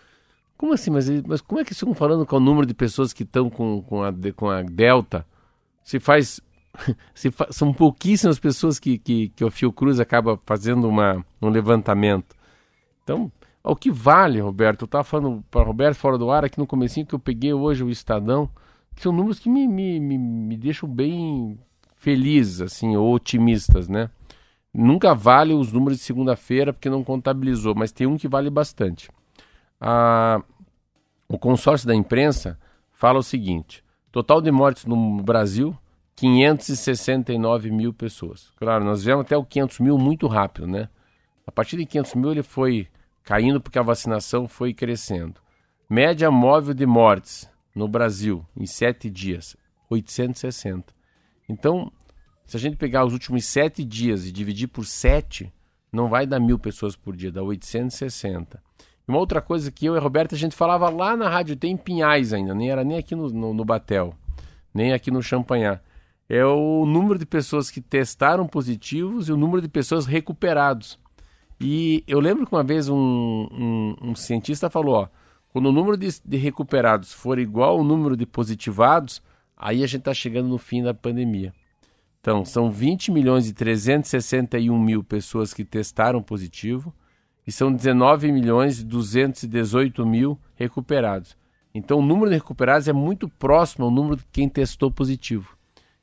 como 0.57 0.73
assim? 0.73 0.91
Mas, 0.91 1.09
mas 1.23 1.41
como 1.41 1.61
é 1.61 1.65
que 1.65 1.73
estão 1.73 1.95
falando 1.95 2.25
com 2.27 2.37
o 2.37 2.41
número 2.41 2.67
de 2.67 2.75
pessoas 2.75 3.13
que 3.13 3.23
estão 3.23 3.49
com, 3.51 3.83
com, 3.83 4.03
a, 4.05 4.13
com 4.35 4.51
a 4.51 4.63
Delta? 4.63 5.27
Se 5.85 6.01
faz, 6.01 6.41
se 7.15 7.31
fa- 7.31 7.49
são 7.51 7.73
pouquíssimas 7.73 8.39
pessoas 8.39 8.79
que, 8.79 8.99
que, 8.99 9.29
que 9.31 9.45
o 9.45 9.51
Fiocruz 9.51 10.01
acaba 10.01 10.39
fazendo 10.45 10.89
uma, 10.89 11.25
um 11.41 11.49
levantamento. 11.49 12.35
Então, 13.05 13.31
o 13.73 13.77
que 13.77 13.91
vale, 13.91 14.41
Roberto? 14.41 14.83
Eu 14.83 14.87
estava 14.87 15.05
falando 15.05 15.45
para 15.51 15.65
Roberto 15.65 15.97
fora 15.97 16.17
do 16.17 16.31
ar 16.31 16.45
aqui 16.45 16.59
no 16.59 16.67
comecinho 16.67 17.07
que 17.07 17.15
eu 17.15 17.19
peguei 17.19 17.53
hoje 17.53 17.83
o 17.83 17.91
Estadão, 17.91 18.49
que 18.95 19.03
são 19.03 19.13
números 19.13 19.39
que 19.39 19.49
me, 19.49 19.67
me, 19.67 19.99
me, 20.01 20.17
me 20.19 20.57
deixam 20.57 20.89
bem 20.89 21.59
felizes, 21.97 22.61
assim, 22.61 22.97
ou 22.97 23.15
otimistas, 23.15 23.89
né? 23.89 24.09
Nunca 24.73 25.15
vale 25.15 25.55
os 25.55 25.73
números 25.73 25.99
de 25.99 26.05
segunda-feira 26.05 26.73
porque 26.73 26.91
não 26.91 27.03
contabilizou, 27.03 27.75
mas 27.75 27.93
tem 27.93 28.07
um 28.07 28.17
que 28.17 28.29
vale 28.29 28.51
bastante. 28.51 29.11
A- 29.81 30.41
o 31.29 31.39
consórcio 31.39 31.89
da 31.89 31.95
imprensa 31.95 32.59
fala 32.93 33.19
o 33.19 33.23
seguinte: 33.23 33.83
total 34.13 34.41
de 34.41 34.51
mortes 34.53 34.85
no 34.85 35.23
Brasil, 35.23 35.77
569 36.15 37.71
mil 37.71 37.93
pessoas. 37.93 38.51
Claro, 38.57 38.85
nós 38.85 39.03
viemos 39.03 39.25
até 39.25 39.37
o 39.37 39.45
500 39.45 39.81
mil 39.81 39.99
muito 39.99 40.27
rápido, 40.27 40.67
né? 40.67 40.89
A 41.47 41.53
partir 41.53 41.77
de 41.77 41.87
500 41.87 42.15
mil 42.15 42.31
ele 42.31 42.43
foi 42.43 42.87
caindo 43.27 43.61
porque 43.61 43.79
a 43.79 43.83
vacinação 43.83 44.47
foi 44.47 44.73
crescendo. 44.73 45.41
Média 45.91 46.31
móvel 46.31 46.73
de 46.73 46.87
mortes 46.87 47.51
no 47.75 47.89
Brasil 47.89 48.47
em 48.57 48.67
sete 48.67 49.11
dias, 49.11 49.57
860. 49.91 50.95
Então, 51.49 51.93
se 52.47 52.57
a 52.57 52.61
gente 52.61 52.77
pegar 52.77 53.05
os 53.05 53.13
últimos 53.13 53.45
sete 53.45 53.85
dias 53.85 54.25
e 54.25 54.33
dividir 54.33 54.69
por 54.69 54.87
sete, 54.87 55.53
não 55.93 56.09
vai 56.09 56.25
dar 56.25 56.39
mil 56.39 56.57
pessoas 56.57 56.95
por 56.95 57.17
dia, 57.17 57.33
dá 57.33 57.43
860. 57.43 58.63
E 58.79 59.11
uma 59.11 59.19
outra 59.19 59.43
coisa 59.43 59.73
que 59.73 59.87
eu 59.87 59.97
e 59.97 59.99
a 59.99 60.01
Roberta 60.01 60.37
a 60.37 60.39
gente 60.39 60.55
falava 60.55 60.89
lá 60.89 61.17
na 61.17 61.29
rádio, 61.29 61.57
tem 61.57 61.73
em 61.73 61.77
Pinhais 61.77 62.33
ainda, 62.33 62.55
nem 62.55 62.71
era 62.71 62.85
nem 62.85 62.97
aqui 62.97 63.17
no, 63.17 63.29
no, 63.29 63.53
no 63.53 63.65
Batel, 63.65 64.15
nem 64.73 64.93
aqui 64.93 65.11
no 65.11 65.21
Champanhar. 65.21 65.83
É 66.29 66.45
o 66.45 66.87
número 66.87 67.19
de 67.19 67.27
pessoas 67.27 67.73
que 67.73 67.81
testaram 67.81 68.47
positivos 68.47 69.29
e 69.29 69.33
o 69.33 69.37
número 69.37 69.61
de 69.61 69.69
pessoas 69.69 70.07
recuperados. 70.07 70.97
E 71.61 72.05
eu 72.07 72.21
lembro 72.21 72.47
que 72.47 72.55
uma 72.55 72.63
vez 72.63 72.89
um, 72.89 72.97
um, 72.97 73.97
um 74.03 74.15
cientista 74.15 74.69
falou, 74.69 74.95
ó, 74.95 75.09
quando 75.49 75.67
o 75.67 75.73
número 75.73 75.97
de, 75.97 76.09
de 76.25 76.37
recuperados 76.37 77.13
for 77.13 77.39
igual 77.39 77.79
ao 77.79 77.85
número 77.85 78.17
de 78.17 78.27
positivados, 78.27 79.23
aí 79.57 79.83
a 79.83 79.87
gente 79.87 80.01
está 80.01 80.13
chegando 80.13 80.49
no 80.49 80.59
fim 80.59 80.83
da 80.83 80.93
pandemia. 80.93 81.53
Então, 82.21 82.45
são 82.45 82.71
20 82.71 83.11
milhões 83.11 83.49
e 83.49 83.55
361 83.55 84.79
mil 84.79 85.03
pessoas 85.03 85.55
que 85.55 85.65
testaram 85.65 86.23
positivo 86.23 86.93
e 87.47 87.53
são 87.53 87.73
19 87.73 88.33
milhões 88.33 88.81
e 88.81 88.85
218 88.85 90.05
mil 90.05 90.39
recuperados. 90.57 91.37
Então, 91.73 92.01
o 92.01 92.03
número 92.03 92.31
de 92.31 92.37
recuperados 92.37 92.89
é 92.89 92.93
muito 92.93 93.29
próximo 93.29 93.85
ao 93.85 93.91
número 93.91 94.17
de 94.17 94.25
quem 94.33 94.49
testou 94.49 94.91
positivo. 94.91 95.57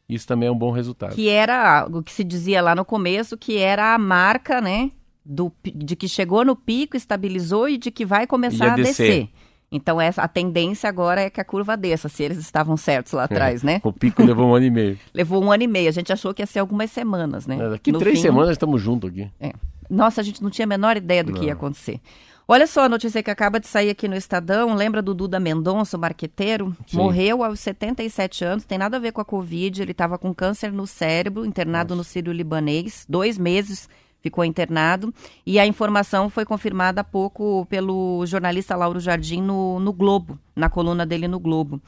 Isso 0.07 0.27
também 0.27 0.47
é 0.47 0.51
um 0.51 0.57
bom 0.57 0.71
resultado. 0.71 1.13
Que 1.13 1.29
era 1.29 1.85
o 1.91 2.01
que 2.01 2.11
se 2.11 2.23
dizia 2.23 2.61
lá 2.61 2.73
no 2.73 2.85
começo, 2.85 3.37
que 3.37 3.57
era 3.57 3.93
a 3.93 3.97
marca, 3.97 4.61
né? 4.61 4.91
Do, 5.25 5.51
de 5.63 5.95
que 5.95 6.07
chegou 6.07 6.43
no 6.43 6.55
pico, 6.55 6.97
estabilizou 6.97 7.69
e 7.69 7.77
de 7.77 7.91
que 7.91 8.05
vai 8.05 8.27
começar 8.27 8.73
a 8.73 8.75
descer. 8.75 9.07
descer. 9.07 9.29
Então 9.71 9.99
essa, 9.99 10.21
a 10.21 10.27
tendência 10.27 10.87
agora 10.87 11.21
é 11.21 11.29
que 11.31 11.41
a 11.41 11.43
curva 11.43 11.75
desça, 11.75 12.07
se 12.07 12.21
eles 12.21 12.37
estavam 12.37 12.77
certos 12.77 13.13
lá 13.13 13.23
atrás, 13.23 13.63
né? 13.63 13.81
O 13.83 13.91
pico 13.91 14.21
levou 14.23 14.47
um 14.47 14.53
ano 14.53 14.65
e 14.65 14.69
meio. 14.69 14.99
Levou 15.13 15.43
um 15.43 15.51
ano 15.51 15.63
e 15.63 15.67
meio. 15.67 15.89
A 15.89 15.91
gente 15.91 16.13
achou 16.13 16.31
que 16.33 16.43
ia 16.43 16.45
ser 16.45 16.59
algumas 16.59 16.91
semanas, 16.91 17.47
né? 17.47 17.57
É, 17.59 17.69
daqui 17.69 17.91
No 17.91 17.97
três 17.97 18.17
fim, 18.17 18.21
semanas 18.21 18.51
estamos 18.51 18.81
juntos 18.81 19.09
aqui. 19.09 19.29
é. 19.39 19.53
Nossa, 19.89 20.21
a 20.21 20.23
gente 20.23 20.41
não 20.41 20.49
tinha 20.49 20.65
a 20.65 20.67
menor 20.67 20.95
ideia 20.97 21.23
do 21.23 21.33
que 21.33 21.45
ia 21.45 21.53
acontecer. 21.53 21.99
Olha 22.47 22.65
só 22.65 22.83
a 22.83 22.89
notícia 22.89 23.21
que 23.21 23.29
acaba 23.29 23.59
de 23.59 23.67
sair 23.67 23.89
aqui 23.89 24.07
no 24.07 24.15
Estadão. 24.15 24.73
Lembra 24.75 25.01
do 25.01 25.13
Duda 25.13 25.39
Mendonça, 25.39 25.97
o 25.97 25.99
marqueteiro? 25.99 26.75
Sim. 26.87 26.97
Morreu 26.97 27.43
aos 27.43 27.59
77 27.59 28.43
anos, 28.43 28.63
tem 28.65 28.77
nada 28.77 28.97
a 28.97 28.99
ver 28.99 29.11
com 29.11 29.21
a 29.21 29.25
Covid. 29.25 29.81
Ele 29.81 29.91
estava 29.91 30.17
com 30.17 30.33
câncer 30.33 30.71
no 30.71 30.87
cérebro, 30.87 31.45
internado 31.45 31.95
no 31.95 32.03
Sírio 32.03 32.33
Libanês, 32.33 33.05
dois 33.07 33.37
meses 33.37 33.87
ficou 34.23 34.45
internado. 34.45 35.13
E 35.45 35.59
a 35.59 35.67
informação 35.67 36.29
foi 36.29 36.45
confirmada 36.45 37.01
há 37.01 37.03
pouco 37.03 37.67
pelo 37.69 38.25
jornalista 38.25 38.75
Lauro 38.75 38.99
Jardim 38.99 39.41
no, 39.41 39.79
no 39.81 39.91
Globo, 39.91 40.39
na 40.55 40.69
coluna 40.69 41.05
dele 41.05 41.27
no 41.27 41.39
Globo. 41.39 41.81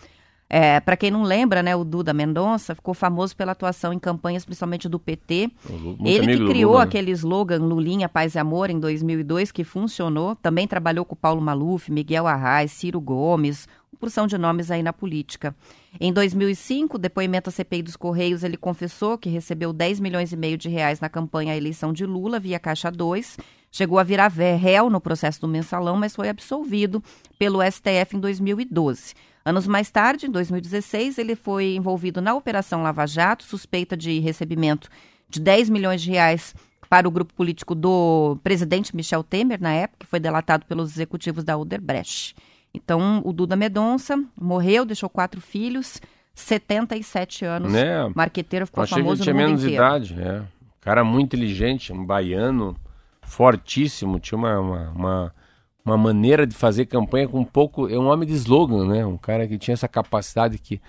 É, 0.48 0.80
Para 0.80 0.96
quem 0.96 1.10
não 1.10 1.24
lembra, 1.24 1.64
né, 1.64 1.76
o 1.76 1.84
Duda 1.84 2.14
Mendonça 2.14 2.76
ficou 2.76 2.94
famoso 2.94 3.36
pela 3.36 3.54
atuação 3.54 3.92
em 3.92 3.98
campanhas, 3.98 4.46
principalmente 4.46 4.88
do 4.88 5.00
PT. 5.00 5.50
Muito 5.68 6.08
Ele 6.08 6.38
que 6.38 6.46
criou 6.46 6.74
Lula, 6.74 6.84
né? 6.84 6.88
aquele 6.88 7.12
slogan 7.12 7.58
Lulinha, 7.64 8.08
Paz 8.08 8.36
e 8.36 8.40
Amor 8.40 8.70
em 8.70 8.80
2002, 8.80 9.52
que 9.52 9.64
funcionou. 9.64 10.36
Também 10.36 10.68
trabalhou 10.68 11.04
com 11.04 11.16
Paulo 11.16 11.42
Maluf, 11.42 11.92
Miguel 11.92 12.28
Arraes, 12.28 12.72
Ciro 12.72 13.02
Gomes, 13.02 13.68
porção 13.96 14.28
de 14.28 14.38
nomes 14.38 14.70
aí 14.70 14.84
na 14.84 14.94
política. 14.94 15.56
Em 16.00 16.12
2005, 16.12 16.98
depoimento 16.98 17.50
à 17.50 17.52
CPI 17.52 17.84
dos 17.84 17.96
Correios, 17.96 18.44
ele 18.44 18.58
confessou 18.58 19.18
que 19.18 19.30
recebeu 19.30 19.72
10 19.72 20.00
milhões 20.00 20.32
e 20.32 20.38
meio 20.38 20.58
de 20.58 20.70
reais 20.70 21.00
na 21.00 21.10
campanha 21.10 21.54
à 21.54 21.58
eleição 21.58 21.94
de 21.94 22.06
Lula 22.06 22.40
via 22.40 22.60
Caixa 22.60 22.92
2. 22.92 23.38
Chegou 23.72 24.00
a 24.00 24.04
virar 24.04 24.28
réu 24.28 24.90
no 24.90 25.02
processo 25.02 25.42
do 25.42 25.48
mensalão, 25.48 25.98
mas 25.98 26.16
foi 26.16 26.30
absolvido 26.30 27.04
pelo 27.38 27.60
STF 27.62 28.16
em 28.16 28.20
2012. 28.20 29.14
Anos 29.44 29.68
mais 29.68 29.92
tarde, 29.92 30.26
em 30.26 30.32
2016, 30.32 31.18
ele 31.18 31.36
foi 31.36 31.76
envolvido 31.76 32.20
na 32.20 32.34
Operação 32.34 32.82
Lava 32.82 33.06
Jato, 33.06 33.44
suspeita 33.44 33.96
de 33.96 34.20
recebimento 34.20 34.90
de 35.30 35.40
10 35.40 35.70
milhões 35.70 36.02
de 36.02 36.10
reais 36.10 36.56
para 36.90 37.08
o 37.08 37.12
grupo 37.12 37.34
político 37.34 37.76
do 37.76 38.38
presidente 38.44 38.96
Michel 38.96 39.24
Temer, 39.24 39.62
na 39.62 39.74
época, 39.74 40.00
que 40.00 40.10
foi 40.10 40.20
delatado 40.20 40.66
pelos 40.66 40.92
executivos 40.92 41.44
da 41.44 41.58
Odebrecht. 41.58 42.36
Então, 42.76 43.22
o 43.24 43.32
Duda 43.32 43.56
Medonça 43.56 44.22
morreu, 44.40 44.86
deixou 44.86 45.10
quatro 45.10 45.40
filhos, 45.40 46.02
77 46.34 47.46
anos. 47.46 47.72
Né? 47.72 48.12
Marqueteiro 48.14 48.66
ficou 48.66 48.84
achei 48.84 48.96
que 48.96 49.00
ele 49.00 49.04
famoso 49.06 49.24
tinha 49.24 49.34
no 49.34 49.40
mundo 49.40 49.48
menos 49.48 49.64
inteiro. 49.64 49.84
idade, 49.84 50.16
é. 50.20 50.44
Cara 50.82 51.04
muito 51.04 51.36
inteligente, 51.36 51.92
um 51.92 52.06
baiano, 52.06 52.76
fortíssimo, 53.24 54.20
tinha 54.20 54.38
uma, 54.38 54.60
uma, 54.60 54.90
uma, 54.92 55.36
uma 55.84 55.98
maneira 55.98 56.46
de 56.46 56.54
fazer 56.56 56.86
campanha 56.86 57.28
com 57.28 57.40
um 57.40 57.46
pouco. 57.46 57.88
É 57.90 57.98
um 57.98 58.08
homem 58.08 58.28
de 58.28 58.36
slogan, 58.36 58.86
né? 58.86 59.06
Um 59.06 59.18
cara 59.18 59.48
que 59.48 59.58
tinha 59.58 59.74
essa 59.74 59.88
capacidade 59.88 60.60
que, 60.60 60.80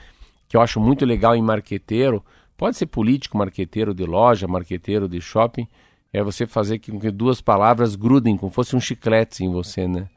que 0.48 0.56
eu 0.56 0.60
acho 0.60 0.80
muito 0.80 1.04
legal 1.06 1.34
em 1.34 1.42
marqueteiro. 1.42 2.22
Pode 2.56 2.76
ser 2.76 2.86
político, 2.86 3.38
marqueteiro 3.38 3.94
de 3.94 4.04
loja, 4.04 4.46
marqueteiro 4.46 5.08
de 5.08 5.20
shopping. 5.20 5.66
É 6.12 6.22
você 6.22 6.46
fazer 6.46 6.78
com 6.78 6.98
que 6.98 7.10
duas 7.10 7.40
palavras 7.40 7.94
grudem, 7.94 8.36
como 8.36 8.50
fosse 8.50 8.74
um 8.74 8.80
chiclete 8.80 9.44
em 9.44 9.50
você, 9.50 9.86
né? 9.86 10.08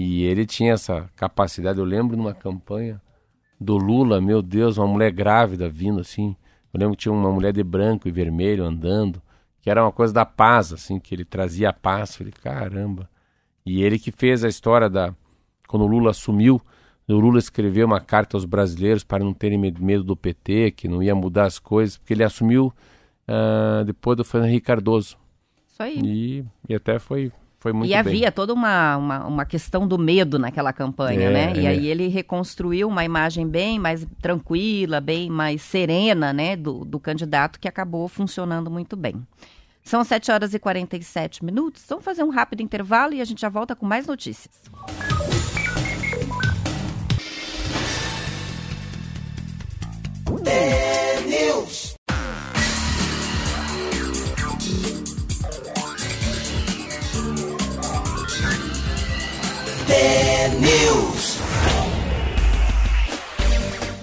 E 0.00 0.22
ele 0.22 0.46
tinha 0.46 0.74
essa 0.74 1.10
capacidade. 1.16 1.80
Eu 1.80 1.84
lembro 1.84 2.16
numa 2.16 2.32
campanha 2.32 3.02
do 3.60 3.76
Lula, 3.76 4.20
meu 4.20 4.40
Deus, 4.40 4.78
uma 4.78 4.86
mulher 4.86 5.10
grávida 5.10 5.68
vindo 5.68 5.98
assim. 5.98 6.36
Eu 6.72 6.78
lembro 6.78 6.96
que 6.96 7.02
tinha 7.02 7.12
uma 7.12 7.32
mulher 7.32 7.52
de 7.52 7.64
branco 7.64 8.06
e 8.06 8.12
vermelho 8.12 8.64
andando, 8.64 9.20
que 9.60 9.68
era 9.68 9.82
uma 9.82 9.90
coisa 9.90 10.14
da 10.14 10.24
paz, 10.24 10.72
assim, 10.72 11.00
que 11.00 11.12
ele 11.16 11.24
trazia 11.24 11.70
a 11.70 11.72
paz. 11.72 12.14
Falei, 12.14 12.32
caramba. 12.32 13.10
E 13.66 13.82
ele 13.82 13.98
que 13.98 14.12
fez 14.12 14.44
a 14.44 14.48
história 14.48 14.88
da. 14.88 15.12
Quando 15.66 15.82
o 15.82 15.88
Lula 15.88 16.12
assumiu, 16.12 16.62
o 17.08 17.14
Lula 17.14 17.40
escreveu 17.40 17.84
uma 17.84 18.00
carta 18.00 18.36
aos 18.36 18.44
brasileiros 18.44 19.02
para 19.02 19.24
não 19.24 19.34
terem 19.34 19.58
med- 19.58 19.82
medo 19.82 20.04
do 20.04 20.16
PT, 20.16 20.70
que 20.70 20.86
não 20.86 21.02
ia 21.02 21.14
mudar 21.14 21.46
as 21.46 21.58
coisas, 21.58 21.98
porque 21.98 22.14
ele 22.14 22.22
assumiu 22.22 22.72
ah, 23.26 23.82
depois 23.84 24.16
do 24.16 24.24
Fernando 24.24 24.50
Henrique 24.50 24.66
Cardoso. 24.66 25.16
Isso 25.66 25.82
aí. 25.82 26.00
E, 26.04 26.44
e 26.68 26.74
até 26.76 27.00
foi, 27.00 27.32
foi 27.58 27.72
muito 27.72 27.88
e 27.88 27.90
bem. 27.90 27.98
havia 27.98 28.30
toda 28.30 28.54
uma, 28.54 28.96
uma, 28.96 29.26
uma 29.26 29.44
questão 29.44 29.86
do 29.86 29.98
medo 29.98 30.38
naquela 30.38 30.72
campanha, 30.72 31.28
É, 31.28 31.30
né? 31.32 31.52
E 31.56 31.66
é. 31.66 31.68
aí 31.70 31.86
ele 31.86 32.06
reconstruiu 32.08 32.86
uma 32.88 33.04
imagem 33.04 33.46
bem 33.46 33.78
mais 33.78 34.06
tranquila, 34.22 35.00
bem 35.00 35.28
mais 35.28 35.60
serena, 35.62 36.32
né? 36.32 36.54
Do, 36.56 36.84
do 36.84 37.00
candidato 37.00 37.58
que 37.58 37.66
acabou 37.66 38.06
funcionando 38.08 38.70
muito 38.70 38.96
bem. 38.96 39.16
São 39.82 40.04
7 40.04 40.30
horas 40.30 40.54
e 40.54 40.58
47 40.58 41.44
minutos. 41.44 41.84
Vamos 41.88 42.04
fazer 42.04 42.22
um 42.22 42.28
rápido 42.30 42.60
intervalo 42.62 43.14
e 43.14 43.20
a 43.20 43.24
gente 43.24 43.40
já 43.40 43.48
volta 43.48 43.74
com 43.74 43.86
mais 43.86 44.06
notícias. 44.06 44.54
News. 51.26 51.97
News. 59.88 61.38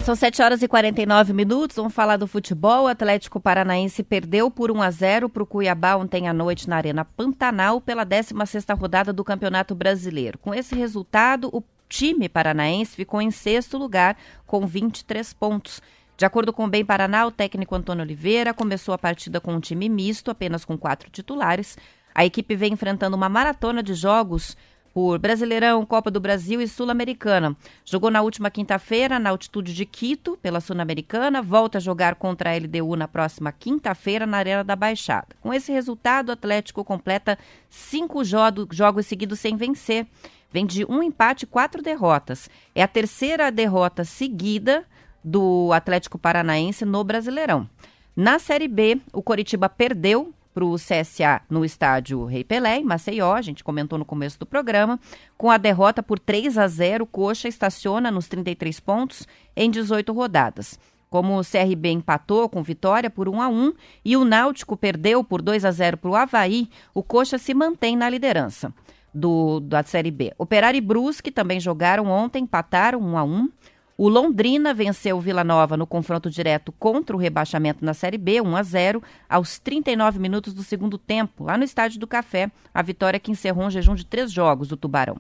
São 0.04 0.16
7 0.16 0.42
horas 0.42 0.64
e 0.64 0.68
49 0.68 1.32
minutos. 1.32 1.76
Vamos 1.76 1.94
falar 1.94 2.18
do 2.18 2.28
futebol. 2.28 2.86
O 2.86 2.88
Atlético 2.88 3.40
Paranaense 3.40 4.02
perdeu 4.02 4.50
por 4.50 4.72
1 4.72 4.82
a 4.82 4.90
0 4.90 5.30
para 5.30 5.44
o 5.44 5.46
Cuiabá 5.46 5.96
ontem 5.96 6.28
à 6.28 6.34
noite 6.34 6.68
na 6.68 6.78
Arena 6.78 7.06
Pantanal 7.06 7.80
pela 7.80 8.04
16ª 8.04 8.76
rodada 8.76 9.14
do 9.14 9.24
Campeonato 9.24 9.76
Brasileiro. 9.76 10.40
Com 10.40 10.56
esse 10.56 10.76
resultado, 10.76 11.50
o 11.54 11.64
time 11.88 12.28
paranaense 12.28 12.96
ficou 12.96 13.22
em 13.22 13.30
sexto 13.30 13.78
lugar 13.78 14.18
com 14.48 14.66
23 14.66 15.34
pontos. 15.34 15.84
De 16.18 16.26
acordo 16.26 16.52
com 16.52 16.66
o 16.66 16.70
Bem 16.70 16.84
Paraná, 16.84 17.28
o 17.28 17.32
técnico 17.32 17.76
Antônio 17.76 18.04
Oliveira 18.04 18.56
começou 18.56 18.94
a 18.94 18.98
partida 18.98 19.40
com 19.40 19.54
um 19.54 19.60
time 19.60 19.88
misto, 19.88 20.32
apenas 20.32 20.66
com 20.66 20.78
quatro 20.78 21.12
titulares. 21.12 21.78
A 22.14 22.26
equipe 22.26 22.56
vem 22.56 22.74
enfrentando 22.74 23.16
uma 23.16 23.30
maratona 23.30 23.84
de 23.84 23.94
jogos 23.94 24.58
por 24.96 25.20
Brasileirão, 25.20 25.86
Copa 25.86 26.10
do 26.10 26.22
Brasil 26.22 26.62
e 26.62 26.70
Sul-Americana. 26.70 27.54
Jogou 27.84 28.10
na 28.10 28.22
última 28.22 28.50
quinta-feira 28.50 29.20
na 29.20 29.30
altitude 29.30 29.74
de 29.74 29.86
Quito, 29.86 30.40
pela 30.42 30.62
Sul-Americana, 30.62 31.42
volta 31.42 31.80
a 31.80 31.82
jogar 31.82 32.16
contra 32.16 32.50
a 32.50 32.56
LDU 32.58 32.96
na 32.96 33.06
próxima 33.06 33.52
quinta-feira 33.52 34.26
na 34.26 34.38
Arena 34.38 34.64
da 34.64 34.74
Baixada. 34.74 35.36
Com 35.42 35.54
esse 35.54 35.70
resultado, 35.70 36.30
o 36.30 36.32
Atlético 36.32 36.82
completa 36.86 37.38
cinco 37.70 38.24
jo- 38.24 38.38
jogos 38.72 39.06
seguidos 39.06 39.38
sem 39.38 39.58
vencer. 39.58 40.08
Vem 40.50 40.66
de 40.66 40.86
um 40.86 41.04
empate 41.04 41.44
e 41.44 41.48
quatro 41.48 41.82
derrotas. 41.82 42.50
É 42.74 42.82
a 42.82 42.88
terceira 42.88 43.52
derrota 43.52 44.06
seguida 44.06 44.86
do 45.22 45.74
Atlético 45.74 46.18
Paranaense 46.18 46.86
no 46.86 47.04
Brasileirão. 47.04 47.70
Na 48.16 48.40
Série 48.40 48.70
B, 48.70 49.02
o 49.12 49.22
Coritiba 49.22 49.68
perdeu 49.68 50.34
para 50.56 50.64
o 50.64 50.76
CSA 50.76 51.42
no 51.50 51.66
estádio 51.66 52.24
Rei 52.24 52.42
Pelé, 52.42 52.78
em 52.78 52.86
Maceió, 52.86 53.34
a 53.34 53.42
gente 53.42 53.62
comentou 53.62 54.00
no 54.00 54.06
começo 54.06 54.40
do 54.40 54.46
programa. 54.46 54.98
Com 55.38 55.52
a 55.52 55.58
derrota 55.58 56.02
por 56.02 56.18
3 56.18 56.58
a 56.58 56.66
0, 56.66 57.04
o 57.04 57.08
Coxa 57.08 57.50
estaciona 57.50 58.10
nos 58.10 58.30
33 58.30 58.80
pontos 58.80 59.28
em 59.54 59.70
18 59.70 60.14
rodadas. 60.14 60.80
Como 61.10 61.38
o 61.38 61.44
CRB 61.44 61.90
empatou 61.90 62.48
com 62.48 62.64
vitória 62.64 63.10
por 63.10 63.28
1 63.28 63.42
a 63.42 63.50
1 63.50 63.74
e 64.06 64.16
o 64.16 64.24
Náutico 64.24 64.78
perdeu 64.78 65.26
por 65.26 65.42
2 65.42 65.66
a 65.66 65.72
0 65.72 65.98
para 65.98 66.10
o 66.10 66.16
Havaí, 66.16 66.70
o 66.94 67.04
Coxa 67.04 67.38
se 67.38 67.54
mantém 67.54 67.98
na 67.98 68.10
liderança 68.10 68.74
do, 69.14 69.60
da 69.60 69.84
Série 69.84 70.12
B. 70.12 70.34
Operário 70.38 70.78
e 70.78 70.82
Brusque 70.82 71.32
também 71.32 71.60
jogaram 71.60 72.08
ontem, 72.08 72.44
empataram 72.44 73.00
1 73.02 73.18
a 73.18 73.24
1 73.26 73.50
o 73.98 74.10
Londrina 74.10 74.74
venceu 74.74 75.18
o 75.18 75.22
Vila 75.22 75.44
Nova 75.44 75.78
no 75.78 75.88
confronto 75.88 76.30
direto 76.30 76.72
contra 76.74 77.16
o 77.16 77.20
rebaixamento 77.20 77.86
na 77.86 77.94
Série 77.94 78.18
B, 78.18 78.42
1 78.42 78.56
a 78.56 78.64
0, 78.64 79.04
aos 79.30 79.58
39 79.58 80.20
minutos 80.20 80.54
do 80.54 80.64
segundo 80.64 80.98
tempo, 80.98 81.46
lá 81.46 81.58
no 81.58 81.64
Estádio 81.64 82.00
do 82.00 82.08
Café, 82.08 82.52
a 82.74 82.82
vitória 82.82 83.20
que 83.20 83.32
encerrou 83.32 83.66
um 83.66 83.72
jejum 83.72 83.96
de 83.96 84.06
três 84.06 84.32
jogos 84.32 84.68
do 84.68 84.76
Tubarão. 84.76 85.18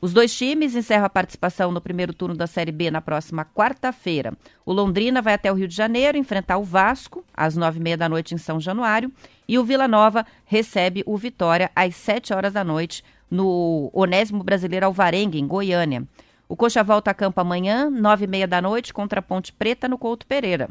Os 0.00 0.12
dois 0.12 0.34
times 0.34 0.74
encerram 0.74 1.04
a 1.04 1.10
participação 1.10 1.72
no 1.72 1.80
primeiro 1.80 2.12
turno 2.12 2.34
da 2.34 2.46
Série 2.46 2.72
B 2.72 2.90
na 2.90 3.00
próxima 3.00 3.44
quarta-feira. 3.44 4.32
O 4.64 4.72
Londrina 4.72 5.20
vai 5.20 5.34
até 5.34 5.50
o 5.50 5.54
Rio 5.54 5.68
de 5.68 5.74
Janeiro 5.74 6.18
enfrentar 6.18 6.58
o 6.58 6.64
Vasco, 6.64 7.24
às 7.34 7.56
nove 7.56 7.80
e 7.80 7.82
meia 7.82 7.96
da 7.96 8.08
noite 8.08 8.34
em 8.34 8.38
São 8.38 8.60
Januário, 8.60 9.10
e 9.48 9.58
o 9.58 9.64
Vila 9.64 9.88
Nova 9.88 10.26
recebe 10.44 11.02
o 11.06 11.16
Vitória 11.16 11.70
às 11.74 11.96
sete 11.96 12.32
horas 12.32 12.52
da 12.52 12.62
noite 12.62 13.02
no 13.30 13.90
Onésimo 13.92 14.44
Brasileiro 14.44 14.86
Alvarengue, 14.86 15.40
em 15.40 15.46
Goiânia. 15.46 16.06
O 16.48 16.54
Coxa 16.54 16.84
volta 16.84 17.10
a 17.10 17.14
campo 17.14 17.40
amanhã, 17.40 17.90
nove 17.90 18.24
e 18.24 18.28
meia 18.28 18.46
da 18.46 18.62
noite, 18.62 18.94
contra 18.94 19.18
a 19.18 19.22
Ponte 19.22 19.52
Preta, 19.52 19.88
no 19.88 19.98
Couto 19.98 20.24
Pereira. 20.24 20.70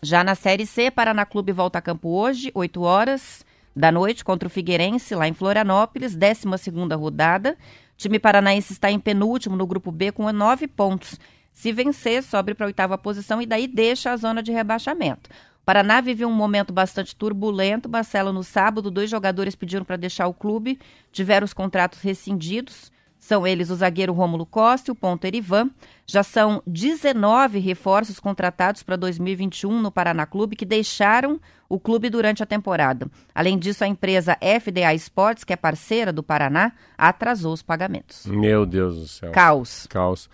Já 0.00 0.22
na 0.22 0.36
Série 0.36 0.64
C, 0.64 0.92
Paraná 0.92 1.26
Clube 1.26 1.50
volta 1.50 1.78
a 1.78 1.82
campo 1.82 2.08
hoje, 2.08 2.52
8 2.54 2.80
horas 2.82 3.44
da 3.74 3.90
noite, 3.90 4.24
contra 4.24 4.46
o 4.46 4.50
Figueirense, 4.50 5.16
lá 5.16 5.26
em 5.26 5.32
Florianópolis, 5.32 6.14
12 6.14 6.70
rodada. 6.96 7.56
O 7.94 7.96
time 7.96 8.20
paranaense 8.20 8.72
está 8.72 8.92
em 8.92 9.00
penúltimo 9.00 9.56
no 9.56 9.66
grupo 9.66 9.90
B 9.90 10.12
com 10.12 10.30
nove 10.30 10.68
pontos. 10.68 11.18
Se 11.52 11.72
vencer, 11.72 12.22
sobe 12.22 12.54
para 12.54 12.66
a 12.66 12.68
oitava 12.68 12.96
posição 12.96 13.42
e 13.42 13.46
daí 13.46 13.66
deixa 13.66 14.12
a 14.12 14.16
zona 14.16 14.40
de 14.40 14.52
rebaixamento. 14.52 15.28
O 15.62 15.64
Paraná 15.64 16.00
vive 16.00 16.24
um 16.24 16.32
momento 16.32 16.72
bastante 16.72 17.14
turbulento. 17.16 17.88
Marcelo, 17.88 18.32
no 18.32 18.44
sábado, 18.44 18.88
dois 18.88 19.10
jogadores 19.10 19.56
pediram 19.56 19.84
para 19.84 19.96
deixar 19.96 20.28
o 20.28 20.34
clube, 20.34 20.78
tiveram 21.10 21.44
os 21.44 21.52
contratos 21.52 22.00
rescindidos. 22.00 22.91
São 23.22 23.46
eles 23.46 23.70
o 23.70 23.76
zagueiro 23.76 24.12
Rômulo 24.12 24.44
Costa 24.44 24.90
e 24.90 24.92
o 24.92 24.96
ponto 24.96 25.24
Erivan. 25.24 25.70
Já 26.04 26.24
são 26.24 26.60
19 26.66 27.60
reforços 27.60 28.18
contratados 28.18 28.82
para 28.82 28.96
2021 28.96 29.80
no 29.80 29.92
Paraná 29.92 30.26
Clube 30.26 30.56
que 30.56 30.64
deixaram 30.64 31.40
o 31.68 31.78
clube 31.78 32.10
durante 32.10 32.42
a 32.42 32.46
temporada. 32.46 33.08
Além 33.32 33.56
disso, 33.56 33.84
a 33.84 33.86
empresa 33.86 34.36
FDA 34.40 34.92
Esportes, 34.92 35.44
que 35.44 35.52
é 35.52 35.56
parceira 35.56 36.12
do 36.12 36.20
Paraná, 36.20 36.72
atrasou 36.98 37.52
os 37.52 37.62
pagamentos. 37.62 38.26
Meu 38.26 38.66
Deus 38.66 38.98
do 38.98 39.06
céu. 39.06 39.30
Caos. 39.30 39.86
Caos. 39.86 40.28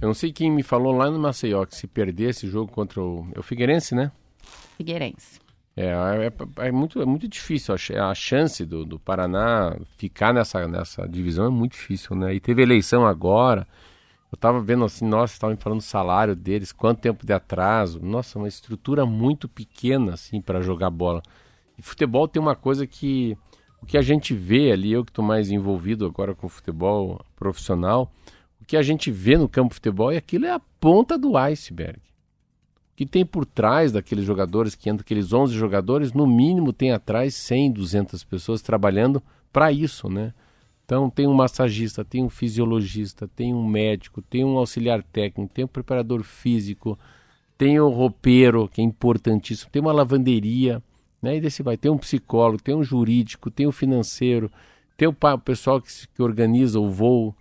Eu 0.00 0.08
não 0.08 0.14
sei 0.14 0.32
quem 0.32 0.50
me 0.50 0.64
falou 0.64 0.92
lá 0.92 1.08
no 1.08 1.20
Maceió 1.20 1.64
que 1.64 1.76
se 1.76 1.86
perder 1.86 2.30
esse 2.30 2.48
jogo 2.48 2.72
contra 2.72 3.00
o, 3.00 3.28
é 3.36 3.38
o 3.38 3.42
Figueirense, 3.42 3.94
né? 3.94 4.10
Figueirense. 4.76 5.45
É, 5.76 5.84
é, 6.58 6.66
é 6.68 6.72
muito, 6.72 7.00
é 7.02 7.04
muito 7.04 7.28
difícil. 7.28 7.74
A 7.74 7.78
ch- 7.78 7.90
A 7.92 8.14
chance 8.14 8.64
do, 8.64 8.84
do 8.84 8.98
Paraná 8.98 9.76
ficar 9.98 10.32
nessa, 10.32 10.66
nessa 10.66 11.06
divisão 11.06 11.46
é 11.46 11.50
muito 11.50 11.72
difícil, 11.72 12.16
né? 12.16 12.34
E 12.34 12.40
teve 12.40 12.62
eleição 12.62 13.06
agora. 13.06 13.66
Eu 14.32 14.38
tava 14.38 14.60
vendo 14.60 14.84
assim, 14.84 15.06
nossa, 15.06 15.34
estavam 15.34 15.54
me 15.54 15.62
falando 15.62 15.78
do 15.80 15.84
salário 15.84 16.34
deles, 16.34 16.72
quanto 16.72 17.00
tempo 17.00 17.26
de 17.26 17.32
atraso. 17.32 18.00
Nossa, 18.02 18.38
uma 18.38 18.48
estrutura 18.48 19.04
muito 19.06 19.48
pequena, 19.48 20.14
assim, 20.14 20.40
para 20.40 20.60
jogar 20.62 20.90
bola. 20.90 21.22
E 21.78 21.82
futebol 21.82 22.26
tem 22.28 22.40
uma 22.40 22.56
coisa 22.56 22.86
que. 22.86 23.36
O 23.82 23.86
que 23.86 23.98
a 23.98 24.02
gente 24.02 24.34
vê 24.34 24.72
ali, 24.72 24.92
eu 24.92 25.04
que 25.04 25.10
estou 25.10 25.24
mais 25.24 25.50
envolvido 25.50 26.06
agora 26.06 26.34
com 26.34 26.48
futebol 26.48 27.20
profissional, 27.36 28.10
o 28.60 28.64
que 28.64 28.76
a 28.76 28.82
gente 28.82 29.10
vê 29.10 29.36
no 29.36 29.48
campo 29.48 29.68
de 29.68 29.74
futebol 29.76 30.10
é 30.10 30.16
aquilo 30.16 30.46
é 30.46 30.50
a 30.50 30.58
ponta 30.80 31.16
do 31.18 31.36
iceberg 31.36 32.00
que 32.96 33.04
tem 33.04 33.26
por 33.26 33.44
trás 33.44 33.92
daqueles 33.92 34.24
jogadores 34.24 34.74
que 34.74 34.88
entram, 34.88 35.02
aqueles 35.02 35.30
11 35.30 35.54
jogadores, 35.54 36.14
no 36.14 36.26
mínimo 36.26 36.72
tem 36.72 36.92
atrás 36.92 37.34
100, 37.34 37.72
200 37.72 38.24
pessoas 38.24 38.62
trabalhando 38.62 39.22
para 39.52 39.70
isso, 39.70 40.08
né? 40.08 40.32
Então 40.86 41.10
tem 41.10 41.26
um 41.26 41.34
massagista, 41.34 42.04
tem 42.04 42.24
um 42.24 42.30
fisiologista, 42.30 43.28
tem 43.28 43.52
um 43.52 43.66
médico, 43.66 44.22
tem 44.22 44.44
um 44.44 44.56
auxiliar 44.56 45.02
técnico, 45.02 45.52
tem 45.52 45.66
um 45.66 45.68
preparador 45.68 46.22
físico, 46.22 46.98
tem 47.58 47.78
o 47.78 47.90
roupeiro, 47.90 48.66
que 48.66 48.80
é 48.80 48.84
importantíssimo, 48.84 49.70
tem 49.70 49.82
uma 49.82 49.92
lavanderia, 49.92 50.82
né? 51.20 51.36
E 51.36 51.40
desse 51.40 51.62
vai, 51.62 51.76
tem 51.76 51.90
um 51.90 51.98
psicólogo, 51.98 52.62
tem 52.62 52.74
um 52.74 52.82
jurídico, 52.82 53.50
tem 53.50 53.66
o 53.66 53.72
financeiro, 53.72 54.50
tem 54.96 55.06
o, 55.06 55.14
pessoal 55.44 55.82
que, 55.82 55.90
que 56.14 56.22
organiza 56.22 56.80
o 56.80 56.88
voo, 56.88 57.34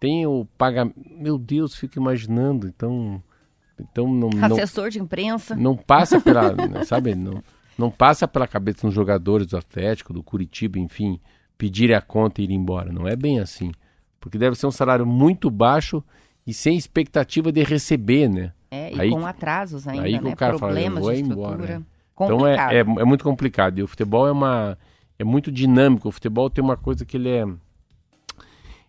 tem 0.00 0.26
o 0.26 0.46
pagamento. 0.56 0.98
Meu 1.10 1.36
Deus, 1.36 1.74
fico 1.74 1.98
imaginando, 1.98 2.66
então... 2.66 3.22
Então 3.90 4.12
não, 4.12 4.30
não, 4.30 4.46
Assessor 4.46 4.90
de 4.90 5.00
imprensa. 5.00 5.54
não 5.56 5.76
passa 5.76 6.20
pela, 6.20 6.52
né, 6.54 6.84
sabe, 6.84 7.14
não, 7.14 7.42
não 7.76 7.90
passa 7.90 8.28
pela 8.28 8.46
cabeça 8.46 8.86
dos 8.86 8.94
jogadores 8.94 9.46
do 9.46 9.56
Atlético, 9.56 10.12
do 10.12 10.22
Curitiba, 10.22 10.78
enfim, 10.78 11.18
pedirem 11.56 11.96
a 11.96 12.00
conta 12.00 12.40
e 12.40 12.44
ir 12.44 12.52
embora. 12.52 12.92
Não 12.92 13.06
é 13.06 13.16
bem 13.16 13.40
assim. 13.40 13.72
Porque 14.20 14.38
deve 14.38 14.56
ser 14.56 14.66
um 14.66 14.70
salário 14.70 15.04
muito 15.04 15.50
baixo 15.50 16.02
e 16.46 16.54
sem 16.54 16.76
expectativa 16.76 17.50
de 17.50 17.62
receber, 17.62 18.28
né? 18.28 18.52
É, 18.70 18.94
e 18.94 19.00
Aí 19.00 19.10
com 19.10 19.26
atrasos 19.26 19.86
ainda, 19.86 20.06
aí 20.06 20.20
né? 20.20 20.32
o 20.32 20.36
cara 20.36 20.58
fala, 20.58 20.72
eu 20.72 20.76
Problemas 20.76 21.04
vou 21.04 21.12
de 21.12 21.20
embora, 21.20 21.50
estrutura. 21.52 21.78
né? 21.78 21.84
Então 22.14 22.46
é, 22.46 22.76
é, 22.76 22.80
é 22.80 23.04
muito 23.04 23.24
complicado. 23.24 23.78
E 23.78 23.82
o 23.82 23.88
futebol 23.88 24.26
é 24.26 24.32
uma 24.32 24.78
é 25.18 25.24
muito 25.24 25.50
dinâmico. 25.50 26.08
O 26.08 26.12
futebol 26.12 26.48
tem 26.48 26.62
uma 26.62 26.76
coisa 26.76 27.04
que 27.04 27.16
ele 27.16 27.28
é 27.28 27.44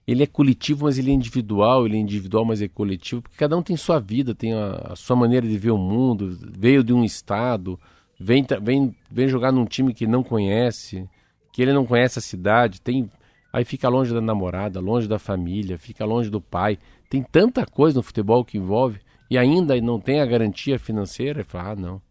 ele 0.06 0.24
é 0.24 0.28
coletivo, 0.28 0.86
mas 0.86 0.98
ele 0.98 1.12
é 1.12 1.14
individual, 1.14 1.86
ele 1.86 1.98
é 1.98 2.00
individual, 2.00 2.46
mas 2.46 2.62
é 2.62 2.68
coletivo, 2.68 3.22
porque 3.22 3.38
cada 3.38 3.58
um 3.58 3.62
tem 3.62 3.78
sua 3.78 4.00
vida, 4.00 4.36
tem 4.36 4.54
a, 4.54 4.92
a 4.92 4.96
sua 4.96 5.16
maneira 5.16 5.48
de 5.48 5.58
ver 5.58 5.72
o 5.72 5.78
mundo, 5.78 6.38
veio 6.42 6.84
de 6.84 6.94
um 6.94 7.04
estado, 7.04 7.80
vem, 8.20 8.46
vem, 8.62 8.96
vem 9.10 9.28
jogar 9.28 9.52
num 9.52 9.66
time 9.66 9.94
que 9.94 10.06
não 10.06 10.24
conhece, 10.24 11.08
que 11.52 11.62
ele 11.62 11.74
não 11.74 11.86
conhece 11.86 12.20
a 12.20 12.22
cidade, 12.22 12.82
tem 12.82 13.10
aí 13.54 13.64
fica 13.64 13.88
longe 13.88 14.12
da 14.12 14.20
namorada, 14.20 14.80
longe 14.80 15.08
da 15.08 15.20
família, 15.20 15.78
fica 15.78 16.04
longe 16.04 16.30
do 16.30 16.42
pai. 16.42 16.80
Tem 17.08 17.22
tanta 17.22 17.64
coisa 17.68 18.00
no 18.00 18.04
futebol 18.04 18.44
que 18.44 18.58
envolve 18.58 19.00
e 19.30 19.38
ainda 19.38 19.80
não 19.80 20.00
tem 20.00 20.20
a 20.20 20.26
garantia 20.26 20.80
financeira, 20.80 21.42
e 21.42 21.44
fala, 21.44 21.72
ah, 21.72 21.76
não. 21.76 22.02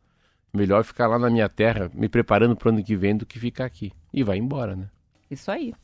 Melhor 0.54 0.84
ficar 0.84 1.08
lá 1.08 1.18
na 1.18 1.30
minha 1.30 1.48
terra, 1.48 1.90
me 1.94 2.08
preparando 2.08 2.54
para 2.54 2.68
o 2.68 2.72
ano 2.72 2.84
que 2.84 2.94
vem 2.94 3.16
do 3.16 3.26
que 3.26 3.38
ficar 3.38 3.64
aqui. 3.64 3.92
E 4.12 4.22
vai 4.22 4.38
embora, 4.38 4.76
né? 4.76 4.88
Isso 5.30 5.50
aí. 5.50 5.74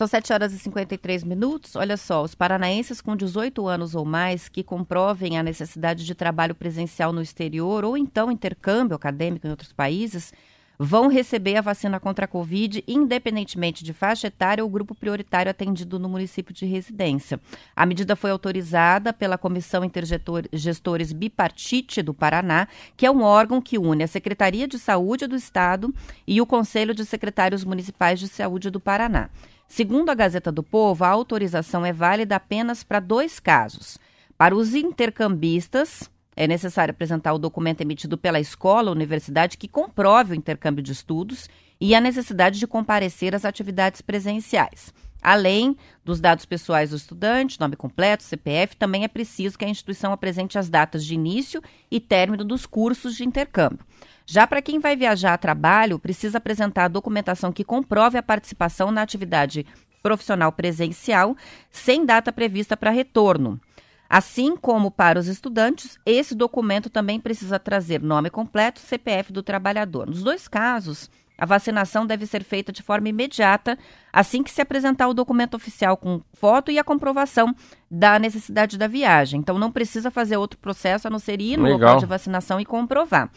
São 0.00 0.06
7 0.06 0.32
horas 0.32 0.54
e 0.54 0.58
53 0.58 1.24
minutos. 1.24 1.76
Olha 1.76 1.94
só, 1.94 2.22
os 2.22 2.34
paranaenses 2.34 3.02
com 3.02 3.14
18 3.14 3.68
anos 3.68 3.94
ou 3.94 4.02
mais 4.02 4.48
que 4.48 4.62
comprovem 4.62 5.36
a 5.36 5.42
necessidade 5.42 6.06
de 6.06 6.14
trabalho 6.14 6.54
presencial 6.54 7.12
no 7.12 7.20
exterior 7.20 7.84
ou 7.84 7.98
então 7.98 8.32
intercâmbio 8.32 8.96
acadêmico 8.96 9.46
em 9.46 9.50
outros 9.50 9.74
países 9.74 10.32
vão 10.78 11.08
receber 11.08 11.56
a 11.56 11.60
vacina 11.60 12.00
contra 12.00 12.24
a 12.24 12.28
Covid, 12.28 12.82
independentemente 12.88 13.84
de 13.84 13.92
faixa 13.92 14.28
etária 14.28 14.64
ou 14.64 14.70
grupo 14.70 14.94
prioritário 14.94 15.50
atendido 15.50 15.98
no 15.98 16.08
município 16.08 16.54
de 16.54 16.64
residência. 16.64 17.38
A 17.76 17.84
medida 17.84 18.16
foi 18.16 18.30
autorizada 18.30 19.12
pela 19.12 19.36
Comissão 19.36 19.84
Intergestores 19.84 21.12
Bipartite 21.12 22.00
do 22.00 22.14
Paraná, 22.14 22.68
que 22.96 23.04
é 23.04 23.10
um 23.10 23.20
órgão 23.20 23.60
que 23.60 23.76
une 23.76 24.04
a 24.04 24.08
Secretaria 24.08 24.66
de 24.66 24.78
Saúde 24.78 25.26
do 25.26 25.36
Estado 25.36 25.94
e 26.26 26.40
o 26.40 26.46
Conselho 26.46 26.94
de 26.94 27.04
Secretários 27.04 27.64
Municipais 27.64 28.18
de 28.18 28.28
Saúde 28.28 28.70
do 28.70 28.80
Paraná. 28.80 29.28
Segundo 29.70 30.10
a 30.10 30.14
Gazeta 30.16 30.50
do 30.50 30.64
Povo, 30.64 31.04
a 31.04 31.08
autorização 31.08 31.86
é 31.86 31.92
válida 31.92 32.34
apenas 32.34 32.82
para 32.82 32.98
dois 32.98 33.38
casos. 33.38 33.98
Para 34.36 34.52
os 34.52 34.74
intercambistas, 34.74 36.10
é 36.34 36.48
necessário 36.48 36.90
apresentar 36.90 37.32
o 37.32 37.38
documento 37.38 37.80
emitido 37.80 38.18
pela 38.18 38.40
escola 38.40 38.90
ou 38.90 38.96
universidade 38.96 39.56
que 39.56 39.68
comprove 39.68 40.32
o 40.32 40.34
intercâmbio 40.34 40.82
de 40.82 40.90
estudos 40.90 41.48
e 41.80 41.94
a 41.94 42.00
necessidade 42.00 42.58
de 42.58 42.66
comparecer 42.66 43.32
às 43.32 43.44
atividades 43.44 44.00
presenciais. 44.00 44.92
Além 45.22 45.76
dos 46.04 46.18
dados 46.18 46.44
pessoais 46.44 46.90
do 46.90 46.96
estudante, 46.96 47.60
nome 47.60 47.76
completo, 47.76 48.24
CPF, 48.24 48.74
também 48.74 49.04
é 49.04 49.08
preciso 49.08 49.56
que 49.56 49.64
a 49.64 49.68
instituição 49.68 50.12
apresente 50.12 50.58
as 50.58 50.68
datas 50.68 51.04
de 51.04 51.14
início 51.14 51.62
e 51.88 52.00
término 52.00 52.44
dos 52.44 52.66
cursos 52.66 53.14
de 53.14 53.24
intercâmbio. 53.24 53.86
Já 54.30 54.46
para 54.46 54.62
quem 54.62 54.78
vai 54.78 54.94
viajar 54.94 55.34
a 55.34 55.36
trabalho, 55.36 55.98
precisa 55.98 56.38
apresentar 56.38 56.84
a 56.84 56.88
documentação 56.88 57.50
que 57.50 57.64
comprove 57.64 58.16
a 58.16 58.22
participação 58.22 58.92
na 58.92 59.02
atividade 59.02 59.66
profissional 60.04 60.52
presencial, 60.52 61.36
sem 61.68 62.06
data 62.06 62.30
prevista 62.32 62.76
para 62.76 62.92
retorno. 62.92 63.60
Assim 64.08 64.56
como 64.56 64.88
para 64.88 65.18
os 65.18 65.26
estudantes, 65.26 65.98
esse 66.06 66.32
documento 66.32 66.88
também 66.88 67.18
precisa 67.18 67.58
trazer 67.58 68.00
nome 68.00 68.30
completo, 68.30 68.78
CPF 68.78 69.32
do 69.32 69.42
trabalhador. 69.42 70.06
Nos 70.06 70.22
dois 70.22 70.46
casos, 70.46 71.10
a 71.36 71.44
vacinação 71.44 72.06
deve 72.06 72.24
ser 72.24 72.44
feita 72.44 72.70
de 72.70 72.84
forma 72.84 73.08
imediata, 73.08 73.76
assim 74.12 74.44
que 74.44 74.50
se 74.52 74.62
apresentar 74.62 75.08
o 75.08 75.14
documento 75.14 75.54
oficial 75.54 75.96
com 75.96 76.22
foto 76.34 76.70
e 76.70 76.78
a 76.78 76.84
comprovação 76.84 77.52
da 77.90 78.16
necessidade 78.16 78.78
da 78.78 78.86
viagem. 78.86 79.40
Então, 79.40 79.58
não 79.58 79.72
precisa 79.72 80.08
fazer 80.08 80.36
outro 80.36 80.56
processo 80.56 81.08
a 81.08 81.10
não 81.10 81.18
ser 81.18 81.40
ir 81.40 81.56
no 81.56 81.64
Legal. 81.64 81.80
local 81.80 81.96
de 81.98 82.06
vacinação 82.06 82.60
e 82.60 82.64
comprovar. 82.64 83.28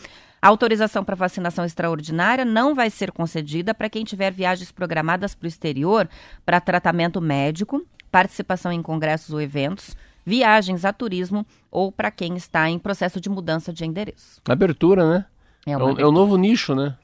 A 0.43 0.49
autorização 0.49 1.05
para 1.05 1.15
vacinação 1.15 1.63
extraordinária 1.63 2.43
não 2.43 2.75
vai 2.75 2.89
ser 2.89 3.13
concedida 3.13 3.73
para 3.73 3.89
quem 3.89 4.03
tiver 4.03 4.29
viagens 4.29 4.73
programadas 4.73 5.33
para 5.33 5.45
o 5.45 5.47
exterior 5.47 6.05
para 6.45 6.59
tratamento 6.59 7.21
médico, 7.21 7.81
participação 8.11 8.69
em 8.69 8.81
congressos 8.81 9.33
ou 9.33 9.39
eventos, 9.39 9.95
viagens 10.25 10.83
a 10.83 10.91
turismo 10.91 11.45
ou 11.71 11.93
para 11.93 12.11
quem 12.11 12.35
está 12.35 12.69
em 12.69 12.77
processo 12.77 13.21
de 13.21 13.29
mudança 13.29 13.71
de 13.71 13.85
endereço. 13.85 14.41
Abertura, 14.45 15.09
né? 15.09 15.25
É 15.65 15.71
É, 15.71 15.77
uma 15.77 15.93
um, 15.93 15.97
é 15.97 16.05
um 16.05 16.11
novo 16.11 16.35
nicho, 16.35 16.75
né? 16.75 16.97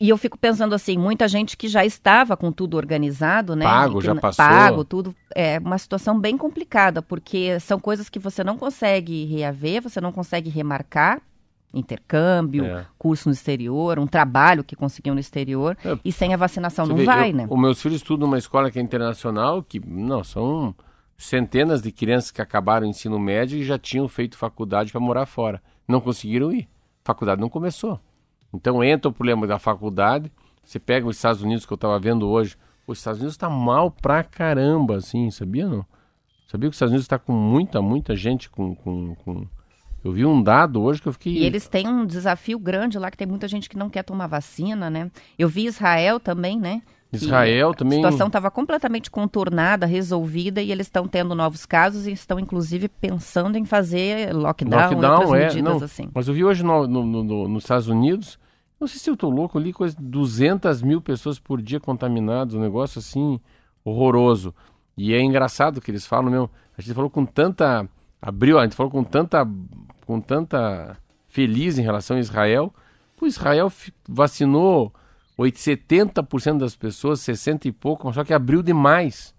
E 0.00 0.08
eu 0.08 0.18
fico 0.18 0.36
pensando 0.36 0.74
assim, 0.74 0.98
muita 0.98 1.28
gente 1.28 1.56
que 1.56 1.68
já 1.68 1.84
estava 1.84 2.36
com 2.36 2.50
tudo 2.50 2.76
organizado, 2.76 3.54
né? 3.54 3.64
Pago, 3.64 4.00
que 4.00 4.06
já 4.06 4.14
passou. 4.16 4.44
Pago, 4.44 4.84
tudo. 4.84 5.14
É 5.36 5.60
uma 5.60 5.78
situação 5.78 6.18
bem 6.18 6.36
complicada, 6.36 7.00
porque 7.00 7.60
são 7.60 7.78
coisas 7.78 8.08
que 8.08 8.18
você 8.18 8.42
não 8.42 8.58
consegue 8.58 9.24
reaver, 9.26 9.80
você 9.80 10.00
não 10.00 10.10
consegue 10.10 10.50
remarcar. 10.50 11.22
Intercâmbio, 11.78 12.64
É. 12.64 12.86
curso 12.98 13.28
no 13.28 13.32
exterior, 13.32 13.98
um 13.98 14.06
trabalho 14.06 14.64
que 14.64 14.74
conseguiu 14.74 15.14
no 15.14 15.20
exterior. 15.20 15.76
É. 15.84 15.98
E 16.04 16.10
sem 16.12 16.32
a 16.34 16.36
vacinação 16.36 16.84
Você 16.86 16.90
não 16.92 16.98
vê, 16.98 17.04
vai, 17.04 17.30
eu- 17.30 17.34
né? 17.36 17.46
Os 17.50 17.58
meus 17.58 17.80
filhos 17.80 17.96
estudam 17.98 18.26
numa 18.26 18.38
escola 18.38 18.70
que 18.70 18.78
é 18.78 18.82
internacional, 18.82 19.62
que 19.62 19.78
não, 19.80 20.22
são 20.24 20.74
centenas 21.16 21.80
de 21.82 21.90
crianças 21.92 22.30
que 22.30 22.42
acabaram 22.42 22.86
o 22.86 22.90
ensino 22.90 23.18
médio 23.18 23.58
e 23.58 23.64
já 23.64 23.78
tinham 23.78 24.06
feito 24.08 24.36
faculdade 24.36 24.92
para 24.92 25.00
morar 25.00 25.26
fora. 25.26 25.62
Não 25.88 26.00
conseguiram 26.00 26.52
ir. 26.52 26.68
A 27.04 27.06
faculdade 27.06 27.40
não 27.40 27.48
começou. 27.48 27.98
Então 28.52 28.82
entra 28.82 29.08
o 29.08 29.12
problema 29.12 29.46
da 29.46 29.58
faculdade. 29.58 30.30
Você 30.62 30.78
pega 30.78 31.06
os 31.06 31.16
Estados 31.16 31.42
Unidos 31.42 31.64
que 31.64 31.72
eu 31.72 31.76
estava 31.76 31.98
vendo 31.98 32.28
hoje. 32.28 32.56
Os 32.86 32.98
Estados 32.98 33.20
Unidos 33.20 33.34
está 33.34 33.48
mal 33.48 33.90
pra 33.90 34.22
caramba, 34.22 34.96
assim, 34.96 35.30
sabia 35.30 35.66
não? 35.68 35.84
Sabia 36.48 36.68
que 36.68 36.72
os 36.72 36.76
Estados 36.76 36.92
Unidos 36.92 37.04
está 37.04 37.18
com 37.18 37.32
muita, 37.32 37.80
muita 37.82 38.14
gente 38.14 38.48
com, 38.48 38.74
com, 38.76 39.14
com... 39.16 39.46
Eu 40.06 40.12
vi 40.12 40.24
um 40.24 40.40
dado 40.42 40.80
hoje 40.82 41.02
que 41.02 41.08
eu 41.08 41.12
fiquei... 41.12 41.32
E 41.32 41.44
eles 41.44 41.66
têm 41.66 41.88
um 41.88 42.06
desafio 42.06 42.58
grande 42.58 42.96
lá, 42.98 43.10
que 43.10 43.16
tem 43.16 43.26
muita 43.26 43.48
gente 43.48 43.68
que 43.68 43.76
não 43.76 43.90
quer 43.90 44.04
tomar 44.04 44.28
vacina, 44.28 44.88
né? 44.88 45.10
Eu 45.38 45.48
vi 45.48 45.66
Israel 45.66 46.20
também, 46.20 46.60
né? 46.60 46.80
Israel 47.12 47.74
também... 47.74 47.98
A 47.98 48.02
situação 48.08 48.28
estava 48.28 48.50
completamente 48.50 49.10
contornada, 49.10 49.84
resolvida, 49.84 50.62
e 50.62 50.70
eles 50.70 50.86
estão 50.86 51.08
tendo 51.08 51.34
novos 51.34 51.66
casos 51.66 52.06
e 52.06 52.12
estão, 52.12 52.38
inclusive, 52.38 52.88
pensando 52.88 53.58
em 53.58 53.64
fazer 53.64 54.32
lockdown, 54.32 54.80
Lockdown, 54.90 55.12
outras 55.22 55.32
é, 55.40 55.46
medidas 55.48 55.74
não. 55.78 55.84
assim. 55.84 56.08
Mas 56.14 56.28
eu 56.28 56.34
vi 56.34 56.44
hoje 56.44 56.62
no, 56.62 56.86
no- 56.86 57.04
no- 57.04 57.24
no- 57.24 57.48
nos 57.48 57.64
Estados 57.64 57.88
Unidos, 57.88 58.38
não 58.78 58.86
sei 58.86 59.00
se 59.00 59.10
eu 59.10 59.16
tô 59.16 59.28
louco, 59.28 59.58
eu 59.58 59.62
li 59.62 59.72
coisa 59.72 59.96
de 59.96 60.04
200 60.04 60.82
mil 60.82 61.00
pessoas 61.00 61.38
por 61.40 61.60
dia 61.60 61.80
contaminadas, 61.80 62.54
um 62.54 62.60
negócio 62.60 62.98
assim 63.00 63.40
horroroso. 63.84 64.54
E 64.96 65.12
é 65.14 65.20
engraçado 65.20 65.80
que 65.80 65.90
eles 65.90 66.06
falam, 66.06 66.30
meu, 66.30 66.50
a 66.76 66.80
gente 66.80 66.94
falou 66.94 67.10
com 67.10 67.24
tanta 67.24 67.88
abriu, 68.20 68.58
a 68.58 68.64
gente 68.64 68.76
falou 68.76 68.90
com 68.90 69.04
tanta 69.04 69.46
com 70.04 70.20
tanta 70.20 70.96
feliz 71.28 71.78
em 71.78 71.82
relação 71.82 72.16
a 72.16 72.20
Israel. 72.20 72.72
O 73.20 73.26
Israel 73.26 73.72
vacinou 74.08 74.92
8, 75.36 75.58
70% 75.58 76.58
das 76.58 76.76
pessoas, 76.76 77.20
60 77.20 77.68
e 77.68 77.72
pouco, 77.72 78.10
só 78.12 78.24
que 78.24 78.32
abriu 78.32 78.62
demais. 78.62 79.34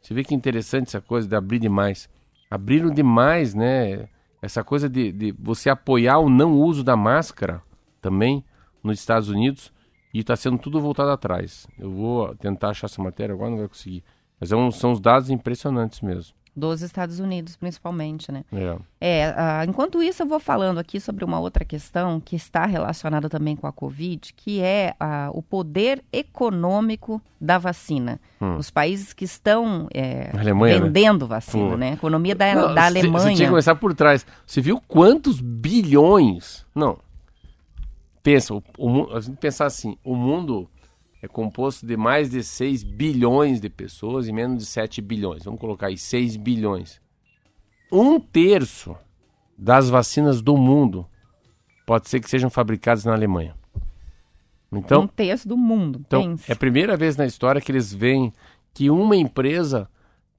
Você 0.00 0.14
vê 0.14 0.22
que 0.22 0.34
interessante 0.34 0.88
essa 0.88 1.00
coisa 1.00 1.28
de 1.28 1.34
abrir 1.34 1.58
demais. 1.58 2.08
Abriram 2.50 2.90
demais, 2.90 3.54
né? 3.54 4.08
Essa 4.42 4.64
coisa 4.64 4.88
de, 4.88 5.12
de 5.12 5.32
você 5.38 5.68
apoiar 5.68 6.18
o 6.18 6.30
não 6.30 6.54
uso 6.54 6.82
da 6.82 6.96
máscara 6.96 7.62
também 8.00 8.44
nos 8.82 8.98
Estados 8.98 9.28
Unidos 9.28 9.72
e 10.14 10.20
está 10.20 10.34
sendo 10.34 10.58
tudo 10.58 10.80
voltado 10.80 11.10
atrás. 11.10 11.66
Eu 11.78 11.90
vou 11.90 12.34
tentar 12.36 12.70
achar 12.70 12.86
essa 12.86 13.02
matéria 13.02 13.34
agora, 13.34 13.50
não 13.50 13.58
vai 13.58 13.68
conseguir. 13.68 14.02
Mas 14.40 14.50
é 14.50 14.70
são 14.70 14.92
os 14.92 15.00
dados 15.00 15.30
impressionantes 15.30 16.00
mesmo. 16.00 16.34
Dos 16.54 16.82
Estados 16.82 17.20
Unidos, 17.20 17.56
principalmente, 17.56 18.30
né? 18.32 18.44
É. 18.52 18.76
É, 19.00 19.34
ah, 19.36 19.64
enquanto 19.66 20.02
isso, 20.02 20.22
eu 20.22 20.26
vou 20.26 20.40
falando 20.40 20.78
aqui 20.78 21.00
sobre 21.00 21.24
uma 21.24 21.38
outra 21.38 21.64
questão 21.64 22.20
que 22.20 22.36
está 22.36 22.66
relacionada 22.66 23.28
também 23.28 23.56
com 23.56 23.66
a 23.66 23.72
Covid, 23.72 24.34
que 24.34 24.60
é 24.60 24.94
ah, 24.98 25.30
o 25.32 25.42
poder 25.42 26.02
econômico 26.12 27.22
da 27.40 27.56
vacina. 27.56 28.20
Os 28.58 28.70
países 28.70 29.12
que 29.12 29.24
estão 29.24 29.86
é, 29.94 30.30
Alemanha, 30.36 30.78
né? 30.78 30.84
vendendo 30.84 31.26
vacina, 31.26 31.74
Hum. 31.74 31.76
né? 31.76 31.90
A 31.90 31.94
economia 31.94 32.34
da, 32.34 32.54
Não, 32.54 32.74
da 32.74 32.86
Alemanha. 32.86 33.18
Você 33.28 33.34
tinha 33.34 33.46
que 33.46 33.50
começar 33.50 33.74
por 33.76 33.94
trás. 33.94 34.26
Você 34.46 34.60
viu 34.60 34.80
quantos 34.86 35.40
bilhões? 35.40 36.66
Não. 36.74 36.98
Pensa, 38.22 38.54
o, 38.54 38.62
o, 38.76 39.16
a 39.16 39.20
gente 39.20 39.36
pensar 39.36 39.66
assim, 39.66 39.96
o 40.04 40.14
mundo 40.14 40.68
é 41.22 41.28
composto 41.28 41.86
de 41.86 41.96
mais 41.96 42.30
de 42.30 42.42
6 42.42 42.82
bilhões 42.82 43.60
de 43.60 43.68
pessoas 43.68 44.26
e 44.26 44.32
menos 44.32 44.58
de 44.58 44.66
7 44.66 45.00
bilhões. 45.02 45.44
Vamos 45.44 45.60
colocar 45.60 45.88
aí 45.88 45.98
6 45.98 46.36
bilhões. 46.36 47.00
Um 47.92 48.18
terço 48.18 48.96
das 49.56 49.90
vacinas 49.90 50.40
do 50.40 50.56
mundo 50.56 51.06
pode 51.86 52.08
ser 52.08 52.20
que 52.20 52.30
sejam 52.30 52.48
fabricadas 52.48 53.04
na 53.04 53.12
Alemanha. 53.12 53.54
Então, 54.72 55.02
um 55.02 55.06
terço 55.06 55.48
do 55.48 55.56
mundo, 55.56 56.00
então, 56.06 56.22
pense. 56.22 56.50
é 56.50 56.54
a 56.54 56.56
primeira 56.56 56.96
vez 56.96 57.16
na 57.16 57.26
história 57.26 57.60
que 57.60 57.72
eles 57.72 57.92
veem 57.92 58.32
que 58.72 58.88
uma 58.88 59.16
empresa 59.16 59.88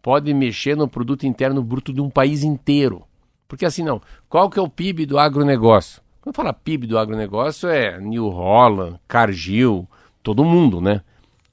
pode 0.01 0.33
mexer 0.33 0.75
no 0.75 0.87
produto 0.87 1.27
interno 1.27 1.61
bruto 1.61 1.91
de 1.91 1.99
um 1.99 2.09
país 2.09 2.43
inteiro. 2.43 3.03
Porque 3.47 3.65
assim, 3.65 3.83
não. 3.83 4.01
Qual 4.29 4.49
que 4.49 4.57
é 4.57 4.61
o 4.61 4.69
PIB 4.69 5.05
do 5.05 5.19
agronegócio? 5.19 6.01
Quando 6.21 6.35
fala 6.35 6.53
PIB 6.53 6.87
do 6.87 6.97
agronegócio 6.97 7.67
é 7.67 7.99
New 7.99 8.29
Holland, 8.29 8.99
Cargill, 9.07 9.87
todo 10.23 10.43
mundo, 10.43 10.81
né? 10.81 11.01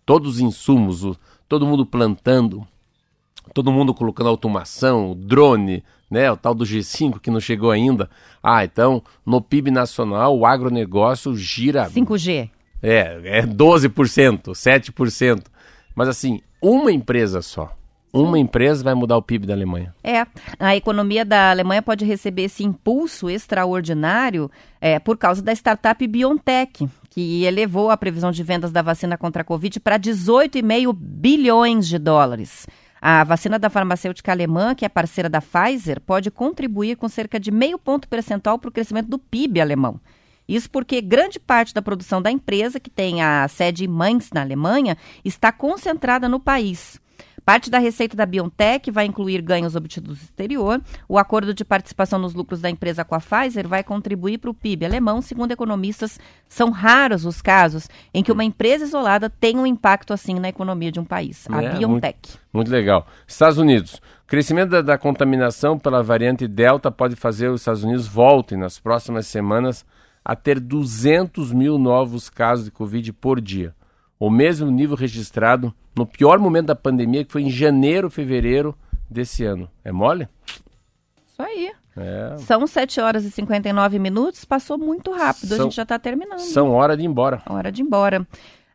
Todos 0.05 0.35
os 0.35 0.41
insumos, 0.41 1.19
todo 1.49 1.67
mundo 1.67 1.85
plantando, 1.85 2.67
todo 3.53 3.73
mundo 3.73 3.95
colocando 3.95 4.29
automação, 4.29 5.17
drone, 5.17 5.83
né? 6.11 6.31
O 6.31 6.37
tal 6.37 6.55
do 6.55 6.65
G5 6.65 7.21
que 7.21 7.31
não 7.31 7.41
chegou 7.41 7.71
ainda. 7.71 8.09
Ah, 8.43 8.65
então, 8.65 9.03
no 9.25 9.41
PIB 9.41 9.71
nacional, 9.71 10.39
o 10.39 10.47
agronegócio 10.47 11.37
gira 11.37 11.89
5G. 11.89 12.51
é, 12.83 13.21
é 13.25 13.43
12%, 13.43 14.53
7%. 14.53 15.43
Mas 15.95 16.09
assim, 16.09 16.41
uma 16.63 16.93
empresa 16.93 17.43
só. 17.43 17.75
Uma 18.11 18.39
empresa 18.39 18.83
vai 18.83 18.95
mudar 18.95 19.19
o 19.19 19.23
PIB 19.23 19.47
da 19.47 19.53
Alemanha. 19.53 19.95
É, 20.03 20.27
a 20.59 20.75
economia 20.75 21.25
da 21.25 21.51
Alemanha 21.51 21.83
pode 21.83 22.07
receber 22.07 22.45
esse 22.45 22.65
impulso 22.65 23.29
extraordinário 23.29 24.51
é, 24.81 24.99
por 24.99 25.19
causa 25.19 25.43
da 25.43 25.53
startup 25.53 26.07
BioNTech, 26.07 26.89
que 27.19 27.43
elevou 27.43 27.91
a 27.91 27.97
previsão 27.97 28.31
de 28.31 28.45
vendas 28.45 28.71
da 28.71 28.81
vacina 28.81 29.19
contra 29.19 29.43
a 29.43 29.45
Covid 29.45 29.81
para 29.81 29.99
18,5 29.99 30.95
bilhões 30.97 31.89
de 31.89 31.99
dólares. 31.99 32.65
A 33.01 33.25
vacina 33.25 33.59
da 33.59 33.69
farmacêutica 33.69 34.31
alemã, 34.31 34.73
que 34.73 34.85
é 34.85 34.89
parceira 34.89 35.29
da 35.29 35.41
Pfizer, 35.41 36.01
pode 36.01 36.31
contribuir 36.31 36.97
com 36.97 37.09
cerca 37.09 37.41
de 37.41 37.51
meio 37.51 37.77
ponto 37.77 38.09
percentual 38.09 38.57
para 38.57 38.69
o 38.69 38.73
crescimento 38.73 39.09
do 39.09 39.19
PIB 39.19 39.61
alemão. 39.61 40.01
Isso 40.47 40.71
porque 40.71 41.01
grande 41.01 41.41
parte 41.41 41.75
da 41.75 41.83
produção 41.83 42.23
da 42.23 42.31
empresa, 42.31 42.79
que 42.79 42.89
tem 42.89 43.21
a 43.21 43.49
sede 43.49 43.87
em 43.87 43.89
Mainz, 43.89 44.31
na 44.33 44.43
Alemanha, 44.43 44.97
está 45.25 45.51
concentrada 45.51 46.29
no 46.29 46.39
país. 46.39 47.01
Parte 47.49 47.71
da 47.71 47.79
receita 47.79 48.15
da 48.15 48.27
BioNTech 48.27 48.91
vai 48.91 49.07
incluir 49.07 49.41
ganhos 49.41 49.75
obtidos 49.75 50.19
do 50.19 50.23
exterior. 50.23 50.83
O 51.09 51.17
acordo 51.17 51.55
de 51.55 51.65
participação 51.65 52.19
nos 52.19 52.35
lucros 52.35 52.61
da 52.61 52.69
empresa 52.69 53.07
com 53.07 53.15
a 53.15 53.21
Pfizer 53.21 53.67
vai 53.67 53.83
contribuir 53.83 54.37
para 54.37 54.51
o 54.51 54.55
PIB 54.55 54.85
alemão. 54.85 55.23
Segundo 55.23 55.51
economistas, 55.51 56.21
são 56.47 56.71
raros 56.71 57.25
os 57.25 57.41
casos 57.41 57.89
em 58.13 58.23
que 58.23 58.31
uma 58.31 58.45
empresa 58.45 58.85
isolada 58.85 59.31
tem 59.31 59.57
um 59.57 59.65
impacto 59.65 60.13
assim 60.13 60.39
na 60.39 60.51
economia 60.51 60.93
de 60.93 61.01
um 61.01 61.07
país. 61.07 61.47
A 61.51 61.63
É, 61.63 61.79
BioNTech. 61.79 62.37
Muito 62.53 62.71
legal. 62.71 63.07
Estados 63.27 63.57
Unidos. 63.57 63.99
Crescimento 64.27 64.69
da, 64.69 64.83
da 64.83 64.99
contaminação 64.99 65.79
pela 65.79 66.03
variante 66.03 66.47
Delta 66.47 66.91
pode 66.91 67.17
fazer 67.17 67.49
os 67.49 67.63
Estados 67.63 67.83
Unidos 67.83 68.07
voltem 68.07 68.59
nas 68.59 68.79
próximas 68.79 69.27
semanas 69.27 69.87
a 70.23 70.37
ter 70.37 70.61
200 70.61 71.51
mil 71.55 71.79
novos 71.79 72.29
casos 72.29 72.67
de 72.67 72.71
Covid 72.71 73.11
por 73.15 73.41
dia. 73.41 73.75
O 74.21 74.29
mesmo 74.29 74.71
nível 74.71 74.95
registrado 74.95 75.73
no 75.99 76.07
pior 76.07 76.39
momento 76.39 76.67
da 76.67 76.77
pandemia, 76.77 77.25
que 77.25 77.33
foi 77.33 77.43
em 77.43 77.51
janeiro, 77.51 78.09
fevereiro 78.09 78.75
desse 79.11 79.45
ano. 79.45 79.69
É 79.85 79.91
mole? 79.91 80.29
Isso 81.27 81.43
aí. 81.43 81.73
É. 81.97 82.37
São 82.39 82.65
7 82.67 83.01
horas 83.01 83.25
e 83.25 83.31
59 83.31 83.99
minutos. 83.99 84.45
Passou 84.45 84.79
muito 84.79 85.11
rápido. 85.11 85.53
A 85.53 85.57
São- 85.57 85.65
gente 85.65 85.75
já 85.77 85.83
está 85.83 85.99
terminando. 85.99 86.39
São 86.39 86.71
hora 86.73 86.97
de 86.97 87.03
ir 87.03 87.07
embora. 87.07 87.43
Hora 87.47 87.73
de 87.73 87.83
ir 87.83 87.85
embora. 87.85 88.27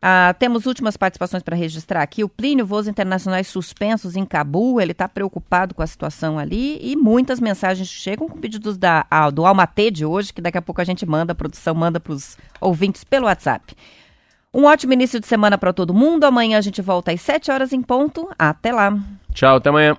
Ah, 0.06 0.34
temos 0.38 0.66
últimas 0.66 0.98
participações 0.98 1.42
para 1.42 1.56
registrar 1.56 2.02
aqui. 2.02 2.22
O 2.22 2.28
Plínio, 2.28 2.66
voos 2.66 2.86
internacionais 2.86 3.46
suspensos 3.46 4.16
em 4.16 4.26
Cabul, 4.26 4.78
ele 4.78 4.92
está 4.92 5.08
preocupado 5.08 5.74
com 5.74 5.82
a 5.82 5.86
situação 5.86 6.38
ali 6.38 6.78
e 6.82 6.94
muitas 6.94 7.40
mensagens 7.40 7.88
chegam 7.88 8.28
com 8.28 8.38
pedidos 8.38 8.76
da, 8.76 9.06
ah, 9.10 9.30
do 9.30 9.46
Almatê 9.46 9.90
de 9.90 10.04
hoje, 10.04 10.30
que 10.30 10.42
daqui 10.42 10.58
a 10.58 10.62
pouco 10.62 10.82
a 10.82 10.84
gente 10.84 11.06
manda, 11.06 11.32
a 11.32 11.34
produção 11.34 11.74
manda 11.74 11.98
para 11.98 12.12
os 12.12 12.36
ouvintes 12.60 13.02
pelo 13.02 13.24
WhatsApp. 13.24 13.74
Um 14.54 14.66
ótimo 14.66 14.92
início 14.92 15.18
de 15.18 15.26
semana 15.26 15.58
para 15.58 15.72
todo 15.72 15.92
mundo. 15.92 16.22
Amanhã 16.22 16.56
a 16.58 16.60
gente 16.60 16.80
volta 16.80 17.10
às 17.10 17.20
7 17.20 17.50
horas 17.50 17.72
em 17.72 17.82
ponto. 17.82 18.30
Até 18.38 18.72
lá. 18.72 18.96
Tchau, 19.32 19.56
até 19.56 19.68
amanhã. 19.68 19.96